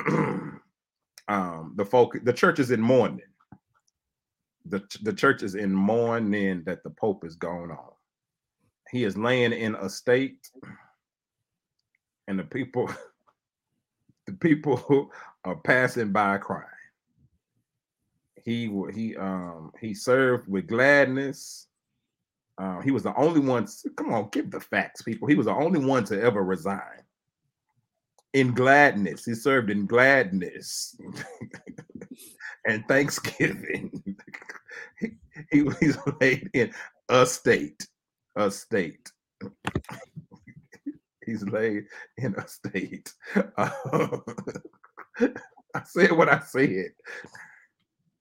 um, 1.27 1.73
the 1.75 1.85
folk, 1.85 2.17
the 2.23 2.33
church 2.33 2.59
is 2.59 2.71
in 2.71 2.81
mourning. 2.81 3.21
The 4.65 4.83
the 5.03 5.13
church 5.13 5.41
is 5.41 5.55
in 5.55 5.73
mourning 5.73 6.63
that 6.65 6.83
the 6.83 6.89
Pope 6.89 7.23
is 7.25 7.35
gone 7.35 7.71
on. 7.71 7.91
He 8.91 9.05
is 9.05 9.17
laying 9.17 9.53
in 9.53 9.75
a 9.75 9.89
state, 9.89 10.49
and 12.27 12.37
the 12.37 12.43
people, 12.43 12.89
the 14.27 14.33
people 14.33 15.11
are 15.45 15.55
passing 15.55 16.11
by 16.11 16.37
crying. 16.39 16.67
He 18.43 18.69
he 18.93 19.15
um 19.15 19.71
he 19.79 19.93
served 19.93 20.49
with 20.49 20.67
gladness. 20.67 21.67
Uh, 22.57 22.81
he 22.81 22.91
was 22.91 23.03
the 23.03 23.15
only 23.15 23.39
one. 23.39 23.67
Come 23.95 24.13
on, 24.13 24.29
give 24.31 24.51
the 24.51 24.59
facts, 24.59 25.01
people. 25.01 25.27
He 25.27 25.35
was 25.35 25.47
the 25.47 25.53
only 25.53 25.83
one 25.83 26.03
to 26.05 26.21
ever 26.21 26.43
resign 26.43 27.03
in 28.33 28.53
gladness. 28.53 29.25
He 29.25 29.35
served 29.35 29.69
in 29.69 29.85
gladness 29.85 30.95
and 32.67 32.85
thanksgiving. 32.87 34.17
he, 34.99 35.11
he 35.51 35.69
he's 35.79 35.97
laid 36.19 36.49
in 36.53 36.73
a 37.09 37.25
state, 37.25 37.87
a 38.35 38.51
state. 38.51 39.11
he's 41.25 41.43
laid 41.43 41.85
in 42.17 42.35
a 42.35 42.47
state. 42.47 43.13
I 43.57 43.71
said 45.85 46.11
what 46.11 46.29
I 46.29 46.39
said. 46.39 46.91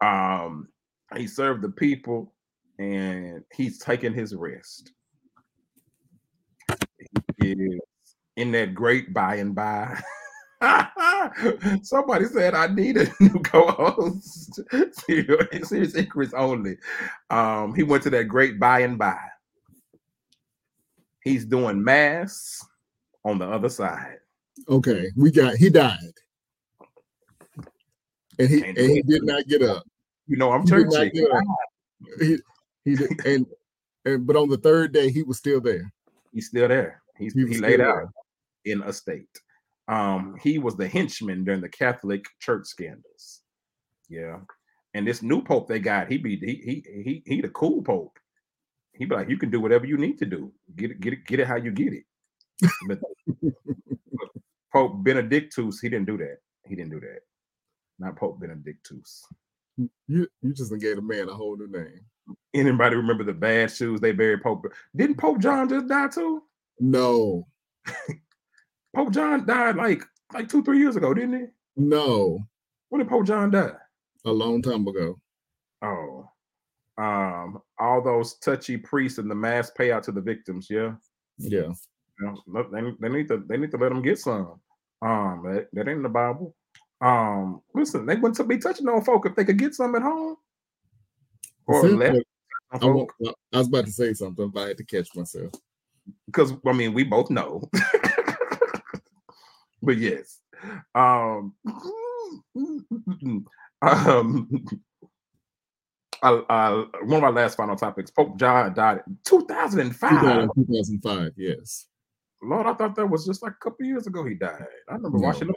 Um, 0.02 0.68
he 1.16 1.26
served 1.26 1.62
the 1.62 1.70
people 1.70 2.34
and 2.78 3.44
he's 3.54 3.78
taking 3.78 4.12
his 4.12 4.34
rest. 4.34 4.92
He 7.40 7.52
is 7.52 7.80
in 8.36 8.50
that 8.52 8.74
great 8.74 9.14
by 9.14 9.36
and 9.36 9.54
by. 9.54 10.00
Somebody 11.82 12.26
said 12.26 12.54
I 12.54 12.66
need 12.68 12.96
a 12.96 13.08
new 13.20 13.40
co-host. 13.40 14.60
Serious 14.92 15.94
Inquiries 15.94 16.34
only. 16.34 16.76
Um, 17.30 17.74
he 17.74 17.82
went 17.82 18.02
to 18.04 18.10
that 18.10 18.24
great 18.24 18.58
by 18.58 18.80
and 18.80 18.98
by. 18.98 19.18
He's 21.22 21.44
doing 21.44 21.82
mass 21.82 22.64
on 23.24 23.38
the 23.38 23.46
other 23.46 23.68
side. 23.68 24.18
Okay, 24.68 25.06
we 25.16 25.30
got 25.30 25.54
he 25.54 25.70
died, 25.70 25.96
and 28.38 28.48
he 28.48 28.60
Can't 28.60 28.78
and 28.78 28.90
he 28.90 29.02
did 29.02 29.24
not 29.24 29.46
get 29.46 29.62
up. 29.62 29.84
You 30.26 30.36
know, 30.36 30.52
I'm 30.52 30.62
He 30.62 30.70
did 30.70 30.86
not 30.86 30.92
churchy. 30.92 31.10
get 31.10 31.30
up. 31.30 31.44
He 32.20 32.38
he 32.84 32.96
did, 32.96 33.26
and 33.26 33.46
and 34.04 34.26
but 34.26 34.36
on 34.36 34.48
the 34.48 34.56
third 34.56 34.92
day 34.92 35.10
he 35.10 35.22
was 35.22 35.38
still 35.38 35.60
there. 35.60 35.92
He's 36.32 36.48
still 36.48 36.68
there. 36.68 37.02
He's 37.16 37.34
He 37.34 37.40
he, 37.40 37.44
was 37.46 37.60
laid 37.60 37.74
still 37.74 37.86
out 37.86 38.08
in 38.64 38.82
a 38.82 38.92
state. 38.92 39.40
Um, 39.88 40.36
he 40.40 40.58
was 40.58 40.76
the 40.76 40.88
henchman 40.88 41.44
during 41.44 41.60
the 41.60 41.68
Catholic 41.68 42.24
Church 42.40 42.66
scandals. 42.66 43.40
Yeah, 44.08 44.38
and 44.94 45.06
this 45.06 45.22
new 45.22 45.42
pope 45.42 45.68
they 45.68 45.78
got, 45.78 46.10
he 46.10 46.18
be 46.18 46.36
he 46.36 46.54
he 46.54 47.02
he 47.02 47.22
he 47.26 47.40
the 47.40 47.48
cool 47.48 47.82
pope. 47.82 48.18
He 48.94 49.06
be 49.06 49.14
like, 49.14 49.28
you 49.28 49.38
can 49.38 49.50
do 49.50 49.60
whatever 49.60 49.86
you 49.86 49.96
need 49.96 50.18
to 50.18 50.26
do. 50.26 50.52
Get 50.76 50.90
it, 50.90 51.00
get 51.00 51.12
it, 51.14 51.26
get 51.26 51.40
it 51.40 51.46
how 51.46 51.56
you 51.56 51.70
get 51.70 51.94
it. 51.94 52.04
But 52.86 53.00
Pope 54.72 55.02
Benedictus, 55.02 55.80
he 55.80 55.88
didn't 55.88 56.06
do 56.06 56.18
that. 56.18 56.38
He 56.66 56.76
didn't 56.76 56.90
do 56.90 57.00
that. 57.00 57.20
Not 57.98 58.16
Pope 58.16 58.40
Benedictus. 58.40 59.24
You 59.76 60.28
you 60.42 60.52
just 60.54 60.76
gave 60.78 60.98
a 60.98 61.02
man 61.02 61.28
a 61.28 61.34
whole 61.34 61.56
new 61.56 61.68
name. 61.68 62.00
Anybody 62.54 62.96
remember 62.96 63.24
the 63.24 63.32
bad 63.32 63.70
shoes 63.70 64.00
they 64.00 64.12
buried 64.12 64.42
Pope? 64.42 64.66
Didn't 64.94 65.16
Pope 65.16 65.40
John 65.40 65.68
just 65.68 65.88
die 65.88 66.08
too? 66.08 66.42
No, 66.78 67.46
Pope 68.96 69.12
John 69.12 69.46
died 69.46 69.76
like 69.76 70.02
like 70.32 70.48
two, 70.48 70.62
three 70.62 70.78
years 70.78 70.96
ago, 70.96 71.12
didn't 71.14 71.38
he? 71.40 71.46
no, 71.76 72.38
When 72.88 73.00
did 73.00 73.08
Pope 73.08 73.26
John 73.26 73.50
die? 73.50 73.72
a 74.24 74.30
long 74.30 74.62
time 74.62 74.86
ago. 74.86 75.18
Oh, 75.82 76.28
um, 76.98 77.60
all 77.78 78.00
those 78.02 78.34
touchy 78.38 78.76
priests 78.76 79.18
and 79.18 79.30
the 79.30 79.34
mass 79.34 79.70
payout 79.76 80.02
to 80.02 80.12
the 80.12 80.20
victims. 80.20 80.68
Yeah, 80.70 80.92
Yeah, 81.38 81.72
you 82.20 82.36
know, 82.46 82.66
they, 82.72 82.82
they 83.00 83.08
need 83.08 83.28
to 83.28 83.42
they 83.48 83.56
need 83.56 83.70
to 83.72 83.78
let 83.78 83.88
them 83.88 84.02
get 84.02 84.18
some. 84.18 84.60
Um, 85.00 85.42
that, 85.44 85.66
that 85.72 85.88
ain't 85.88 85.96
in 85.96 86.02
the 86.02 86.08
Bible. 86.08 86.54
Um, 87.02 87.60
listen, 87.74 88.06
they 88.06 88.14
wouldn't 88.14 88.48
be 88.48 88.58
touching 88.58 88.88
on 88.88 89.04
folk 89.04 89.26
if 89.26 89.34
they 89.34 89.44
could 89.44 89.58
get 89.58 89.74
some 89.74 89.94
at 89.96 90.02
home. 90.02 90.36
Or 91.66 91.82
left 91.88 92.18
I, 92.72 92.78
I 92.78 93.58
was 93.58 93.68
about 93.68 93.86
to 93.86 93.92
say 93.92 94.14
something, 94.14 94.48
but 94.48 94.60
I 94.60 94.68
had 94.68 94.78
to 94.78 94.84
catch 94.84 95.14
myself. 95.14 95.52
because 96.26 96.52
I 96.64 96.72
mean 96.72 96.94
we 96.94 97.04
both 97.04 97.28
know. 97.28 97.68
but 99.82 99.98
yes. 99.98 100.38
Um, 100.94 101.54
um 103.82 104.64
uh, 106.22 106.36
uh, 106.48 106.84
one 107.02 107.18
of 107.18 107.24
our 107.24 107.32
last 107.32 107.56
final 107.56 107.74
topics. 107.74 108.10
Pope 108.10 108.36
John 108.36 108.72
died 108.74 109.00
in 109.06 109.18
2005. 109.24 110.10
He 110.10 110.16
died 110.16 110.42
in 110.42 110.66
2005. 110.66 111.32
Yes. 111.36 111.86
Lord, 112.40 112.66
I 112.66 112.74
thought 112.74 112.94
that 112.96 113.06
was 113.06 113.26
just 113.26 113.42
like 113.42 113.52
a 113.52 113.64
couple 113.64 113.86
years 113.86 114.06
ago 114.06 114.24
he 114.24 114.34
died. 114.34 114.66
I 114.88 114.94
remember 114.94 115.18
No. 115.18 115.26
watching 115.26 115.48
the. 115.48 115.54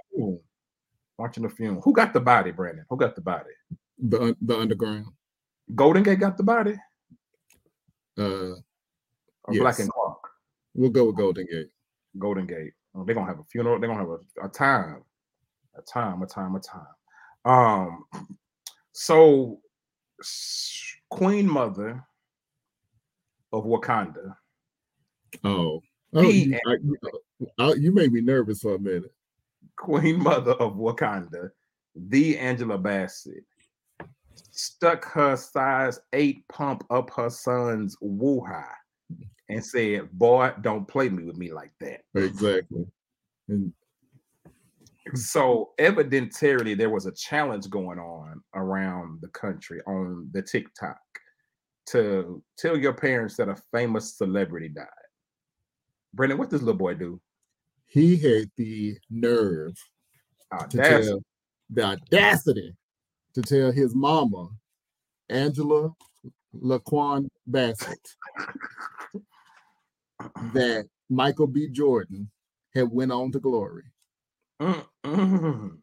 Watching 1.18 1.44
the 1.44 1.50
film. 1.50 1.80
Who 1.82 1.94
got 1.94 2.14
the 2.14 2.20
body, 2.20 2.52
Brandon? 2.52 2.86
Who 2.90 2.98
got 2.98 3.16
the 3.16 3.22
body? 3.22 3.52
The 4.00 4.36
the 4.42 4.58
underground. 4.58 5.08
Golden 5.74 6.04
Gate 6.04 6.20
got 6.20 6.38
the 6.38 6.44
body? 6.44 6.76
Uh, 8.18 8.56
Or 9.44 9.54
Black 9.54 9.80
and 9.80 9.90
Clark? 9.90 10.18
we'll 10.74 10.90
go 10.90 11.06
with 11.06 11.16
Golden 11.18 11.46
Gate. 11.46 11.70
Golden 12.20 12.46
Gate. 12.46 12.74
Oh, 12.94 13.04
they're 13.04 13.16
gonna 13.16 13.28
have 13.28 13.40
a 13.40 13.44
funeral. 13.46 13.80
They're 13.80 13.90
gonna 13.90 14.02
have 14.02 14.10
a, 14.10 14.46
a 14.46 14.50
time, 14.50 15.04
a 15.78 15.82
time, 15.82 16.22
a 16.22 16.26
time, 16.28 16.56
a 16.56 16.60
time. 16.60 16.86
Um, 17.46 18.04
so 18.92 19.60
Queen 21.10 21.50
Mother 21.50 22.04
of 23.54 23.64
Wakanda. 23.66 24.36
Oh, 25.44 25.82
oh, 26.14 26.22
you, 26.22 26.58
I, 26.68 26.72
you- 26.84 26.98
I- 27.60 27.74
you 27.74 27.92
made 27.92 28.12
me 28.14 28.22
nervous 28.22 28.60
for 28.62 28.76
a 28.76 28.80
minute. 28.80 29.14
Queen 29.78 30.22
Mother 30.22 30.54
of 30.54 30.76
Wakanda, 30.76 31.50
the 31.96 32.38
Angela 32.38 32.78
Bassett, 32.78 33.44
stuck 34.52 35.06
her 35.06 35.36
size 35.36 36.00
eight 36.14 36.48
pump 36.48 36.84
up 36.90 37.10
her 37.12 37.30
son's 37.30 37.96
woo-ha 38.02 38.66
and 39.50 39.64
said, 39.64 40.10
Boy, 40.12 40.52
don't 40.62 40.88
play 40.88 41.10
me 41.10 41.24
with 41.24 41.38
me 41.38 41.52
like 41.52 41.72
that. 41.80 42.02
Exactly. 42.16 42.86
And 43.48 43.74
So 45.14 45.74
evidently 45.78 46.74
there 46.74 46.90
was 46.90 47.06
a 47.06 47.12
challenge 47.12 47.70
going 47.70 48.00
on 48.00 48.42
around 48.56 49.22
the 49.22 49.28
country 49.30 49.82
on 49.86 50.30
the 50.32 50.42
TikTok 50.42 50.98
to 51.88 52.42
tell 52.58 52.76
your 52.76 52.94
parents 52.94 53.38
that 53.38 53.50
a 53.50 53.56
famous 53.72 54.18
celebrity 54.18 54.70
died. 54.70 54.88
Brendan, 56.14 56.40
what 56.40 56.50
does 56.50 56.64
little 56.64 56.78
boy 56.78 56.96
do? 56.96 57.22
He 57.88 58.18
had 58.18 58.50
the 58.58 58.98
nerve 59.10 59.76
to 60.70 60.78
tell 60.78 61.20
the 61.70 61.84
audacity 61.84 62.76
to 63.34 63.42
tell 63.42 63.72
his 63.72 63.94
mama, 63.94 64.50
Angela 65.30 65.92
Laquan 66.56 67.28
Bassett, 67.48 68.08
that 70.54 70.88
Michael 71.10 71.48
B. 71.48 71.68
Jordan 71.68 72.30
had 72.74 72.90
went 72.92 73.12
on 73.12 73.32
to 73.32 73.40
glory. 73.40 73.84
Mm, 74.62 74.86
mm. 75.06 75.78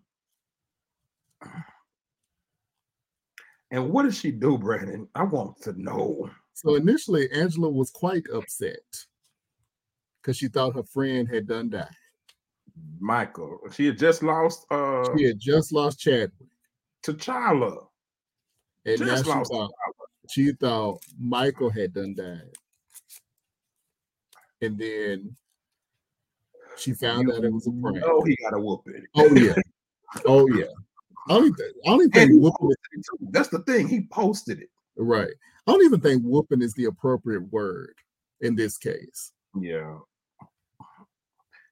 And 3.70 3.90
what 3.90 4.02
did 4.02 4.14
she 4.14 4.30
do, 4.30 4.58
Brandon? 4.58 5.08
I 5.14 5.24
want 5.24 5.60
to 5.62 5.72
know. 5.80 6.30
So 6.54 6.74
initially, 6.74 7.30
Angela 7.32 7.70
was 7.70 7.90
quite 7.90 8.24
upset 8.32 8.82
because 10.22 10.36
she 10.36 10.48
thought 10.48 10.74
her 10.74 10.84
friend 10.84 11.28
had 11.28 11.46
done 11.48 11.68
died. 11.70 11.88
Michael. 13.00 13.58
She 13.72 13.86
had 13.86 13.98
just 13.98 14.22
lost 14.22 14.64
uh 14.70 15.04
She 15.16 15.24
had 15.24 15.38
just 15.38 15.72
lost 15.72 15.98
Chadwick, 15.98 16.30
T'Challa. 17.04 17.86
and 18.86 19.00
now 19.00 19.06
Just 19.06 19.24
she 19.24 19.30
lost 19.30 19.50
thought, 19.52 19.70
she 20.30 20.52
thought 20.52 21.00
Michael 21.18 21.70
had 21.70 21.92
done 21.92 22.14
died. 22.14 22.52
And 24.62 24.78
then 24.78 25.36
she 26.78 26.92
found 26.94 27.30
out 27.32 27.44
it 27.44 27.52
was 27.52 27.66
a 27.66 27.72
prank. 27.72 27.98
Oh, 28.04 28.24
he 28.24 28.36
got 28.36 28.54
a 28.54 28.60
whooping. 28.60 29.04
Oh 29.16 29.34
yeah, 29.34 29.54
oh 30.26 30.46
yeah. 30.56 30.64
I 31.28 31.34
don't, 31.34 31.46
even- 31.46 31.56
I 31.86 31.90
don't 31.90 32.00
even 32.00 32.10
think 32.10 32.30
whooping 32.42 32.70
is. 32.94 33.08
That's 33.30 33.48
the 33.48 33.60
thing. 33.60 33.86
He 33.88 34.06
posted 34.10 34.60
it. 34.60 34.70
right. 34.96 35.30
I 35.66 35.72
don't 35.72 35.84
even 35.84 36.00
think 36.00 36.22
whooping 36.24 36.62
is 36.62 36.74
the 36.74 36.86
appropriate 36.86 37.52
word 37.52 37.94
in 38.40 38.56
this 38.56 38.78
case. 38.78 39.30
Yeah. 39.60 39.98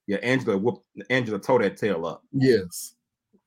Yeah, 0.07 0.18
Angela 0.18 0.59
whooped 0.59 0.84
Angela 1.09 1.38
tore 1.38 1.62
that 1.62 1.76
tail 1.76 2.07
up. 2.07 2.22
Yes. 2.32 2.94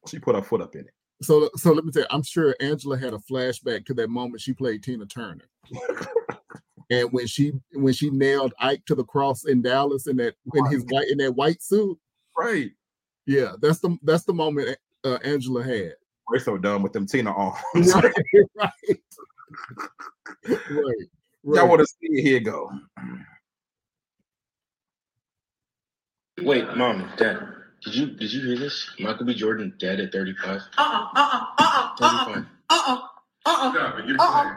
She 0.08 0.20
put 0.20 0.36
her 0.36 0.42
foot 0.42 0.62
up 0.62 0.76
in 0.76 0.82
it. 0.82 0.94
So 1.22 1.50
so 1.56 1.72
let 1.72 1.86
me 1.86 1.92
tell 1.92 2.04
you, 2.04 2.08
I'm 2.10 2.24
sure 2.24 2.56
Angela 2.60 2.98
had 2.98 3.14
a 3.14 3.18
flashback 3.18 3.86
to 3.86 3.94
that 3.96 4.10
moment 4.10 4.42
she 4.42 4.54
played 4.54 4.84
Tina 4.84 5.06
Turner. 5.06 5.50
and 6.90 7.12
when 7.12 7.28
she 7.28 7.54
when 7.74 7.94
she 7.94 8.10
nailed 8.10 8.54
Ike 8.60 8.86
to 8.88 8.96
the 8.96 9.04
cross 9.04 9.46
in 9.46 9.62
Dallas 9.62 10.08
in 10.08 10.18
that 10.18 10.36
in 10.54 10.66
his 10.66 10.84
white 10.90 11.10
in 11.10 11.18
that 11.20 11.36
white 11.36 11.62
suit. 11.62 11.98
Right. 12.38 12.72
Yeah, 13.26 13.54
that's 13.62 13.80
the 13.80 13.98
that's 14.04 14.24
the 14.24 14.34
moment 14.34 14.78
uh, 15.04 15.18
Angela 15.24 15.64
had. 15.64 15.96
We're 16.30 16.40
so 16.40 16.58
done 16.58 16.82
with 16.82 16.94
them 16.94 17.06
Tina 17.06 17.32
arms. 17.32 17.62
Right, 20.46 20.56
right. 20.56 20.58
right. 20.72 21.58
Y'all 21.58 21.68
want 21.68 21.82
to 21.82 21.86
see 21.86 22.08
it? 22.08 22.24
Here 22.24 22.40
go. 22.40 22.72
Wait, 26.42 26.66
mom, 26.76 27.10
dad, 27.18 27.40
did 27.84 27.96
you 27.96 28.08
did 28.08 28.34
you 28.34 28.42
hear 28.42 28.58
this? 28.58 28.90
Michael 29.00 29.26
B. 29.26 29.34
Jordan 29.36 29.74
dead 29.80 30.00
at 30.00 30.12
35. 30.12 30.62
Uh-uh, 30.78 31.08
uh-uh, 31.16 31.46
uh-uh, 31.60 31.94
uh-uh, 32.00 32.26
35. 32.26 32.46
uh-uh, 32.70 33.02
uh-uh, 33.46 34.02
you're 34.08 34.20
uh-uh, 34.20 34.56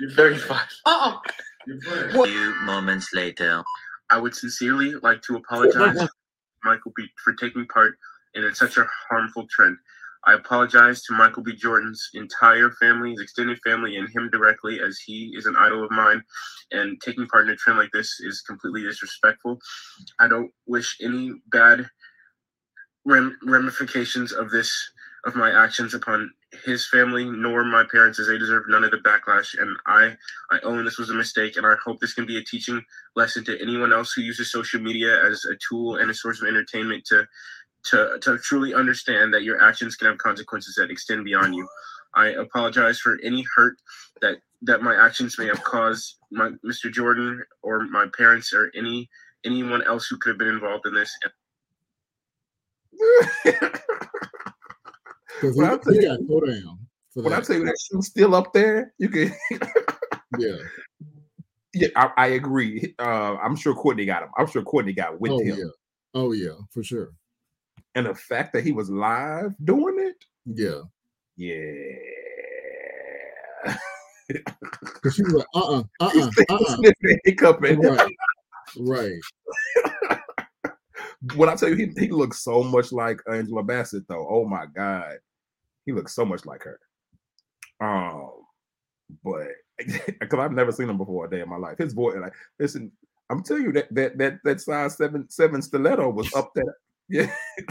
You're 0.00 0.10
35. 0.10 0.60
uh-uh. 0.86 1.18
A 1.68 2.24
few 2.24 2.54
moments 2.64 3.08
later, 3.12 3.62
I 4.08 4.18
would 4.18 4.34
sincerely 4.34 4.94
like 5.02 5.20
to 5.22 5.36
apologize 5.36 6.08
Michael 6.64 6.92
B. 6.96 7.06
for 7.22 7.34
taking 7.34 7.66
part 7.66 7.94
in 8.34 8.54
such 8.54 8.78
a 8.78 8.86
harmful 9.10 9.46
trend. 9.50 9.76
I 10.26 10.34
apologize 10.34 11.02
to 11.04 11.14
Michael 11.14 11.42
B. 11.42 11.54
Jordan's 11.54 12.10
entire 12.14 12.70
family, 12.72 13.12
his 13.12 13.20
extended 13.20 13.58
family, 13.64 13.96
and 13.96 14.08
him 14.14 14.28
directly, 14.30 14.80
as 14.80 14.98
he 14.98 15.32
is 15.36 15.46
an 15.46 15.56
idol 15.58 15.84
of 15.84 15.90
mine. 15.90 16.22
And 16.72 17.00
taking 17.00 17.26
part 17.26 17.46
in 17.46 17.52
a 17.52 17.56
trend 17.56 17.78
like 17.78 17.90
this 17.92 18.20
is 18.20 18.42
completely 18.42 18.82
disrespectful. 18.82 19.58
I 20.18 20.28
don't 20.28 20.50
wish 20.66 20.96
any 21.00 21.32
bad 21.50 21.88
ram- 23.04 23.38
ramifications 23.42 24.32
of 24.32 24.50
this 24.50 24.72
of 25.26 25.36
my 25.36 25.50
actions 25.50 25.92
upon 25.92 26.30
his 26.64 26.88
family 26.88 27.24
nor 27.24 27.62
my 27.62 27.84
parents 27.92 28.18
as 28.18 28.26
they 28.26 28.38
deserve 28.38 28.64
none 28.68 28.82
of 28.82 28.90
the 28.90 28.96
backlash 28.98 29.54
and 29.60 29.76
i 29.86 30.16
i 30.50 30.58
own 30.64 30.84
this 30.84 30.98
was 30.98 31.10
a 31.10 31.14
mistake 31.14 31.56
and 31.56 31.66
i 31.66 31.74
hope 31.84 32.00
this 32.00 32.14
can 32.14 32.26
be 32.26 32.38
a 32.38 32.44
teaching 32.44 32.82
lesson 33.16 33.44
to 33.44 33.60
anyone 33.60 33.92
else 33.92 34.12
who 34.12 34.22
uses 34.22 34.50
social 34.50 34.80
media 34.80 35.24
as 35.24 35.44
a 35.44 35.54
tool 35.68 35.96
and 35.96 36.10
a 36.10 36.14
source 36.14 36.40
of 36.40 36.48
entertainment 36.48 37.04
to 37.04 37.26
to 37.84 38.18
to 38.22 38.38
truly 38.38 38.74
understand 38.74 39.32
that 39.32 39.42
your 39.42 39.62
actions 39.62 39.96
can 39.96 40.08
have 40.08 40.18
consequences 40.18 40.74
that 40.76 40.90
extend 40.90 41.24
beyond 41.24 41.54
you 41.54 41.66
i 42.14 42.26
apologize 42.28 42.98
for 43.00 43.18
any 43.22 43.44
hurt 43.54 43.76
that 44.20 44.36
that 44.62 44.82
my 44.82 44.94
actions 44.94 45.38
may 45.38 45.46
have 45.46 45.62
caused 45.64 46.16
my 46.30 46.50
mr 46.64 46.92
jordan 46.92 47.42
or 47.62 47.84
my 47.86 48.06
parents 48.16 48.52
or 48.52 48.70
any 48.76 49.08
anyone 49.44 49.82
else 49.84 50.06
who 50.08 50.16
could 50.18 50.30
have 50.30 50.38
been 50.38 50.48
involved 50.48 50.84
in 50.86 50.94
this 50.94 51.10
Because 55.40 55.56
When 55.56 55.66
I 55.66 55.76
tell 55.78 55.92
he, 55.94 56.00
he 56.00 56.04
you- 56.06 56.26
go 56.28 56.40
down. 56.40 56.78
For 57.14 57.22
When 57.22 57.32
I 57.32 57.36
that. 57.40 57.46
tell 57.46 57.56
you 57.56 57.64
that 57.64 57.76
shoe's 57.90 58.06
still 58.08 58.34
up 58.34 58.52
there, 58.52 58.92
you 58.98 59.08
can. 59.08 59.32
yeah. 60.38 60.56
yeah, 61.74 61.88
I, 61.96 62.10
I 62.16 62.26
agree. 62.28 62.94
Uh, 62.98 63.36
I'm 63.36 63.56
sure 63.56 63.74
Courtney 63.74 64.04
got 64.04 64.22
him. 64.22 64.28
I'm 64.36 64.46
sure 64.46 64.62
Courtney 64.62 64.92
got 64.92 65.18
with 65.20 65.32
Oh 65.32 65.40
him. 65.40 65.56
yeah. 65.58 65.64
Oh 66.14 66.32
yeah, 66.32 66.52
for 66.72 66.82
sure. 66.84 67.12
And 67.94 68.06
the 68.06 68.14
fact 68.14 68.52
that 68.52 68.64
he 68.64 68.72
was 68.72 68.88
live 68.90 69.54
doing 69.64 69.96
it, 69.98 70.24
Yeah. 70.46 70.82
yeah. 71.36 71.96
Because 74.82 75.14
she 75.16 75.22
was 75.24 75.32
like, 75.34 75.46
uh 75.54 75.58
uh, 75.58 75.82
uh 75.98 76.10
He's 76.10 76.26
uh, 76.26 76.30
uh 76.50 76.54
uh. 76.54 76.76
Right. 77.90 78.14
Right. 78.78 79.20
When 81.34 81.50
I 81.50 81.54
tell 81.54 81.68
you, 81.68 81.74
he, 81.74 81.90
he 81.98 82.08
looks 82.08 82.42
so 82.42 82.62
much 82.62 82.92
like 82.92 83.20
Angela 83.30 83.62
Bassett, 83.62 84.08
though. 84.08 84.26
Oh 84.30 84.46
my 84.46 84.64
God, 84.74 85.18
he 85.84 85.92
looks 85.92 86.14
so 86.14 86.24
much 86.24 86.46
like 86.46 86.62
her. 86.62 86.78
Um, 87.80 88.30
but 89.22 89.48
because 89.78 90.38
I've 90.38 90.52
never 90.52 90.72
seen 90.72 90.88
him 90.88 90.96
before 90.96 91.26
a 91.26 91.30
day 91.30 91.40
in 91.42 91.48
my 91.48 91.56
life. 91.58 91.76
His 91.76 91.92
voice, 91.92 92.16
like, 92.18 92.32
listen, 92.58 92.90
I'm 93.28 93.42
telling 93.42 93.64
you 93.64 93.72
that 93.72 93.94
that 93.94 94.16
that 94.16 94.38
that 94.44 94.60
size 94.62 94.96
seven 94.96 95.28
seven 95.28 95.60
stiletto 95.60 96.08
was 96.08 96.32
up 96.34 96.52
there. 96.54 96.74
Yeah, 97.10 97.30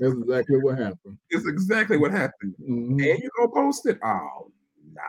That's 0.00 0.12
exactly 0.14 0.58
what 0.58 0.76
happened. 0.76 1.18
it's 1.30 1.46
exactly 1.46 1.96
what 1.96 2.10
happened. 2.10 2.54
Mhm. 2.60 2.90
And 2.90 3.00
you 3.00 3.30
gonna 3.38 3.52
post 3.52 3.86
it? 3.86 3.98
Oh 4.04 4.50
no, 4.92 5.02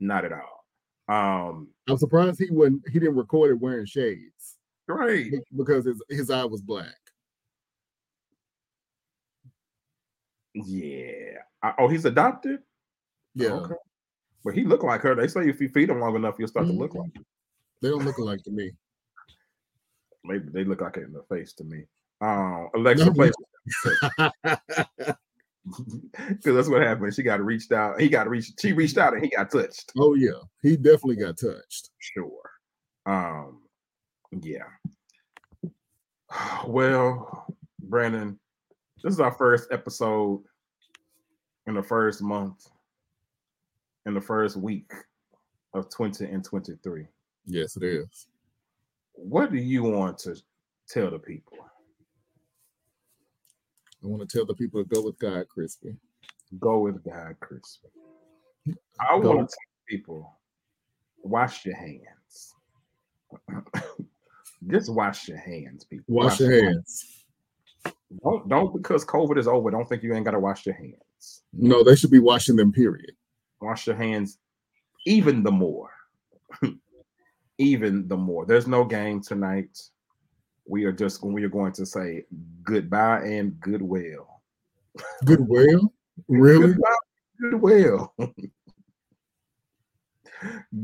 not 0.00 0.24
at 0.26 0.32
all. 0.32 0.64
Um, 1.08 1.68
I'm 1.88 1.96
surprised 1.98 2.38
he 2.38 2.50
wouldn't 2.50 2.82
he 2.92 2.98
didn't 2.98 3.16
record 3.16 3.50
it 3.50 3.60
wearing 3.60 3.86
shades. 3.86 4.56
right. 4.86 5.30
Because 5.56 5.86
his, 5.86 6.02
his 6.10 6.30
eye 6.30 6.44
was 6.44 6.60
black. 6.62 6.94
Yeah. 10.54 11.38
I- 11.62 11.74
oh, 11.78 11.88
he's 11.88 12.04
adopted. 12.04 12.60
Yeah. 13.34 13.52
Okay. 13.54 13.74
But 14.44 14.54
he 14.54 14.64
looked 14.64 14.84
like 14.84 15.00
her. 15.02 15.14
They 15.14 15.26
say 15.28 15.48
if 15.48 15.60
you 15.60 15.68
feed 15.70 15.88
him 15.90 16.00
long 16.00 16.16
enough, 16.16 16.36
you'll 16.38 16.48
start 16.48 16.66
to 16.66 16.72
look 16.72 16.94
like. 16.94 17.10
her. 17.16 17.22
They 17.82 17.88
don't 17.88 18.04
look 18.04 18.18
alike 18.18 18.42
to 18.44 18.50
me. 18.50 18.72
Maybe 20.22 20.48
they 20.52 20.64
look 20.64 20.80
like 20.80 20.96
it 20.98 21.04
in 21.04 21.12
the 21.12 21.22
face 21.34 21.52
to 21.54 21.64
me. 21.64 21.84
Um, 22.20 22.68
Alexa, 22.74 23.12
play. 23.12 23.30
Because 23.84 25.16
that's 26.44 26.68
what 26.68 26.82
happened. 26.82 27.14
She 27.14 27.22
got 27.22 27.40
reached 27.40 27.72
out. 27.72 28.00
He 28.00 28.08
got 28.08 28.28
reached. 28.28 28.60
She 28.60 28.72
reached 28.72 28.98
out 28.98 29.14
and 29.14 29.22
he 29.22 29.30
got 29.30 29.50
touched. 29.50 29.92
oh 29.98 30.14
yeah. 30.14 30.40
He 30.62 30.76
definitely 30.76 31.16
got 31.16 31.38
touched. 31.38 31.90
Sure. 31.98 32.50
Um. 33.06 33.62
Yeah. 34.40 34.64
Well, 36.66 37.46
Brandon, 37.80 38.40
this 39.04 39.12
is 39.12 39.20
our 39.20 39.30
first 39.30 39.68
episode 39.70 40.42
in 41.68 41.74
the 41.74 41.82
first 41.82 42.22
month, 42.22 42.66
in 44.06 44.14
the 44.14 44.20
first 44.20 44.56
week 44.56 44.90
of 45.74 45.88
20 45.90 46.24
and 46.24 46.44
23. 46.44 47.06
Yes, 47.46 47.76
it 47.76 47.84
is. 47.84 48.26
What 49.12 49.52
do 49.52 49.58
you 49.58 49.84
want 49.84 50.18
to 50.20 50.34
tell 50.88 51.10
the 51.10 51.18
people? 51.20 51.58
I 54.04 54.06
want 54.06 54.28
to 54.28 54.36
tell 54.36 54.44
the 54.44 54.54
people 54.54 54.82
to 54.82 54.88
go 54.88 55.02
with 55.02 55.18
God, 55.18 55.48
Crispy. 55.48 55.96
Go 56.60 56.80
with 56.80 57.02
God, 57.02 57.36
Crispy. 57.40 57.88
I 59.00 59.18
Go. 59.18 59.36
want 59.36 59.48
to 59.48 59.56
tell 59.56 59.88
people 59.88 60.38
wash 61.22 61.64
your 61.64 61.76
hands. 61.76 62.54
Just 64.66 64.92
wash 64.92 65.26
your 65.28 65.38
hands, 65.38 65.84
people. 65.84 66.14
Wash 66.14 66.40
your 66.40 66.64
hands. 66.64 67.24
Don't 68.22 68.48
don't 68.48 68.74
because 68.74 69.04
COVID 69.04 69.38
is 69.38 69.48
over. 69.48 69.70
Don't 69.70 69.88
think 69.88 70.02
you 70.02 70.14
ain't 70.14 70.24
got 70.24 70.32
to 70.32 70.38
wash 70.40 70.66
your 70.66 70.74
hands. 70.74 71.42
No, 71.52 71.82
they 71.82 71.96
should 71.96 72.10
be 72.10 72.18
washing 72.18 72.56
them, 72.56 72.72
period. 72.72 73.12
Wash 73.60 73.86
your 73.86 73.96
hands 73.96 74.38
even 75.06 75.42
the 75.42 75.50
more. 75.50 75.90
even 77.58 78.08
the 78.08 78.16
more. 78.16 78.46
There's 78.46 78.66
no 78.66 78.84
game 78.84 79.22
tonight. 79.22 79.78
We 80.66 80.84
are 80.84 80.92
just 80.92 81.22
we 81.22 81.44
are 81.44 81.48
going 81.48 81.72
to 81.74 81.86
say 81.86 82.24
goodbye 82.62 83.20
and 83.24 83.58
goodwill. 83.60 84.28
Goodwill? 85.24 85.92
Really? 86.28 86.74
Goodbye, 86.74 86.94
goodwill. 87.40 88.14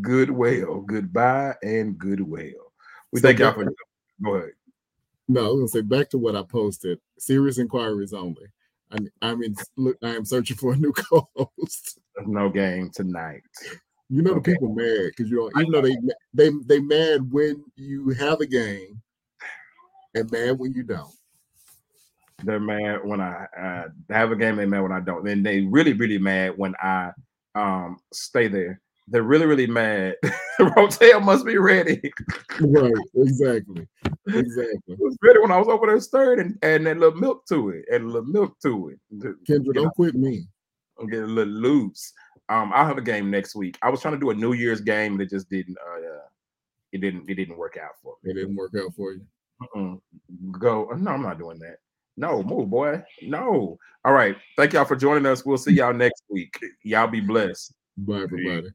goodwill. 0.00 0.80
Goodbye 0.80 1.54
and 1.62 1.96
goodwill. 1.98 2.72
We 3.12 3.20
So 3.20 3.28
thank 3.28 3.38
y'all 3.38 3.52
for 3.52 3.72
go 4.22 4.34
ahead. 4.34 4.50
No, 5.28 5.40
I 5.40 5.44
was 5.50 5.58
gonna 5.60 5.68
say 5.68 5.80
back 5.82 6.10
to 6.10 6.18
what 6.18 6.34
I 6.34 6.42
posted. 6.42 6.98
Serious 7.18 7.58
inquiries 7.58 8.12
only. 8.12 8.46
I, 8.90 8.98
I'm 9.22 9.40
in. 9.44 9.54
Look, 9.76 9.98
I 10.02 10.16
am 10.16 10.24
searching 10.24 10.56
for 10.56 10.72
a 10.72 10.76
new 10.76 10.92
co-host. 10.96 12.00
There's 12.16 12.26
no 12.26 12.48
game 12.48 12.90
tonight. 12.92 13.42
You 14.08 14.22
know 14.22 14.32
Okay. 14.32 14.50
the 14.50 14.56
people 14.56 14.74
mad 14.74 15.12
because 15.16 15.30
you 15.30 15.36
know 15.36 15.50
even 15.60 15.70
though 15.72 15.82
they 15.82 15.96
they 16.34 16.50
they 16.66 16.80
mad 16.80 17.30
when 17.30 17.62
you 17.76 18.10
have 18.10 18.40
a 18.40 18.46
game, 18.46 19.00
and 20.14 20.30
mad 20.30 20.58
when 20.58 20.72
you 20.72 20.82
don't. 20.82 21.14
They're 22.42 22.60
mad 22.60 23.00
when 23.04 23.20
I 23.20 23.46
uh, 23.56 23.88
have 24.08 24.32
a 24.32 24.36
game. 24.36 24.56
They're 24.56 24.66
mad 24.66 24.82
when 24.82 24.92
I 24.92 25.00
don't. 25.00 25.24
Then 25.24 25.42
they 25.42 25.60
really, 25.60 25.92
really 25.92 26.18
mad 26.18 26.56
when 26.56 26.74
I 26.82 27.12
um 27.54 27.98
stay 28.12 28.48
there 28.48 28.80
they're 29.10 29.24
really, 29.24 29.46
really 29.46 29.66
mad. 29.66 30.14
Rotel 30.60 31.22
must 31.22 31.44
be 31.44 31.58
ready. 31.58 32.00
right, 32.60 32.92
exactly. 33.16 33.86
Exactly. 34.28 34.94
It 34.94 34.98
was 34.98 35.16
ready 35.22 35.40
when 35.40 35.50
I 35.50 35.58
was 35.58 35.68
over 35.68 35.86
there 35.86 36.00
stirred 36.00 36.38
and 36.38 36.56
adding 36.62 36.84
that 36.84 36.98
little 36.98 37.18
milk 37.18 37.44
to 37.48 37.70
it, 37.70 37.84
and 37.90 38.04
a 38.04 38.06
little 38.06 38.28
milk 38.28 38.56
to 38.62 38.90
it. 38.90 38.98
Kendra, 39.48 39.66
you 39.66 39.72
don't 39.72 39.94
quit 39.94 40.14
me. 40.14 40.46
I'm 40.98 41.08
getting 41.08 41.24
a 41.24 41.28
little 41.28 41.52
loose. 41.52 42.12
Um, 42.48 42.72
I'll 42.74 42.86
have 42.86 42.98
a 42.98 43.02
game 43.02 43.30
next 43.30 43.54
week. 43.54 43.78
I 43.82 43.90
was 43.90 44.00
trying 44.00 44.14
to 44.14 44.20
do 44.20 44.30
a 44.30 44.34
New 44.34 44.52
Year's 44.52 44.80
game, 44.80 45.12
and 45.12 45.22
it 45.22 45.30
just 45.30 45.50
didn't. 45.50 45.76
Uh, 45.78 46.00
it 46.92 47.00
didn't. 47.00 47.28
It 47.28 47.34
didn't 47.34 47.56
work 47.56 47.76
out 47.82 47.92
for 48.02 48.14
me. 48.22 48.30
It 48.30 48.34
didn't 48.34 48.56
work 48.56 48.72
out 48.76 48.94
for 48.94 49.12
you. 49.12 49.22
Go. 50.52 50.88
No, 50.96 51.10
I'm 51.10 51.22
not 51.22 51.38
doing 51.38 51.58
that. 51.60 51.76
No, 52.16 52.42
move, 52.42 52.70
boy. 52.70 53.02
No. 53.22 53.78
All 54.04 54.12
right. 54.12 54.36
Thank 54.56 54.72
y'all 54.72 54.84
for 54.84 54.96
joining 54.96 55.26
us. 55.26 55.44
We'll 55.44 55.58
see 55.58 55.72
y'all 55.72 55.94
next 55.94 56.22
week. 56.28 56.58
Y'all 56.82 57.06
be 57.06 57.20
blessed. 57.20 57.72
Bye, 57.96 58.22
everybody. 58.22 58.68